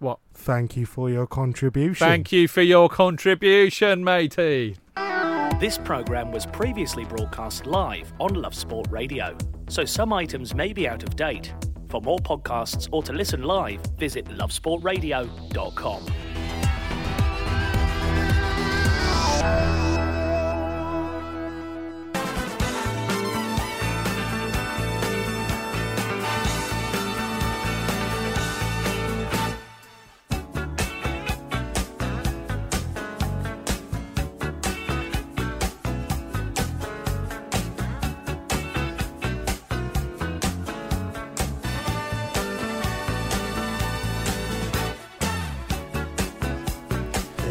[0.00, 0.18] What?
[0.34, 2.06] Thank you for your contribution.
[2.06, 4.76] Thank you for your contribution, matey.
[5.60, 9.36] This programme was previously broadcast live on Love Sport Radio,
[9.68, 11.52] so some items may be out of date.
[11.90, 16.06] For more podcasts or to listen live, visit lovesportradio.com.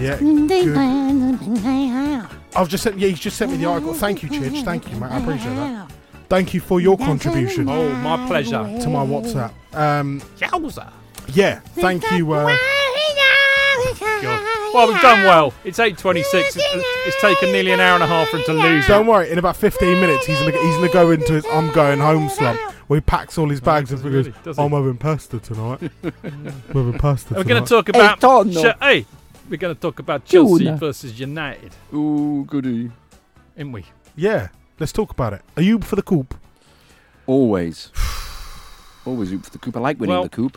[0.02, 0.18] Yeah.
[0.20, 0.78] Good.
[2.56, 2.98] I've just sent.
[3.00, 3.94] Yeah, he's just sent me the article.
[3.94, 4.64] Thank you, Chidge.
[4.64, 5.12] Thank you, mate.
[5.12, 5.92] I appreciate that.
[6.30, 7.68] Thank you for your contribution.
[7.70, 8.64] Oh, my pleasure.
[8.82, 9.52] To my WhatsApp.
[9.74, 10.92] Um, Yowza.
[11.34, 11.60] yeah.
[11.76, 12.32] Thank you.
[12.34, 12.56] Uh,
[14.22, 14.46] God.
[14.74, 15.54] Well, we've done well.
[15.64, 16.24] It's 8.26.
[16.34, 19.10] It's, it's taken nearly an hour and a half for him to lose don't it.
[19.10, 19.32] worry.
[19.32, 22.60] In about 15 minutes, he's gonna he's gonna go into his "I'm going home" slump,
[22.88, 24.58] where he packs all his bags and does goes, really?
[24.64, 27.30] "I'm having pasta tonight." I'm having pasta.
[27.30, 27.40] tonight.
[27.40, 28.20] We're going to talk about...
[28.20, 28.62] Tonno.
[28.62, 29.06] Che- hey,
[29.50, 30.78] we're going to talk about Chelsea Tuna.
[30.78, 32.92] versus United, Ooh, goody.
[33.58, 33.86] ain't we?
[34.16, 34.50] Yeah.
[34.80, 35.42] Let's talk about it.
[35.58, 36.26] Are you for the coup?
[37.26, 37.92] Always.
[39.06, 39.72] Always root for the coup.
[39.76, 40.52] I like winning Well, the coup.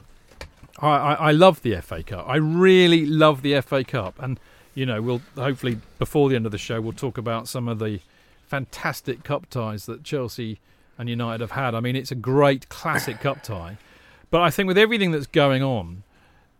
[0.78, 2.28] I, I, I love the FA Cup.
[2.28, 4.38] I really love the FA Cup, and
[4.74, 7.78] you know, we'll hopefully before the end of the show we'll talk about some of
[7.78, 8.00] the
[8.46, 10.58] fantastic cup ties that Chelsea
[10.98, 11.74] and United have had.
[11.74, 13.76] I mean, it's a great classic cup tie,
[14.30, 16.02] but I think with everything that's going on.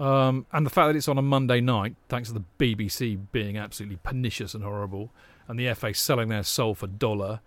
[0.01, 3.57] Um, and the fact that it's on a Monday night, thanks to the BBC being
[3.57, 5.11] absolutely pernicious and horrible,
[5.49, 7.41] and the FA selling their soul for dollar,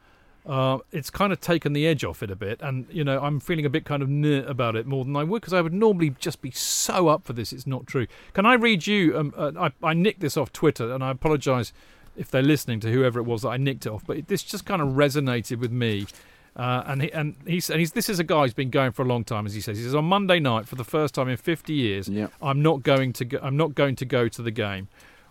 [0.46, 2.62] uh, it's kind of taken the edge off it a bit.
[2.62, 5.24] And you know, I'm feeling a bit kind of nit about it more than I
[5.24, 7.52] would because I would normally just be so up for this.
[7.52, 8.08] It's not true.
[8.34, 9.18] Can I read you?
[9.18, 11.74] Um, uh, I, I nicked this off Twitter, and I apologise
[12.16, 14.04] if they're listening to whoever it was that I nicked it off.
[14.06, 16.06] But it, this just kind of resonated with me.
[16.56, 19.02] Uh, and he, and he's and he's this is a guy who's been going for
[19.02, 19.78] a long time, as he says.
[19.78, 22.28] He says on Monday night for the first time in 50 years, Yeah.
[22.42, 24.88] I'm not going to go, I'm not going to go to the game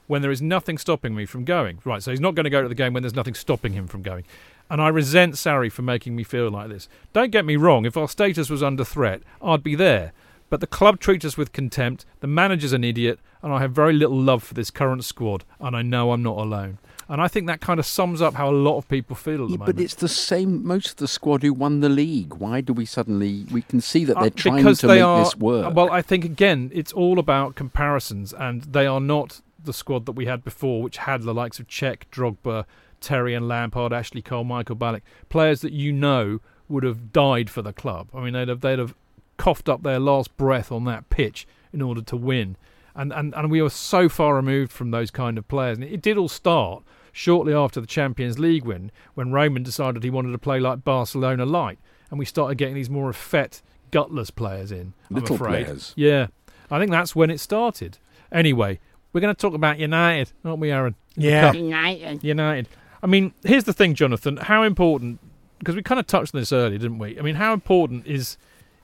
[0.06, 1.78] when there is nothing stopping me from going.
[1.84, 3.86] Right, so he's not going to go to the game when there's nothing stopping him
[3.86, 4.24] from going.
[4.68, 6.88] And I resent Sarri for making me feel like this.
[7.14, 10.12] Don't get me wrong, if our status was under threat, I'd be there.
[10.50, 13.92] But the club treats us with contempt, the manager's an idiot, and I have very
[13.94, 16.78] little love for this current squad, and I know I'm not alone.
[17.08, 19.46] And I think that kind of sums up how a lot of people feel at
[19.48, 19.76] the Yeah, moment.
[19.76, 20.66] but it's the same.
[20.66, 22.34] Most of the squad who won the league.
[22.34, 23.44] Why do we suddenly?
[23.52, 25.74] We can see that Uh, they're trying because to they make are, this work.
[25.74, 30.12] Well, I think again, it's all about comparisons, and they are not the squad that
[30.12, 32.64] we had before, which had the likes of Cech, Drogba,
[33.00, 37.60] Terry, and Lampard, Ashley Cole, Michael Ballack, players that you know would have died for
[37.62, 38.08] the club.
[38.14, 38.94] I mean, they'd have they'd have
[39.36, 42.56] coughed up their last breath on that pitch in order to win,
[42.94, 45.78] and and and we were so far removed from those kind of players.
[45.78, 50.10] And it did all start shortly after the Champions League win, when Roman decided he
[50.10, 51.78] wanted to play like Barcelona light,
[52.10, 54.94] and we started getting these more effete, gutless players in.
[55.10, 55.66] I'm Little afraid.
[55.66, 55.92] players.
[55.96, 56.26] Yeah,
[56.70, 57.98] I think that's when it started.
[58.32, 58.80] Anyway,
[59.12, 60.96] we're going to talk about United, aren't we, Aaron?
[61.14, 61.52] Yeah.
[61.52, 62.22] Cup.
[62.22, 62.68] United.
[63.02, 64.38] I mean, here's the thing, Jonathan.
[64.38, 65.20] How important?
[65.60, 67.18] Because we kind of touched on this earlier, didn't we?
[67.18, 68.36] I mean, how important is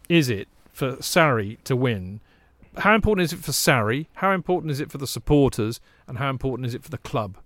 [0.08, 2.20] is it for Sarri to win?
[2.78, 4.06] How important is it for Sarri?
[4.14, 5.80] How important is it for the supporters?
[6.06, 7.36] And how important is it for the club?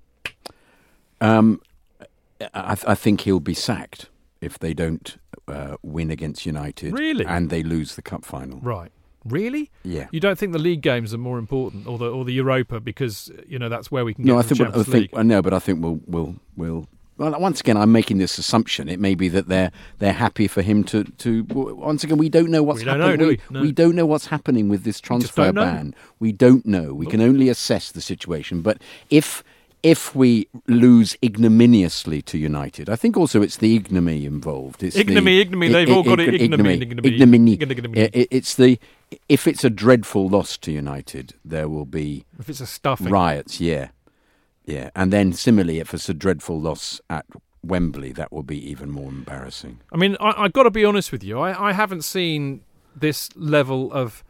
[1.20, 1.60] Um,
[2.52, 4.10] I, I think he'll be sacked
[4.40, 5.16] if they don't
[5.48, 6.92] uh, win against United.
[6.92, 7.24] Really?
[7.24, 8.60] And they lose the cup final.
[8.60, 8.92] Right.
[9.24, 9.70] Really?
[9.82, 10.08] Yeah.
[10.12, 13.32] You don't think the league games are more important, or the or the Europa, because
[13.48, 14.60] you know that's where we can No, get I think.
[14.60, 14.88] I think.
[14.88, 15.10] League.
[15.14, 16.86] I know, but I think we'll we'll we'll.
[17.16, 18.88] Well, once again, I'm making this assumption.
[18.88, 19.70] It may be that they're
[20.00, 21.44] they're happy for him to to.
[21.50, 23.18] Once again, we don't know what's We don't happening.
[23.18, 23.66] know, do we?
[23.66, 23.72] No.
[23.72, 25.62] don't know what's happening with this transfer know.
[25.64, 25.94] ban.
[26.18, 26.92] We don't know.
[26.92, 28.62] We can only assess the situation.
[28.62, 28.78] But
[29.10, 29.44] if
[29.84, 34.82] if we lose ignominiously to United, I think also it's the ignominy involved.
[34.82, 37.52] It's Ignominy, the, ignominy, they've all got it, ignominy, ignominy, ignominy.
[37.52, 38.00] ignominy.
[38.02, 38.78] I- I- It's the
[39.28, 43.10] if it's a dreadful loss to United, there will be If it's a stuffing.
[43.10, 43.60] riots.
[43.60, 43.88] Yeah,
[44.64, 47.26] yeah, and then similarly, if it's a dreadful loss at
[47.62, 49.80] Wembley, that will be even more embarrassing.
[49.92, 51.38] I mean, I, I've got to be honest with you.
[51.38, 52.62] I, I haven't seen
[52.96, 54.24] this level of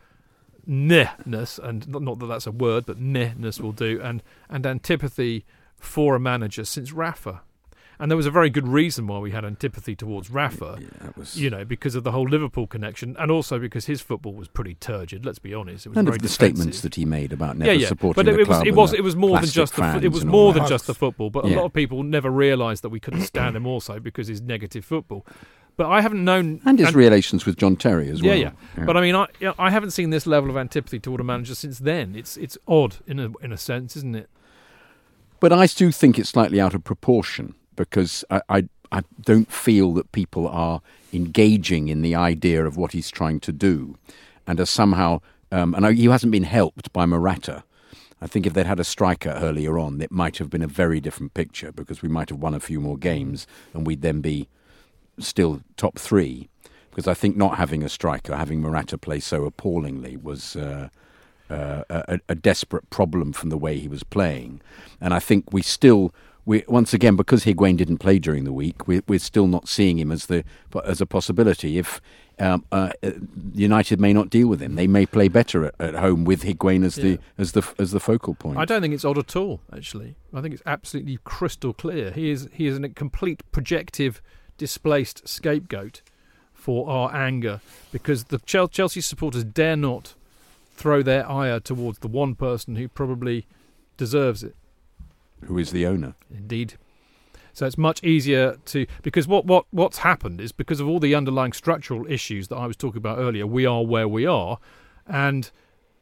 [0.68, 5.44] nehness, and not, not that that's a word, but nehness will do, and, and antipathy
[5.76, 7.42] for a manager since Rafa.
[7.98, 11.40] And there was a very good reason why we had antipathy towards Rafa, that was-
[11.40, 14.74] you know, because of the whole Liverpool connection, and also because his football was pretty
[14.74, 15.24] turgid.
[15.24, 16.56] Let's be honest; it was and very of the defensive.
[16.56, 17.88] statements that he made about never yeah, yeah.
[17.88, 20.00] supporting but the it was club it and was it was more than just the
[20.02, 20.68] it was more than that.
[20.68, 21.30] just the football.
[21.30, 24.40] But a lot of people never realised that we couldn't stand him also because his
[24.42, 25.24] negative football.
[25.76, 28.36] But I haven't known and his relations with John Terry as well.
[28.36, 28.84] yeah, yeah.
[28.84, 31.54] But I mean, I yeah, I haven't seen this level of antipathy toward a manager
[31.54, 32.14] since then.
[32.14, 34.28] It's it's odd in a in a sense, isn't it?
[35.40, 39.92] But I do think it's slightly out of proportion because I, I, I don't feel
[39.94, 40.80] that people are
[41.12, 43.96] engaging in the idea of what he's trying to do
[44.46, 45.20] and are somehow,
[45.50, 47.64] um, and he hasn't been helped by Morata.
[48.20, 51.00] I think if they'd had a striker earlier on, it might have been a very
[51.00, 54.48] different picture because we might have won a few more games and we'd then be
[55.18, 56.48] still top three.
[56.90, 60.88] Because I think not having a striker, having Morata play so appallingly, was uh,
[61.50, 64.60] uh, a, a desperate problem from the way he was playing.
[65.00, 66.14] And I think we still,
[66.46, 69.98] we once again because Higuain didn't play during the week, we, we're still not seeing
[69.98, 70.44] him as the
[70.84, 71.78] as a possibility.
[71.78, 72.00] If
[72.38, 73.12] um, uh, uh,
[73.54, 76.84] United may not deal with him, they may play better at, at home with Higuain
[76.84, 77.04] as Yeah.
[77.04, 78.58] the as the as the focal point.
[78.58, 79.60] I don't think it's odd at all.
[79.72, 82.10] Actually, I think it's absolutely crystal clear.
[82.10, 84.20] He is he is a complete projective,
[84.58, 86.02] displaced scapegoat
[86.52, 87.60] for our anger
[87.92, 90.14] because the Chelsea supporters dare not
[90.76, 93.46] throw their ire towards the one person who probably
[93.96, 94.56] deserves it.
[95.46, 96.14] Who is the owner?
[96.30, 96.74] Indeed.
[97.52, 101.14] So it's much easier to because what, what what's happened is because of all the
[101.14, 104.58] underlying structural issues that I was talking about earlier, we are where we are,
[105.06, 105.50] and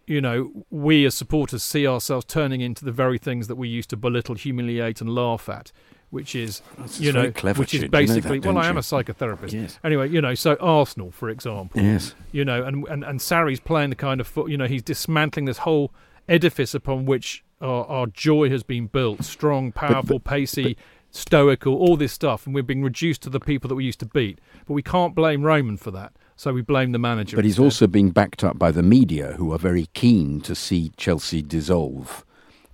[0.06, 3.90] you know we as supporters see ourselves turning into the very things that we used
[3.90, 5.73] to belittle, humiliate, and laugh at,
[6.09, 7.93] which is That's you know clever, which is Chid.
[7.93, 8.78] You know that, basically well, I am you?
[8.78, 9.52] a psychotherapist.
[9.52, 9.78] Yes.
[9.85, 12.14] Anyway, you know, so Arsenal, for example, Yes.
[12.32, 15.44] you know, and and and Sarri's playing the kind of foot, you know, he's dismantling
[15.44, 15.93] this whole
[16.31, 20.76] edifice upon which our, our joy has been built, strong, powerful, pacey,
[21.10, 24.06] stoical, all this stuff, and we're being reduced to the people that we used to
[24.06, 24.39] beat.
[24.66, 27.36] But we can't blame Roman for that, so we blame the manager.
[27.36, 27.64] But he's instead.
[27.64, 32.24] also being backed up by the media, who are very keen to see Chelsea dissolve.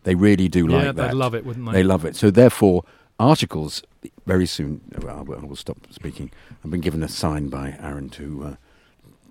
[0.04, 1.72] They really do Yeah, like they'd love it, wouldn't they?
[1.72, 2.16] They love it.
[2.16, 2.84] So therefore,
[3.20, 3.82] articles
[4.26, 4.80] very soon.
[5.02, 6.30] Well, I will stop speaking.
[6.64, 8.54] I've been given a sign by Aaron to uh,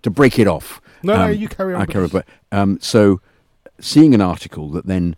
[0.03, 0.81] to break it off.
[1.03, 2.09] No, no, Um, you carry on I carry, on.
[2.09, 3.21] but um, so
[3.79, 5.15] seeing an article that then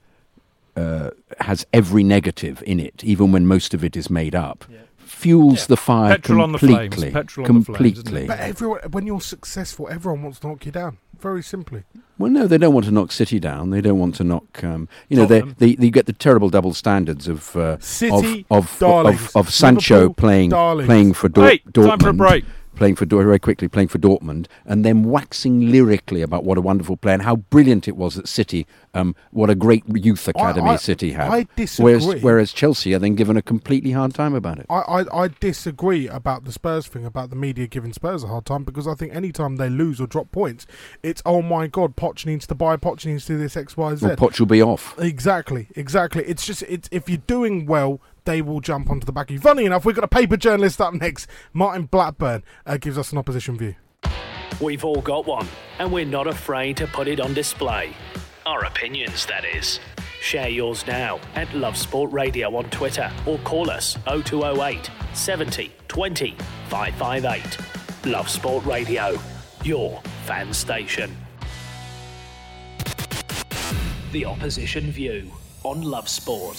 [0.80, 4.66] uh, has every negative in it, even when most of it is made up,
[4.98, 7.12] fuels the fire Petrol on the completely.
[7.12, 8.28] petrol on the flames, completely.
[8.28, 10.98] But everyone, when you're successful, everyone wants to knock you down.
[11.20, 11.84] Very simply.
[12.18, 13.72] Well, no, they don't want to knock City down.
[13.72, 14.64] They don't want to knock.
[14.64, 18.82] Um, you know, they, they they get the terrible double standards of uh, City of
[18.82, 20.88] of, of of Sancho Liverpool playing darlings.
[20.88, 21.90] playing for Dor- Hey, Dortmund.
[21.90, 22.46] time for a break.
[22.76, 26.96] Playing for very quickly, playing for Dortmund, and then waxing lyrically about what a wonderful
[26.96, 28.66] player and how brilliant it was at City.
[28.94, 31.30] Um, what a great youth academy I- City had.
[31.30, 31.94] I disagree.
[31.98, 34.66] Whereas, whereas Chelsea are then given a completely hard time about it.
[34.70, 38.46] I, I, I disagree about the Spurs thing, about the media giving Spurs a hard
[38.46, 40.66] time, because I think any time they lose or drop points,
[41.04, 43.96] it's, oh my God, Poch needs to buy, Poch needs to do this, X, Y,
[43.96, 44.06] Z.
[44.06, 44.98] Well, Poch will be off.
[44.98, 46.24] Exactly, exactly.
[46.24, 49.40] It's just, it's if you're doing well, they will jump onto the back of you.
[49.40, 51.28] Funny enough, we've got a paper journalist up next.
[51.54, 53.76] Martin Blackburn uh, gives us an opposition view.
[54.60, 55.48] We've all got one,
[55.80, 57.96] and we're not afraid to put it on display.
[58.46, 59.80] Our opinions, that is.
[60.22, 66.36] Share yours now at Love Sport Radio on Twitter or call us 0208 70 20
[66.68, 67.58] 558.
[68.06, 69.18] Love Sport Radio,
[69.64, 71.16] your fan station.
[74.12, 75.32] The opposition view
[75.64, 76.58] on Love Sport.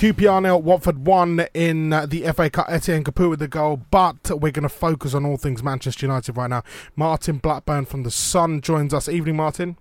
[0.00, 2.64] QPR nil, Watford one in uh, the FA Cup.
[2.70, 6.38] Etienne Capoue with the goal, but we're going to focus on all things Manchester United
[6.38, 6.62] right now.
[6.96, 9.10] Martin Blackburn from the Sun joins us.
[9.10, 9.76] Evening, Martin.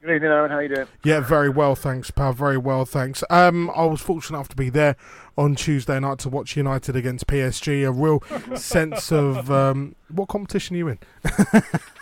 [0.00, 0.50] Good evening, Aaron.
[0.50, 0.86] How are you doing?
[1.04, 2.32] Yeah, very well, thanks, pal.
[2.32, 3.22] Very well, thanks.
[3.28, 4.96] Um, I was fortunate enough to be there
[5.36, 7.86] on Tuesday night to watch United against PSG.
[7.86, 8.22] A real
[8.56, 10.98] sense of um, what competition are you in?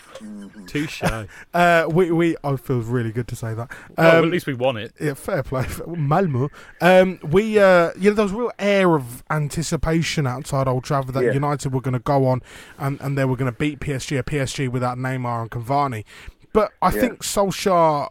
[0.66, 1.02] Touche.
[1.54, 2.36] Uh, we we.
[2.44, 3.70] I feel really good to say that.
[3.96, 4.92] Well, Um, at least we won it.
[5.00, 6.50] Yeah, fair play, Malmo.
[6.80, 11.14] Um, we, uh, you know, there was a real air of anticipation outside Old Trafford
[11.14, 11.32] that Yeah.
[11.32, 12.42] United were going to go on
[12.78, 16.04] and, and they were going to beat PSG, a PSG without Neymar and Cavani.
[16.52, 17.00] But I Yeah.
[17.00, 18.08] think Solskjaer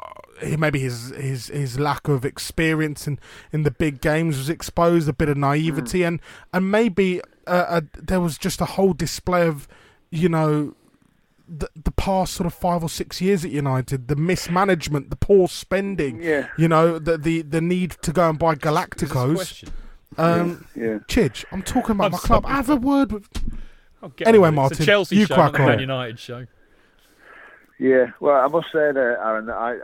[0.59, 3.17] maybe his his his lack of experience in,
[3.51, 6.19] in the big games was exposed, a bit of naivety, and
[6.53, 9.67] and maybe uh, uh, there was just a whole display of,
[10.11, 10.75] you know,
[11.47, 15.47] the the past sort of five or six years at United, the mismanagement, the poor
[15.47, 16.47] spending, Yeah.
[16.57, 19.35] you know, the the the need to go and buy Galacticos.
[19.35, 19.69] question?
[20.17, 20.99] Um, Yeah.
[21.07, 22.43] Chidge, I'm talking about I'm my club.
[22.43, 22.55] sorry.
[22.55, 23.29] Have a word with.
[24.25, 24.55] Anyway, on with it.
[24.55, 25.65] Martin, it's a Chelsea you show, crack on.
[25.67, 26.45] Man United show.
[27.79, 29.75] Yeah, well, I must say that Aaron, that I,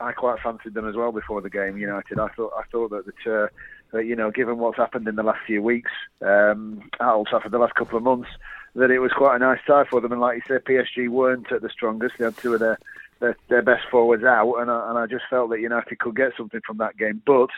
[0.00, 1.76] I, I quite fancied them as well before the game.
[1.78, 3.46] United, I thought I thought that that, uh,
[3.92, 7.52] that you know, given what's happened in the last few weeks, um, at Old Trafford
[7.52, 8.28] the last couple of months,
[8.76, 10.12] that it was quite a nice tie for them.
[10.12, 12.78] And like you said, PSG weren't at the strongest; they had two of their
[13.20, 16.32] their, their best forwards out, and I, and I just felt that United could get
[16.36, 17.22] something from that game.
[17.26, 17.48] But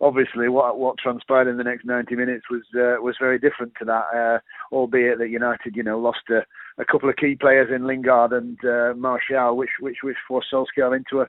[0.00, 3.84] obviously, what what transpired in the next 90 minutes was uh, was very different to
[3.86, 4.04] that.
[4.14, 4.38] Uh,
[4.74, 6.44] albeit that United, you know, lost a,
[6.80, 10.96] a couple of key players in Lingard and uh, Martial, which which which forced Solskjaer
[10.96, 11.28] into a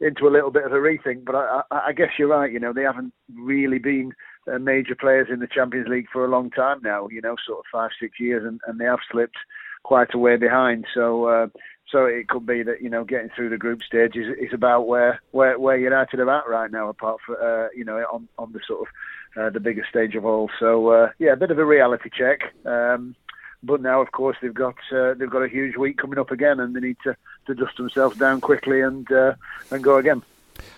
[0.00, 1.24] into a little bit of a rethink.
[1.24, 2.50] But I, I, I guess you're right.
[2.50, 4.12] You know, they haven't really been
[4.52, 7.08] uh, major players in the Champions League for a long time now.
[7.08, 9.38] You know, sort of five six years, and, and they have slipped
[9.82, 10.86] quite a way behind.
[10.94, 11.24] So.
[11.26, 11.46] Uh,
[11.90, 14.86] so it could be that you know getting through the group stage is, is about
[14.86, 16.88] where, where where United are at right now.
[16.88, 20.24] Apart from uh, you know on on the sort of uh, the biggest stage of
[20.24, 20.48] all.
[20.60, 22.54] So uh, yeah, a bit of a reality check.
[22.64, 23.16] Um,
[23.62, 26.60] but now, of course, they've got uh, they've got a huge week coming up again,
[26.60, 29.34] and they need to, to dust themselves down quickly and uh,
[29.70, 30.22] and go again.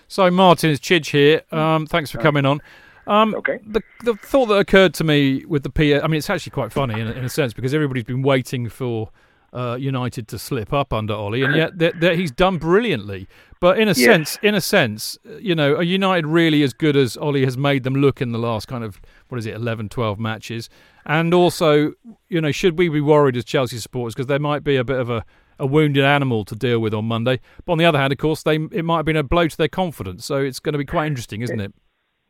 [0.08, 1.42] So, Martin, it's Chidge here.
[1.52, 2.60] Um, thanks for coming on.
[3.06, 3.58] Um, okay.
[3.66, 6.72] The, the thought that occurred to me with the P, I mean, it's actually quite
[6.72, 9.10] funny in, a- in a sense because everybody's been waiting for
[9.52, 13.28] uh, United to slip up under Ollie, and yet that that he's done brilliantly.
[13.60, 13.98] But in a Yes.
[14.04, 17.82] sense, in a sense, you know, are United really as good as Ollie has made
[17.84, 18.98] them look in the last kind of
[19.28, 20.70] what is it, 11, 12 matches?
[21.04, 21.92] And also,
[22.30, 24.98] you know, should we be worried as Chelsea supporters because there might be a bit
[24.98, 25.24] of a
[25.58, 27.38] a wounded animal to deal with on Monday.
[27.66, 29.56] But on the other hand, of course, they it might have been a blow to
[29.56, 30.24] their confidence.
[30.24, 31.72] So it's going to be quite interesting, isn't it?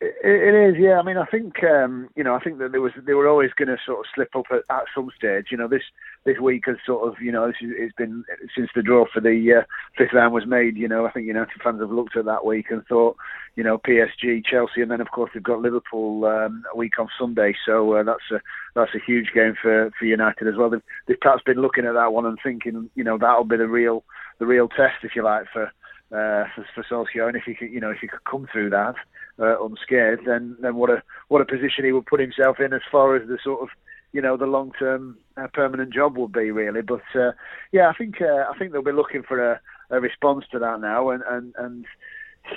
[0.04, 0.98] It, is, yeah.
[0.98, 3.52] I mean, I think um, you know, I think that there was they were always
[3.52, 5.46] going to sort of slip up at, at some stage.
[5.50, 5.82] You know, this
[6.24, 8.24] this week has sort of you know is, it's been
[8.56, 9.64] since the draw for the uh,
[9.96, 10.76] fifth round was made.
[10.76, 13.16] You know, I think United fans have looked at that week and thought,
[13.54, 17.08] you know, PSG, Chelsea, and then of course they've got Liverpool um, a week on
[17.16, 17.54] Sunday.
[17.64, 18.40] So uh, that's a
[18.74, 20.70] that's a huge game for, for United as well.
[20.70, 23.68] They've, they've perhaps been looking at that one and thinking, you know, that'll be the
[23.68, 24.02] real
[24.40, 25.66] the real test, if you like, for
[26.10, 27.28] uh, for, for Solskjaer.
[27.28, 28.96] And if he could, you know, if he could come through that
[29.38, 32.82] uh, unscathed, then then what a what a position he would put himself in as
[32.90, 33.68] far as the sort of
[34.12, 36.82] you know the long term uh, permanent job would be really.
[36.82, 37.32] But uh,
[37.72, 39.60] yeah, I think uh, I think they'll be looking for a,
[39.90, 41.84] a response to that now, and and and.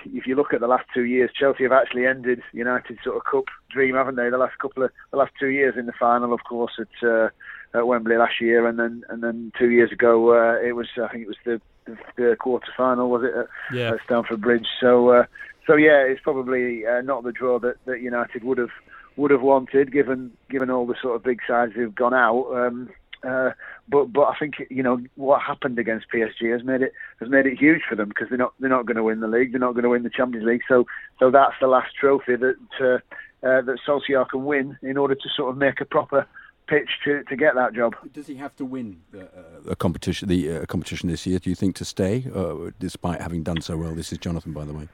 [0.03, 3.23] If you look at the last two years, Chelsea have actually ended United's sort of
[3.23, 4.31] cup dream, haven't they?
[4.31, 7.29] The last couple of the last two years in the final, of course, at uh,
[7.75, 11.07] at Wembley last year, and then and then two years ago uh, it was I
[11.09, 13.91] think it was the the, the quarter final was it at, Yeah.
[13.93, 14.65] at Stamford Bridge.
[14.81, 15.25] So uh,
[15.67, 18.71] so yeah, it's probably uh, not the draw that, that United would have
[19.17, 22.45] would have wanted, given given all the sort of big sides who've gone out.
[22.53, 22.89] Um,
[23.23, 23.51] uh,
[23.89, 27.45] but but I think you know what happened against PSG has made it has made
[27.45, 29.59] it huge for them because they're not they're not going to win the league, they're
[29.59, 30.63] not going to win the Champions League.
[30.67, 30.85] So
[31.19, 32.99] so that's the last trophy that uh,
[33.45, 36.27] uh, that Solskjaer can win in order to sort of make a proper
[36.67, 37.95] pitch to, to get that job.
[38.11, 39.29] Does he have to win the,
[39.69, 41.37] a competition, the uh, competition this year?
[41.37, 43.93] Do you think to stay, uh, despite having done so well?
[43.93, 44.87] This is Jonathan, by the way.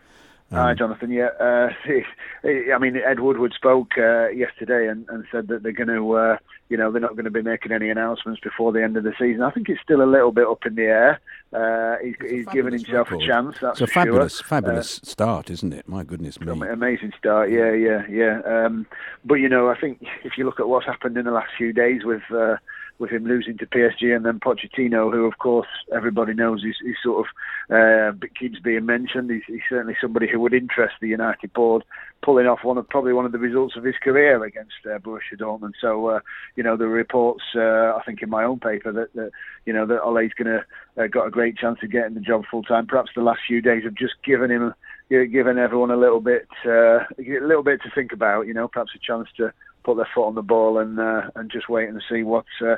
[0.51, 1.11] Hi, Jonathan.
[1.11, 1.69] Yeah, uh,
[2.43, 6.37] I mean, Ed Woodward spoke uh, yesterday and, and said that they're going to, uh,
[6.67, 9.13] you know, they're not going to be making any announcements before the end of the
[9.17, 9.43] season.
[9.43, 11.19] I think it's still a little bit up in the air.
[11.53, 13.23] Uh, he's he's given himself record.
[13.23, 13.55] a chance.
[13.61, 14.03] That's it's a for sure.
[14.03, 15.87] fabulous, Uh, fabulous start, isn't it?
[15.87, 16.67] My goodness me.
[16.67, 18.41] Amazing start, yeah, yeah, yeah.
[18.45, 18.85] Um,
[19.25, 21.71] but you know, I think if you look at what's happened in the last few
[21.73, 22.57] days with uh,
[23.01, 26.95] with him losing to PSG and then Pochettino, who of course everybody knows is, is
[27.03, 29.31] sort of uh, keeps being mentioned.
[29.31, 31.83] He's, he's certainly somebody who would interest the United board,
[32.21, 35.35] pulling off one of probably one of the results of his career against uh, Borussia
[35.37, 35.73] Dortmund.
[35.81, 36.19] So uh,
[36.55, 39.31] you know, the reports uh, I think in my own paper that, that
[39.65, 42.43] you know that Ole's going to uh, got a great chance of getting the job
[42.49, 42.85] full time.
[42.85, 44.73] Perhaps the last few days have just given him
[45.09, 48.47] given everyone a little bit uh, a little bit to think about.
[48.47, 49.51] You know, perhaps a chance to
[49.83, 52.75] put their foot on the ball and uh, and just wait and see what uh,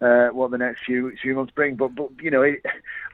[0.00, 1.76] uh, what the next few few months bring.
[1.76, 2.64] But but you know, it,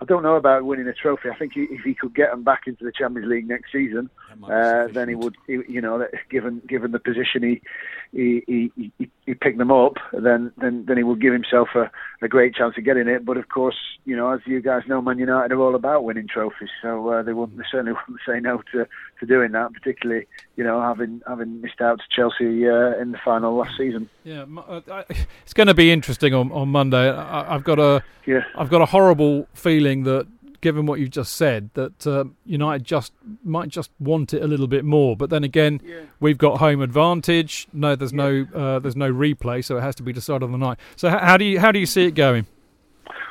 [0.00, 1.28] I don't know about winning a trophy.
[1.30, 4.10] I think he, if he could get them back into the Champions League next season,
[4.44, 5.36] uh, then he would.
[5.46, 7.62] He, you know, given given the position he
[8.12, 11.90] he, he, he, he picked them up, then then then he would give himself a,
[12.20, 13.24] a great chance of getting it.
[13.24, 16.28] But of course, you know, as you guys know, Man United are all about winning
[16.28, 18.86] trophies, so uh, they wouldn't they certainly wouldn't say no to,
[19.20, 19.72] to doing that.
[19.72, 20.26] Particularly,
[20.56, 24.10] you know, having having missed out to Chelsea uh, in the final last season.
[24.24, 25.04] Yeah, uh,
[25.42, 27.10] it's going to be interesting on, on Monday.
[27.10, 28.42] I, I've got a Yeah.
[28.56, 30.26] I've got a horrible feeling that
[30.60, 33.12] given what you've just said, that uh, United just
[33.42, 35.16] might just want it a little bit more.
[35.16, 35.80] But then again,
[36.20, 37.66] we've got home advantage.
[37.72, 40.58] No, there's no uh, there's no replay, so it has to be decided on the
[40.58, 40.78] night.
[40.96, 42.46] So h- how do you how do you see it going?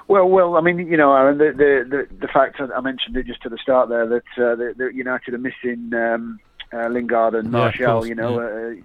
[0.10, 3.16] Well, well, I mean, you know, Aaron, the the the, the fact that I mentioned
[3.16, 6.38] it just to the start there that uh, that, that United are missing um,
[6.74, 7.86] uh, Lingard and Yeah, Martial.
[8.00, 8.42] course, you know,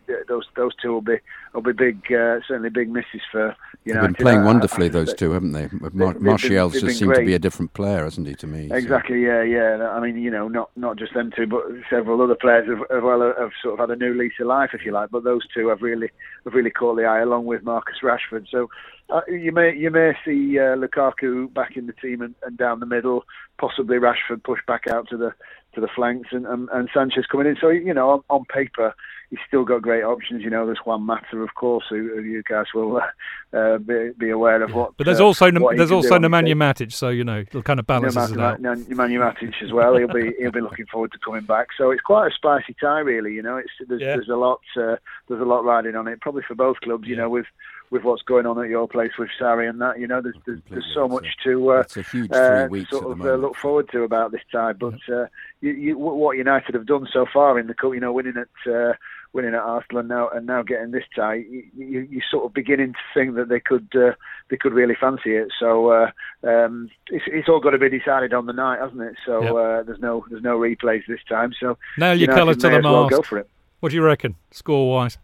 [0.09, 0.15] yeah.
[0.15, 1.16] uh, those those two will be
[1.53, 3.57] will be big, uh, certainly big misses for
[3.87, 5.69] They've been playing wonderfully, those two, haven't they?
[5.93, 8.69] Mar- they've Martial's been- just seemed to be a different player, hasn't he, to me?
[8.69, 9.89] so- Exactly, yeah, yeah.
[9.91, 13.05] I mean, you know, not not just them two, but several other players have, have
[13.05, 15.11] well have sort of had a new lease of life, if you like.
[15.11, 16.11] But those two have really
[16.45, 18.47] have really caught the eye, along with Marcus Rashford.
[18.51, 18.69] So
[19.11, 22.81] uh, you may you may see uh, Lukaku back in the team and, and down
[22.81, 23.25] the middle,
[23.59, 25.33] possibly Rashford pushed back out to the
[25.77, 27.57] to the flanks, and, and, and Sanchez coming in.
[27.61, 28.93] So you know, on, on paper.
[29.28, 30.66] He's still got great options, you know.
[30.66, 34.62] There's Juan Mata, of course, who, who you guys will uh, uh, be, be aware
[34.62, 34.97] of what.
[34.97, 36.47] But there's uh, also what there's also Nemanja
[36.77, 36.89] pitch.
[36.89, 38.62] Matic, so you know it'll kind of balances it out.
[38.62, 39.97] Nemanja Matic as well.
[39.97, 41.70] He'll be he'll be looking forward to coming back.
[41.77, 43.32] So it's quite a spicy tie, really.
[43.32, 44.15] You know, it's there's, Yeah.
[44.15, 44.94] there's a lot uh,
[45.27, 46.20] there's a lot riding on it.
[46.20, 47.09] Probably for both clubs.
[47.09, 47.47] You know, with
[47.90, 49.98] with what's going on at your place with Sarri and that.
[49.98, 52.90] You know, there's there's, there's so much to uh, it's a huge uh, three weeks
[52.90, 53.43] sort at the of uh, moment.
[53.43, 54.73] look forward to about this tie.
[54.73, 55.27] But uh,
[55.61, 58.73] you, you, what United have done so far in the cup, you know, winning at
[58.73, 58.93] uh,
[59.33, 62.55] winning at Arsenal and now and now getting this tie, you, you, you're sort of
[62.55, 64.12] beginning to think that they could uh,
[64.51, 65.49] they could really fancy it.
[65.59, 66.11] So uh,
[66.45, 69.16] um, it's, it's all got to be decided on the night, hasn't it?
[69.24, 69.53] So Yep.
[69.53, 71.53] uh, there's no there's no replays this time.
[71.59, 73.09] So your United colours to the well.
[73.09, 73.49] Go for it.
[73.81, 75.19] What do you reckon, score wise?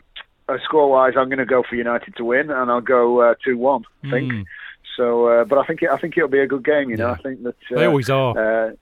[0.48, 3.34] Uh, score wise, I'm going to go for United to win, and I'll go uh,
[3.44, 3.84] two one.
[4.04, 4.32] I think.
[4.32, 4.44] Mm.
[4.96, 6.90] So, uh, but I think it, I think it'll be a good game.
[6.90, 7.12] You know, Yeah.
[7.12, 8.74] I think that uh, They always are.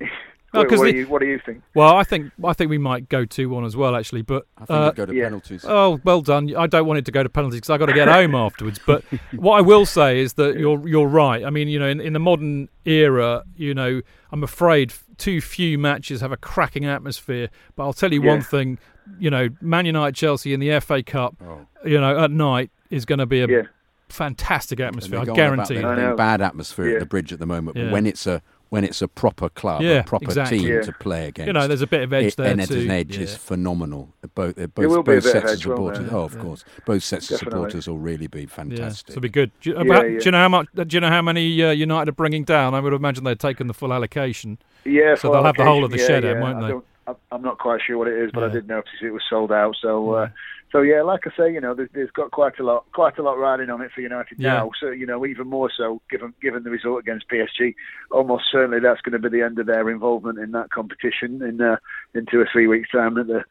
[0.54, 1.62] Uh, No, what the- do you, what do you think?
[1.74, 4.22] Well, I think I think we might go two one as well, actually.
[4.22, 5.24] But I think uh, we'd go to yeah.
[5.24, 5.64] penalties.
[5.68, 6.54] Oh, well done.
[6.56, 8.80] I don't want it to go to penalties because I got to get home afterwards.
[8.86, 11.44] But what I will say is that you're you're right.
[11.44, 14.00] I mean, you know, in, in the modern era, you know,
[14.32, 17.48] I'm afraid too few matches have a cracking atmosphere.
[17.76, 18.78] But I'll tell you one thing.
[19.18, 21.66] You know, Man United Chelsea in the FA Cup, Oh.
[21.84, 23.62] you know, at night is going to be a Yeah.
[24.08, 25.20] fantastic atmosphere.
[25.20, 26.10] I guarantee about you.
[26.10, 26.94] I bad atmosphere Yeah.
[26.94, 27.76] at the bridge at the moment.
[27.76, 27.84] Yeah.
[27.84, 30.58] But when it's a when it's a proper club, Yeah, a proper exactly.
[30.58, 30.80] team Yeah.
[30.82, 32.80] to play against, You know, there's a bit of edge it, there and too.
[32.80, 33.22] an edge Yeah.
[33.24, 34.10] is phenomenal.
[34.34, 36.10] Both uh, both, both bit of sets of edge, won't supporters.
[36.10, 36.18] there?
[36.18, 39.06] Oh, of course, both sets of supporters will really be fantastic.
[39.08, 39.50] so it'll be good.
[39.62, 40.18] Do you, about- yeah.
[40.18, 40.66] do you know how much?
[40.74, 42.74] Do you know how many uh, United are bringing down?
[42.74, 44.58] I would imagine they've taken the full allocation.
[44.84, 46.74] Yeah, So they'll have the whole of the allocation, shed yeah, in, won't I they?
[47.08, 48.52] I- I'm not quite sure what it is, but I Yeah.
[48.52, 49.76] did notice it was sold out.
[49.80, 50.28] So, uh,
[50.70, 53.22] so yeah, like I say, you know, there's, there's got quite a lot, quite a
[53.22, 54.54] lot riding on it for United Yeah.
[54.54, 54.70] now.
[54.78, 57.74] So, you know, even more so given given the result against PSG,
[58.10, 61.60] almost certainly that's going to be the end of their involvement in that competition in
[61.60, 61.76] uh,
[62.14, 63.44] in two or three weeks' time at the.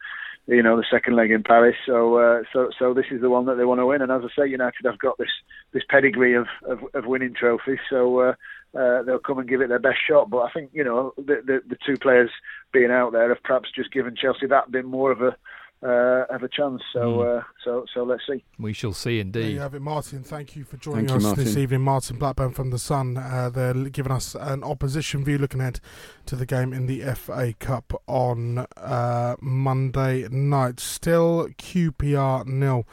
[0.49, 3.47] You know the second leg in Paris, so uh, so so this is the one
[3.47, 4.01] that they want to win.
[4.01, 5.27] And as I say, United have got this
[5.73, 8.33] this pedigree of of, of winning trophies, so uh,
[8.73, 10.29] uh, they'll come and give it their best shot.
[10.29, 12.29] But I think you know the, the the two players
[12.71, 15.35] being out there have perhaps just given Chelsea that bit more of a
[15.83, 16.81] uh, of a chance.
[16.93, 17.39] So Mm.
[17.39, 18.43] uh, so so let's see.
[18.59, 19.57] We shall see There you indeed.
[19.59, 20.23] have it, Martin.
[20.23, 21.81] Thank you for joining Thank you, us this evening.
[21.81, 23.17] Martin Blackburn from The Sun.
[23.17, 25.79] Uh, they're giving us an opposition view looking ahead
[26.25, 30.79] to the game in the FA Cup on uh, Monday night.
[30.79, 32.85] Still QPR nil.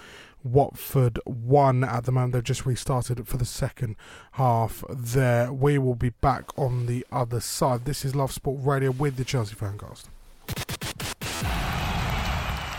[0.46, 2.34] Watford one at the moment.
[2.34, 3.96] They've just restarted for the second
[4.32, 5.50] half there.
[5.50, 7.86] We will be back on the other side.
[7.86, 10.04] This is Love Sport Radio with the Chelsea Fancast.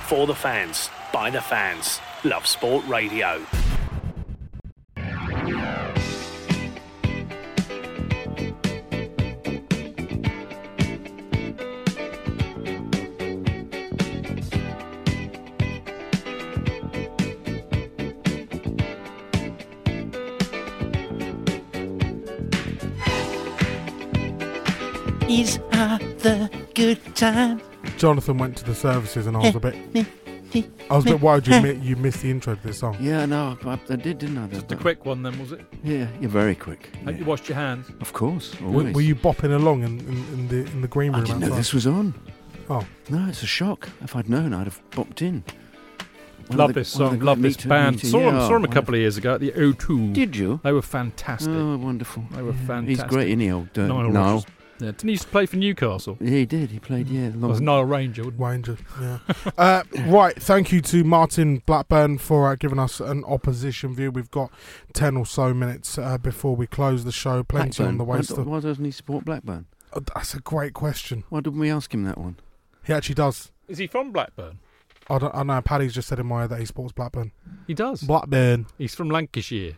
[0.08, 2.00] For the fans, by the fans.
[2.24, 3.44] Love Sport Radio.
[25.28, 27.75] These are the good times.
[27.98, 29.76] Jonathan went to the services and I was a bit.
[30.90, 32.96] I was a bit worried you, mi- you missed the intro to this song.
[33.00, 34.48] Yeah, no, I, I did, didn't I?
[34.48, 35.66] Just a quick one then, was it?
[35.84, 36.96] Yeah, you're very quick.
[37.04, 37.18] Hope yeah.
[37.20, 37.90] you washed your hands.
[38.00, 38.96] Of course, Were, always.
[38.96, 41.22] were you bopping along in, in, in the in the green room?
[41.22, 41.60] I didn't know outside?
[41.60, 42.14] this was on.
[42.70, 42.86] Oh.
[43.10, 43.90] No, it's a shock.
[44.02, 45.44] If I'd known, I'd have bopped in.
[46.48, 47.20] One love the- this one of song.
[47.20, 47.96] the Love this Me Too, band.
[47.96, 48.08] Me Too.
[48.08, 50.14] Saw them, Yeah, saw them a couple of years ago at the O2.
[50.14, 50.60] Did you?
[50.64, 51.52] They were fantastic.
[51.52, 52.24] Oh, wonderful.
[52.32, 52.68] They were Yeah.
[52.68, 52.90] fantastic.
[52.90, 54.24] He's great, isn't he, old uh, Nile Nile?
[54.36, 54.46] Rodgers.
[54.80, 56.18] Yeah, didn't he used to play for Newcastle?
[56.20, 56.72] Yeah, he did.
[56.72, 57.28] He played, yeah.
[57.28, 58.26] It was Nile Ranger.
[58.26, 59.20] wouldn't Ranger, yeah.
[59.58, 64.12] uh, right, thank you to Martin Blackburn for uh, giving us an opposition view.
[64.12, 64.52] We've got
[64.94, 67.44] 10 or so minutes uh, before we close the show.
[67.44, 68.18] Plenty on the way.
[68.18, 69.68] Why, do- why doesn't he support Blackburn?
[69.94, 71.24] Oh, that's a great question.
[71.30, 72.36] Why didn't we ask him that one?
[72.84, 73.52] He actually does.
[73.70, 74.60] Is he from Blackburn?
[75.10, 75.62] I don't I know.
[75.62, 77.32] Paddy's just said in my ear that he supports Blackburn.
[77.68, 78.02] He does.
[78.02, 78.66] Blackburn.
[78.78, 79.74] He's from Lancashire.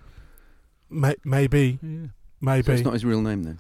[0.90, 1.80] May- maybe.
[1.84, 2.08] Yeah.
[2.42, 2.66] Maybe.
[2.66, 3.60] So it's not his real name then.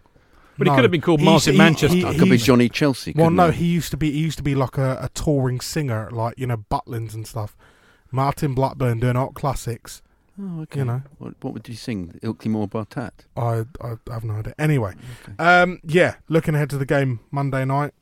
[0.57, 1.95] But he could have been called Martin he- Manchester.
[1.97, 3.13] he- It could be Johnny Chelsea.
[3.15, 3.55] Well, no, it?
[3.55, 4.11] he used to be.
[4.11, 7.55] He used to be like a, a touring singer, like you know, Butlins and stuff.
[8.11, 10.01] Martin Blackburn doing art classics.
[10.39, 10.79] Oh, okay.
[10.79, 12.19] You know, What, what would you sing?
[12.21, 13.25] Ilkley Moor Baht 'at.
[13.35, 14.53] I I have no idea.
[14.59, 14.93] Anyway,
[15.39, 17.93] um, yeah, looking ahead to the game Monday night.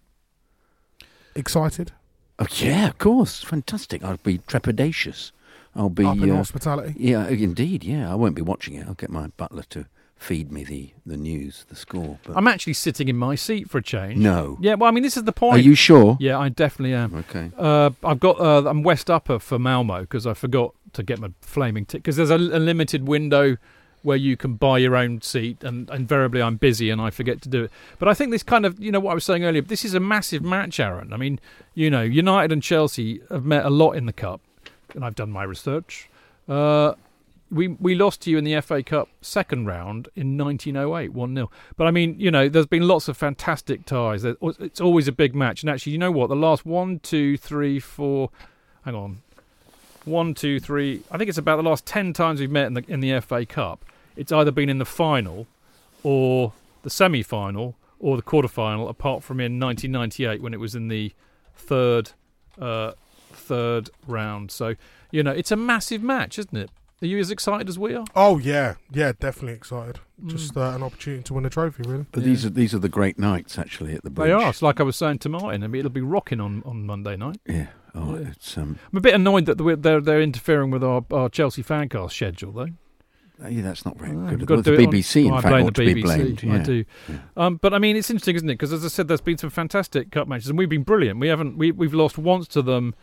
[1.36, 1.91] Excited?
[2.40, 4.03] Oh yeah, of course, fantastic.
[4.03, 5.32] I'll be trepidatious.
[5.76, 6.94] I'll be Up in uh, hospitality?
[6.98, 7.84] Yeah, indeed.
[7.84, 8.88] Yeah, I won't be watching it.
[8.88, 9.86] I'll get my butler to
[10.17, 12.19] feed me the, the news, the score.
[12.23, 14.17] But I'm actually sitting in my seat for a change.
[14.17, 14.57] No.
[14.61, 15.55] Yeah, well, I mean, this is the point.
[15.55, 16.17] Are you sure?
[16.19, 17.15] Yeah, I definitely am.
[17.15, 17.51] Okay.
[17.57, 18.39] Uh, I've got.
[18.39, 22.03] Uh, I'm West Upper for Malmo because I forgot to get my flaming ticket.
[22.03, 23.57] Because there's a, a limited window
[24.01, 27.49] where you can buy your own seat, and invariably I'm busy and I forget to
[27.49, 27.71] do it.
[27.97, 29.63] But I think this kind of, you know, what I was saying earlier.
[29.63, 31.11] This is a massive match, Aaron.
[31.11, 31.39] I mean,
[31.73, 34.41] you know, United and Chelsea have met a lot in the cup,
[34.93, 36.07] and I've done my research.
[36.47, 36.93] Uh,
[37.51, 41.51] we we lost to you in the FA Cup second round in 1908, 1 0.
[41.77, 44.26] But I mean, you know, there's been lots of fantastic ties.
[44.26, 45.61] It's always a big match.
[45.63, 46.30] And actually, you know what?
[46.30, 48.30] The last one, two, three, four,
[48.84, 49.22] hang on.
[50.05, 51.01] One, two, three.
[51.11, 53.45] I think it's about the last 10 times we've met in the, in the FA
[53.45, 53.84] Cup.
[54.15, 55.47] It's either been in the final
[56.03, 56.53] or
[56.84, 60.88] the semi final or the quarter final, apart from in 1998 when it was in
[60.88, 61.11] the
[61.55, 62.11] third
[62.59, 62.91] uh,
[63.31, 64.51] third round.
[64.51, 64.76] So,
[65.11, 66.69] you know, it's a massive match, isn't it?
[67.01, 68.05] Are you as excited as we are?
[68.15, 69.99] Oh yeah, yeah, definitely excited.
[70.23, 70.30] Mm.
[70.30, 72.05] Just uh, an opportunity to win a trophy, really.
[72.11, 74.27] But these are these are the great nights actually at the bridge.
[74.27, 74.49] They are.
[74.49, 75.63] It's like I was saying to Martin.
[75.63, 77.38] I mean, it'll be rocking on, on Monday night.
[77.45, 77.67] Yeah.
[77.93, 78.30] Oh, Yeah.
[78.30, 78.80] it's um.
[78.93, 82.53] I'm a bit annoyed that we're- they're they're interfering with our, our Chelsea fancast schedule,
[82.53, 82.67] though.
[83.43, 84.39] uh, Yeah, that's not very Oh, good.
[84.39, 85.85] Well, got to the do it on- BBC, in Oh, I fact, blame ought the
[85.85, 86.03] to be BBC.
[86.03, 86.43] blamed.
[86.45, 86.63] I Yeah.
[86.63, 86.85] do.
[87.35, 88.53] Um, but I mean, it's interesting, isn't it?
[88.53, 91.19] Because as I said, there's been some fantastic cup matches, and we've been brilliant.
[91.19, 92.95] We haven't we we've lost once to them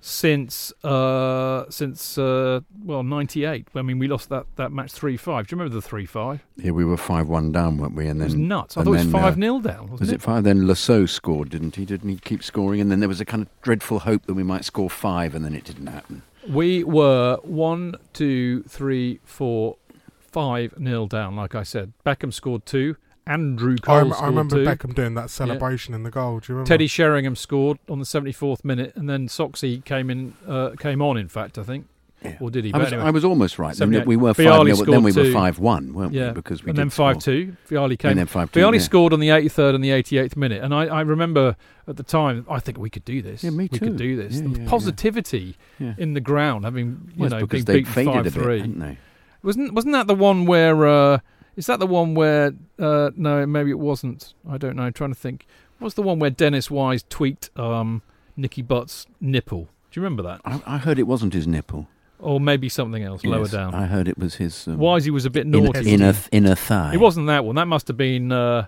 [0.00, 5.56] since uh since uh well 98 i mean we lost that that match 3-5 do
[5.56, 8.06] you remember the 3-5 Yeah, we were five one down, weren't we?
[8.06, 8.76] And It was then nuts.
[8.76, 10.14] I thought it was then, uh, 5-0 down, wasn't was it?
[10.16, 10.44] it five?
[10.44, 11.84] Then Le Saux scored, didn't he?
[11.84, 12.80] Didn't he keep scoring?
[12.80, 15.44] And then there was a kind of dreadful hope that we might score five, and
[15.44, 16.22] then it didn't happen.
[16.48, 19.76] we were one two three four
[20.20, 22.96] five nil down like i said beckham scored two
[23.28, 24.64] andrew I, cole rem- I remember two.
[24.64, 25.26] Beckham doing that Yeah.
[25.26, 26.40] celebration in the goal.
[26.40, 26.68] Do you remember?
[26.68, 31.16] Teddy Sheringham scored on the 74th minute, and then Soxy came in, uh, came on.
[31.16, 31.86] In fact, I think,
[32.40, 32.72] or did he?
[32.74, 33.04] I was, anyway.
[33.06, 33.76] I was almost right.
[33.76, 35.34] Then we were Vialli 5 0, but then we scored were two.
[35.34, 36.28] 5 1, weren't yeah.
[36.28, 36.32] we?
[36.32, 37.12] Because we and did then score.
[37.14, 37.56] five two.
[37.68, 38.10] Vialli came.
[38.10, 38.78] And then 5-2, Vialli yeah.
[38.80, 41.54] scored on the 83rd and the 88th minute, and I, I remember
[41.86, 43.44] at the time I think we could do this.
[43.44, 43.78] Yeah, me too.
[43.80, 44.34] We could do this.
[44.36, 44.68] Yeah, the yeah, yeah.
[44.68, 45.94] positivity Yeah.
[45.96, 48.32] in the ground, having you Well, know because being they'd beaten faded five a bit,
[48.32, 48.60] three.
[48.60, 48.98] hadn't they?
[49.44, 50.86] Wasn't wasn't that the one where?
[50.86, 51.18] Uh,
[51.58, 52.52] is that the one where?
[52.78, 54.32] Uh, no, maybe it wasn't.
[54.48, 54.84] I don't know.
[54.84, 55.44] I'm trying to think.
[55.80, 58.00] What's the one where Dennis Wise tweaked um,
[58.36, 59.64] Nicky Butt's nipple?
[59.90, 60.40] Do you remember that?
[60.44, 61.88] I, I heard it wasn't his nipple.
[62.20, 63.74] Or maybe something else lower down.
[63.74, 64.66] I heard it was his.
[64.66, 65.90] Um, Wisey was a bit inner- naughty.
[65.92, 66.94] Inner, inner thigh.
[66.94, 67.56] It wasn't that one.
[67.56, 68.32] That must have been.
[68.32, 68.66] Uh,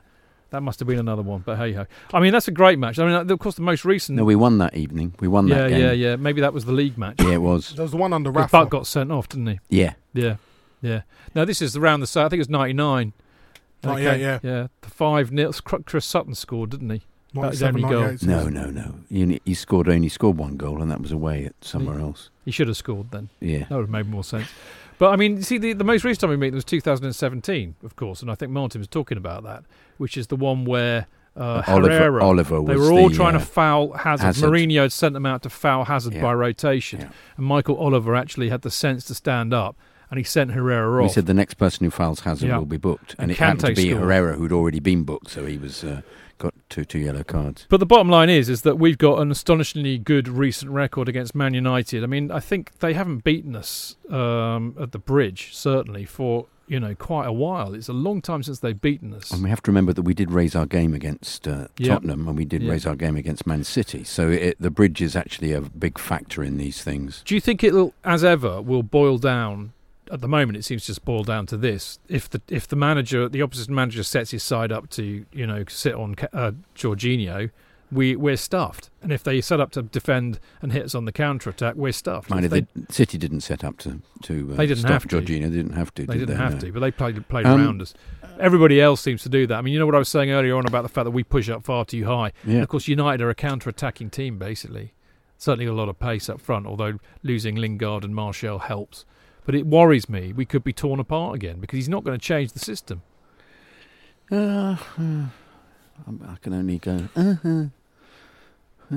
[0.50, 1.42] that must have been another one.
[1.46, 1.86] But hey ho.
[2.12, 2.98] I mean, that's a great match.
[2.98, 4.16] I mean, of course, the most recent.
[4.18, 5.14] No, we won that evening.
[5.20, 5.80] We won yeah, that game.
[5.80, 6.10] yeah, yeah.
[6.10, 6.16] Yeah.
[6.16, 7.16] Maybe that was the league match.
[7.20, 7.72] Yeah, it was.
[7.74, 8.56] There was the one under 'Cause Rafa.
[8.58, 9.60] Butt got sent off, didn't he?
[9.68, 9.94] Yeah.
[10.12, 10.36] Yeah,
[10.82, 11.02] yeah.
[11.34, 12.06] Now this is around the.
[12.06, 13.12] sa- I think it was ninety nine.
[13.82, 14.14] 98, yeah.
[14.16, 14.38] yeah.
[14.42, 14.66] Yeah.
[14.82, 15.52] The five nil.
[15.54, 17.02] Chris Sutton scored, didn't he?
[17.34, 18.16] That was only goal.
[18.22, 18.94] No, no, no.
[19.08, 22.28] He, he scored only scored one goal, and that was away at somewhere else.
[22.44, 23.30] He should have scored then.
[23.40, 23.60] Yeah.
[23.60, 24.48] That would have made more sense.
[24.98, 27.96] But I mean, you see, the, the most recent time we met was 2017, of
[27.96, 29.64] course, and I think Martin was talking about that,
[29.96, 33.38] which is the one where uh, Oliver- Herrera, Oliver they were all the, trying uh,
[33.38, 34.24] to foul Hazard.
[34.26, 34.50] Hazard.
[34.50, 36.22] Mourinho had sent them out to foul Hazard Yeah.
[36.22, 37.08] by rotation,
[37.38, 39.74] and Michael Oliver actually had the sense to stand up,
[40.10, 42.58] and he sent Herrera We He said the next person who fouls Hazard Yeah.
[42.58, 44.02] will be booked, and, And it happened to be scored.
[44.02, 46.02] Herrera who'd already been booked, so he was uh,
[46.38, 47.66] got two two yellow cards.
[47.68, 51.34] But the bottom line is, is that we've got an astonishingly good recent record against
[51.34, 52.02] Man United.
[52.02, 56.78] I mean, I think they haven't beaten us um, at the bridge certainly for you
[56.80, 57.74] know quite a while.
[57.74, 59.30] It's a long time since they've beaten us.
[59.32, 61.94] And we have to remember that we did raise our game against uh, Yeah.
[61.94, 62.70] Tottenham, and we did Yeah.
[62.70, 64.02] raise our game against Man City.
[64.04, 67.22] So it, the bridge is actually a big factor in these things.
[67.26, 69.72] Do you think it'll, as ever, will boil down?
[70.10, 72.76] At the moment, it seems to just boil down to this: if the if the
[72.76, 77.50] manager, the opposition manager, sets his side up to you know sit on uh, Jorginho,
[77.92, 78.90] we we're stuffed.
[79.02, 81.92] And if they set up to defend and hit us on the counter attack, we're
[81.92, 82.28] stuffed.
[82.30, 85.20] Mind they, the City didn't set up to to uh, They didn't have to.
[85.20, 85.42] Jorginho.
[85.50, 86.06] They didn't have to.
[86.06, 86.42] They did didn't they?
[86.42, 86.60] have No.
[86.60, 87.94] to, but they played played Um, around us.
[88.38, 89.58] Everybody else seems to do that.
[89.58, 91.22] I mean, you know what I was saying earlier on about the fact that we
[91.24, 92.32] push up far too high.
[92.44, 92.62] Yeah.
[92.62, 94.94] Of course, United are a counter-attacking team, basically.
[95.36, 99.04] Certainly a lot of pace up front, although losing Lingard and Martial helps.
[99.50, 102.24] But it worries me we could be torn apart again because he's not going to
[102.24, 103.02] change the system.
[104.30, 105.24] Uh, uh,
[106.24, 107.08] I can only go.
[107.16, 107.64] Uh, uh,
[108.92, 108.96] uh.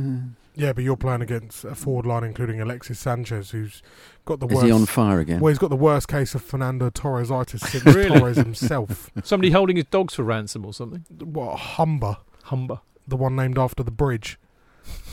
[0.53, 3.81] Yeah, but you're playing against a forward line including Alexis Sanchez, who's
[4.25, 4.65] got the Is worst.
[4.67, 5.39] he on fire again?
[5.39, 8.19] Well, he's got the worst case of Fernando Torresitis since Really?
[8.19, 9.09] Torres himself.
[9.23, 11.03] Somebody holding his dogs for ransom or something.
[11.17, 12.17] What Humber?
[12.43, 12.81] Humber.
[13.07, 14.37] the one named after the bridge.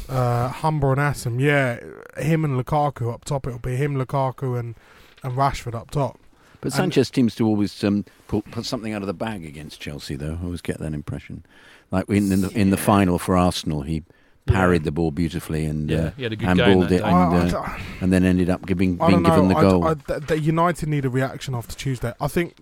[0.06, 1.80] Uh, Humber and Assam, yeah,
[2.18, 3.46] him and Lukaku up top.
[3.46, 4.74] It'll be him, Lukaku, and
[5.22, 6.18] and Rashford up top.
[6.60, 9.80] But And- Sanchez seems to always um, put, put something out of the bag against
[9.80, 10.38] Chelsea, though.
[10.40, 11.44] I always get that impression.
[11.90, 14.04] Like in, in the in the final for Arsenal, he
[14.46, 17.54] parried the ball beautifully and Yeah, uh, he had a good game handballed it, and,
[17.54, 19.30] uh, I- and then ended up giving being know.
[19.30, 19.84] given the goal.
[19.84, 22.12] I, th- the United need a reaction after Tuesday.
[22.20, 22.54] I think.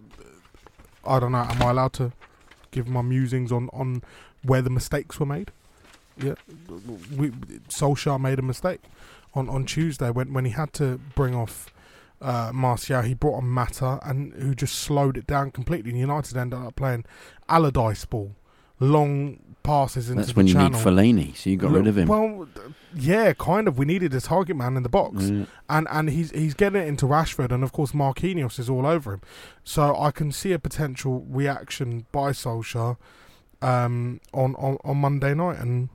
[1.06, 1.38] I don't know.
[1.48, 2.12] Am I allowed to
[2.70, 4.02] give my musings on on
[4.42, 5.50] where the mistakes were made?
[6.22, 6.34] Yeah,
[7.16, 7.30] we
[7.68, 8.80] Solskjaer made a mistake
[9.34, 11.66] on on Tuesday when when he had to bring off.
[12.20, 15.90] Uh, Martial, he brought on Mata, and who just slowed it down completely.
[15.90, 17.04] And United ended up playing
[17.48, 18.34] Allardyce ball,
[18.80, 20.26] long passes into the ship.
[20.28, 20.70] That's when you channel.
[20.70, 22.08] need Fellaini, so you got rid of him.
[22.08, 22.48] Well,
[22.94, 23.78] yeah, kind of.
[23.78, 25.44] We needed a target man in the box, Yeah.
[25.68, 29.12] and and he's he's getting it into Rashford, and of course Marquinhos is all over
[29.14, 29.20] him.
[29.62, 32.96] So I can see a potential reaction by Solskjaer
[33.62, 35.88] um, on, on on Monday night, and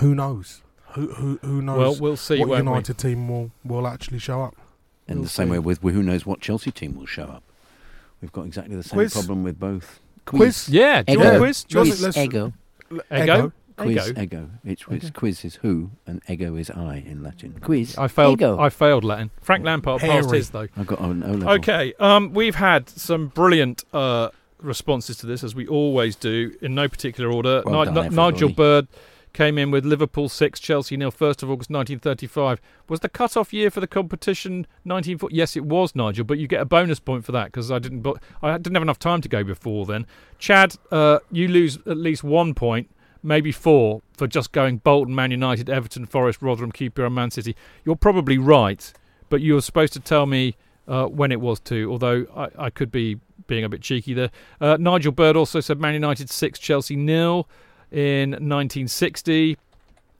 [0.00, 0.62] who knows?
[0.94, 1.78] Who who who knows?
[1.78, 2.70] Well, we'll see, What won't we?
[2.70, 4.56] United team will will actually show up.
[5.08, 5.52] In We'll the same see.
[5.52, 7.42] way with who knows what Chelsea team will show up.
[8.20, 9.12] We've got exactly the same Quiz?
[9.12, 10.00] problem with both.
[10.24, 10.68] Quiz?
[10.68, 11.24] Yeah, do you Ego.
[11.24, 11.64] want a quiz?
[11.64, 12.52] Do you Quiz, a- ego.
[13.14, 13.52] Ego?
[13.76, 14.20] Quiz, Ego?
[14.22, 14.50] ego.
[14.64, 15.12] It's, it's Okay.
[15.12, 17.54] quiz is who and ego is I in Latin.
[17.60, 17.96] Quiz.
[17.98, 18.40] I failed.
[18.40, 18.58] Ego.
[18.58, 19.30] I failed Latin.
[19.42, 20.38] Frank Lampard passed Hairy.
[20.38, 20.66] his though.
[20.76, 21.48] I've got an O level.
[21.50, 21.92] Okay.
[22.00, 24.30] Um, we've had some brilliant uh,
[24.60, 27.62] responses to this, as we always do, in no particular order.
[27.66, 28.48] Well Ni- done, Ni- Nigel.
[28.48, 28.88] Bird
[29.36, 32.58] came in with Liverpool six, Chelsea nil, first of August 1935.
[32.88, 35.36] Was the cut-off year for the competition 1940?
[35.36, 36.24] Yes, it was, Nigel.
[36.24, 38.00] But you get a bonus point for that because I didn't.
[38.00, 40.06] But I didn't have enough time to go before then.
[40.38, 42.90] Chad, uh, you lose at least one point.
[43.22, 47.54] Maybe four for just going Bolton, Man United, Everton, Forest, Rotherham, QPR, and Man City.
[47.84, 48.90] You're probably right,
[49.28, 50.56] but you were supposed to tell me
[50.88, 53.18] uh, when it was too, although I, I could be
[53.48, 54.30] being a bit cheeky there.
[54.60, 57.48] Uh, Nigel Bird also said Man United 6, Chelsea nil
[57.90, 59.56] in 1960.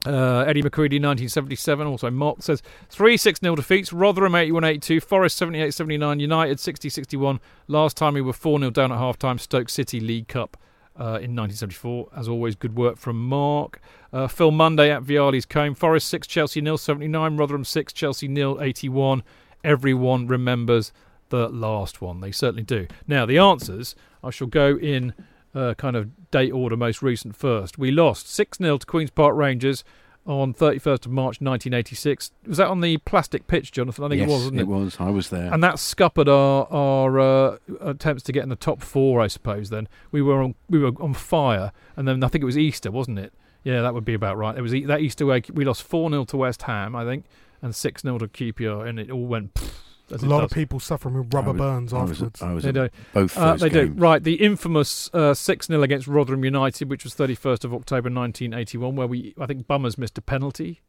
[0.07, 3.93] Uh, Eddie McCreadie 1977 also mocked says 3 6 0 defeats.
[3.93, 8.71] Rotherham 81 82 Forest 78 79 United 60 61 last time we were 4 0
[8.71, 10.57] down at half time Stoke City League Cup
[10.97, 13.81] uh, in 1974 as always good work from Mark.
[14.13, 15.75] Uh, Phil Monday at Vialli's Combe.
[15.75, 19.25] Forest 6 Chelsea nil 79 Rotherham 6 Chelsea nil 81
[19.65, 20.93] everyone remembers
[21.31, 22.21] the last one.
[22.21, 22.87] They certainly do.
[23.09, 25.15] Now the answers I shall go in
[25.57, 27.79] uh, kind of date order, most recent first.
[27.79, 29.83] We lost 6 0 to Queen's Park Rangers
[30.27, 32.33] on 31st of March 1986.
[32.47, 34.05] Was that on the plastic pitch, Jonathan?
[34.05, 34.63] I think yes, it was, wasn't it?
[34.63, 34.97] it was.
[35.01, 35.53] I was there.
[35.53, 39.71] And that scuppered our our uh, attempts to get in the top four, I suppose.
[39.71, 42.91] Then we were on we were on fire, and then I think it was Easter,
[42.91, 43.33] wasn't it?
[43.65, 44.57] Yeah, that would be about right.
[44.57, 45.51] It was that Easter week.
[45.53, 47.25] We lost four 0 to West Ham, I think,
[47.63, 49.55] and six 0 to QPR, and it all went.
[49.55, 50.45] pfft, A lot does.
[50.45, 52.43] of people suffering with rubber was- burns I was- afterwards.
[52.43, 52.89] I was They do.
[53.13, 53.93] both Uh, those they do.
[53.97, 58.95] Right, the infamous uh, 6 0 against Rotherham United, which was 31st of October 1981,
[58.97, 60.81] where we, I think Bummers missed a penalty.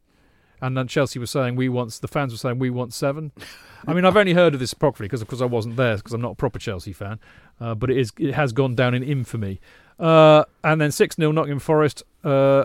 [0.60, 3.30] And then Chelsea was saying, we want, the fans were saying, we want seven.
[3.86, 6.12] I mean, I've only heard of this properly because, of course, I wasn't there because
[6.12, 7.20] I'm not a proper Chelsea fan.
[7.60, 9.60] Uh, but it is, it has gone down in infamy.
[10.00, 12.64] Uh, and then 6 0 Nottingham Forest, uh,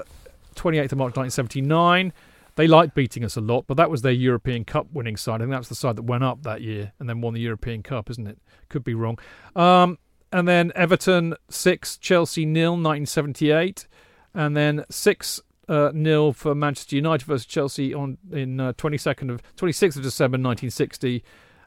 [0.56, 2.14] 28th of March 1979.
[2.56, 5.42] They liked beating us a lot, but that was their European Cup winning side.
[5.42, 7.82] I think that's the side that went up that year and then won the European
[7.82, 8.38] Cup, isn't it?
[8.70, 9.18] Could be wrong.
[9.56, 9.98] Um,
[10.32, 13.88] and then Everton 6, Chelsea nil, 1978.
[14.36, 19.42] And then 6 uh, nil for Manchester United versus Chelsea on in uh, 22nd of
[19.56, 21.24] 26th of December 1960.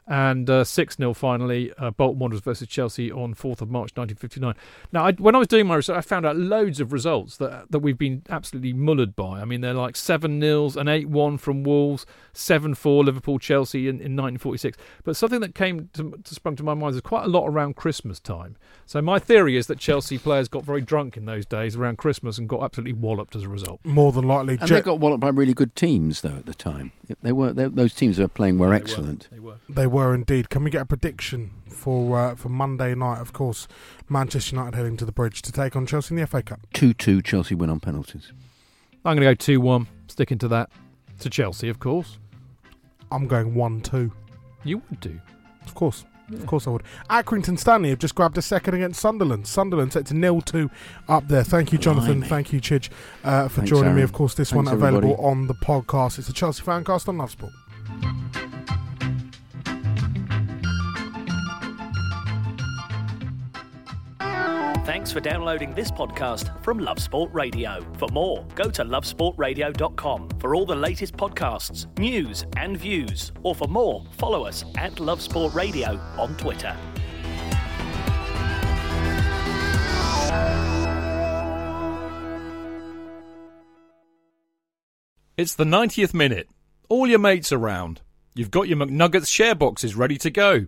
[0.07, 4.55] And uh, 6 0 finally, uh, Bolton Wanderers versus Chelsea on 4th of March 1959.
[4.93, 7.71] Now, I, when I was doing my research, I found out loads of results that
[7.71, 9.41] that we've been absolutely mullered by.
[9.41, 13.89] I mean, they're like 7 nils, an 8 1 from Wolves, 7 4 Liverpool Chelsea
[13.89, 14.77] in, in 1946.
[15.03, 17.75] But something that came to, to sprung to my mind is quite a lot around
[17.75, 18.55] Christmas time.
[18.85, 22.37] So, my theory is that Chelsea players got very drunk in those days around Christmas
[22.37, 23.81] and got absolutely walloped as a result.
[23.83, 26.53] More than likely, And Je- they got walloped by really good teams, though, at the
[26.53, 26.93] time.
[27.21, 29.27] They were they, those teams that were playing were excellent.
[29.31, 29.55] They were.
[29.67, 30.49] They were indeed.
[30.49, 33.19] Can we get a prediction for uh, for Monday night?
[33.19, 33.67] Of course,
[34.09, 36.59] Manchester United heading to the bridge to take on Chelsea in the FA Cup.
[36.73, 38.31] 2 2 Chelsea win on penalties.
[39.05, 40.69] I'm going to go 2 1, sticking to that.
[41.19, 42.19] To Chelsea, of course.
[43.11, 44.11] I'm going one two.
[44.63, 45.19] You would do.
[45.65, 46.05] Of course.
[46.33, 46.83] Of course I would.
[47.09, 49.47] Accrington Stanley have just grabbed a second against Sunderland.
[49.47, 50.69] Sunderland set to nil two
[51.07, 51.43] up there.
[51.45, 52.19] Thank you, Jonathan.
[52.19, 52.27] Blimey.
[52.27, 52.89] Thank you, Chidge,
[53.23, 54.01] uh, for Thanks, joining me.
[54.01, 55.27] Of course, this Thanks, one available everybody.
[55.27, 56.19] on the podcast.
[56.19, 57.53] It's the Chelsea Fancast on Love Sport.
[64.87, 67.85] Thanks for downloading this podcast from Love Sport Radio.
[67.97, 73.33] For more, go to lovesportradio.com for all the latest podcasts, news, and views.
[73.43, 76.73] Or for more, follow us at Love Sport Radio on Twitter.
[85.35, 86.47] It's the 90th minute.
[86.87, 87.99] All your mates around.
[88.35, 90.67] You've got your McNuggets share boxes ready to go.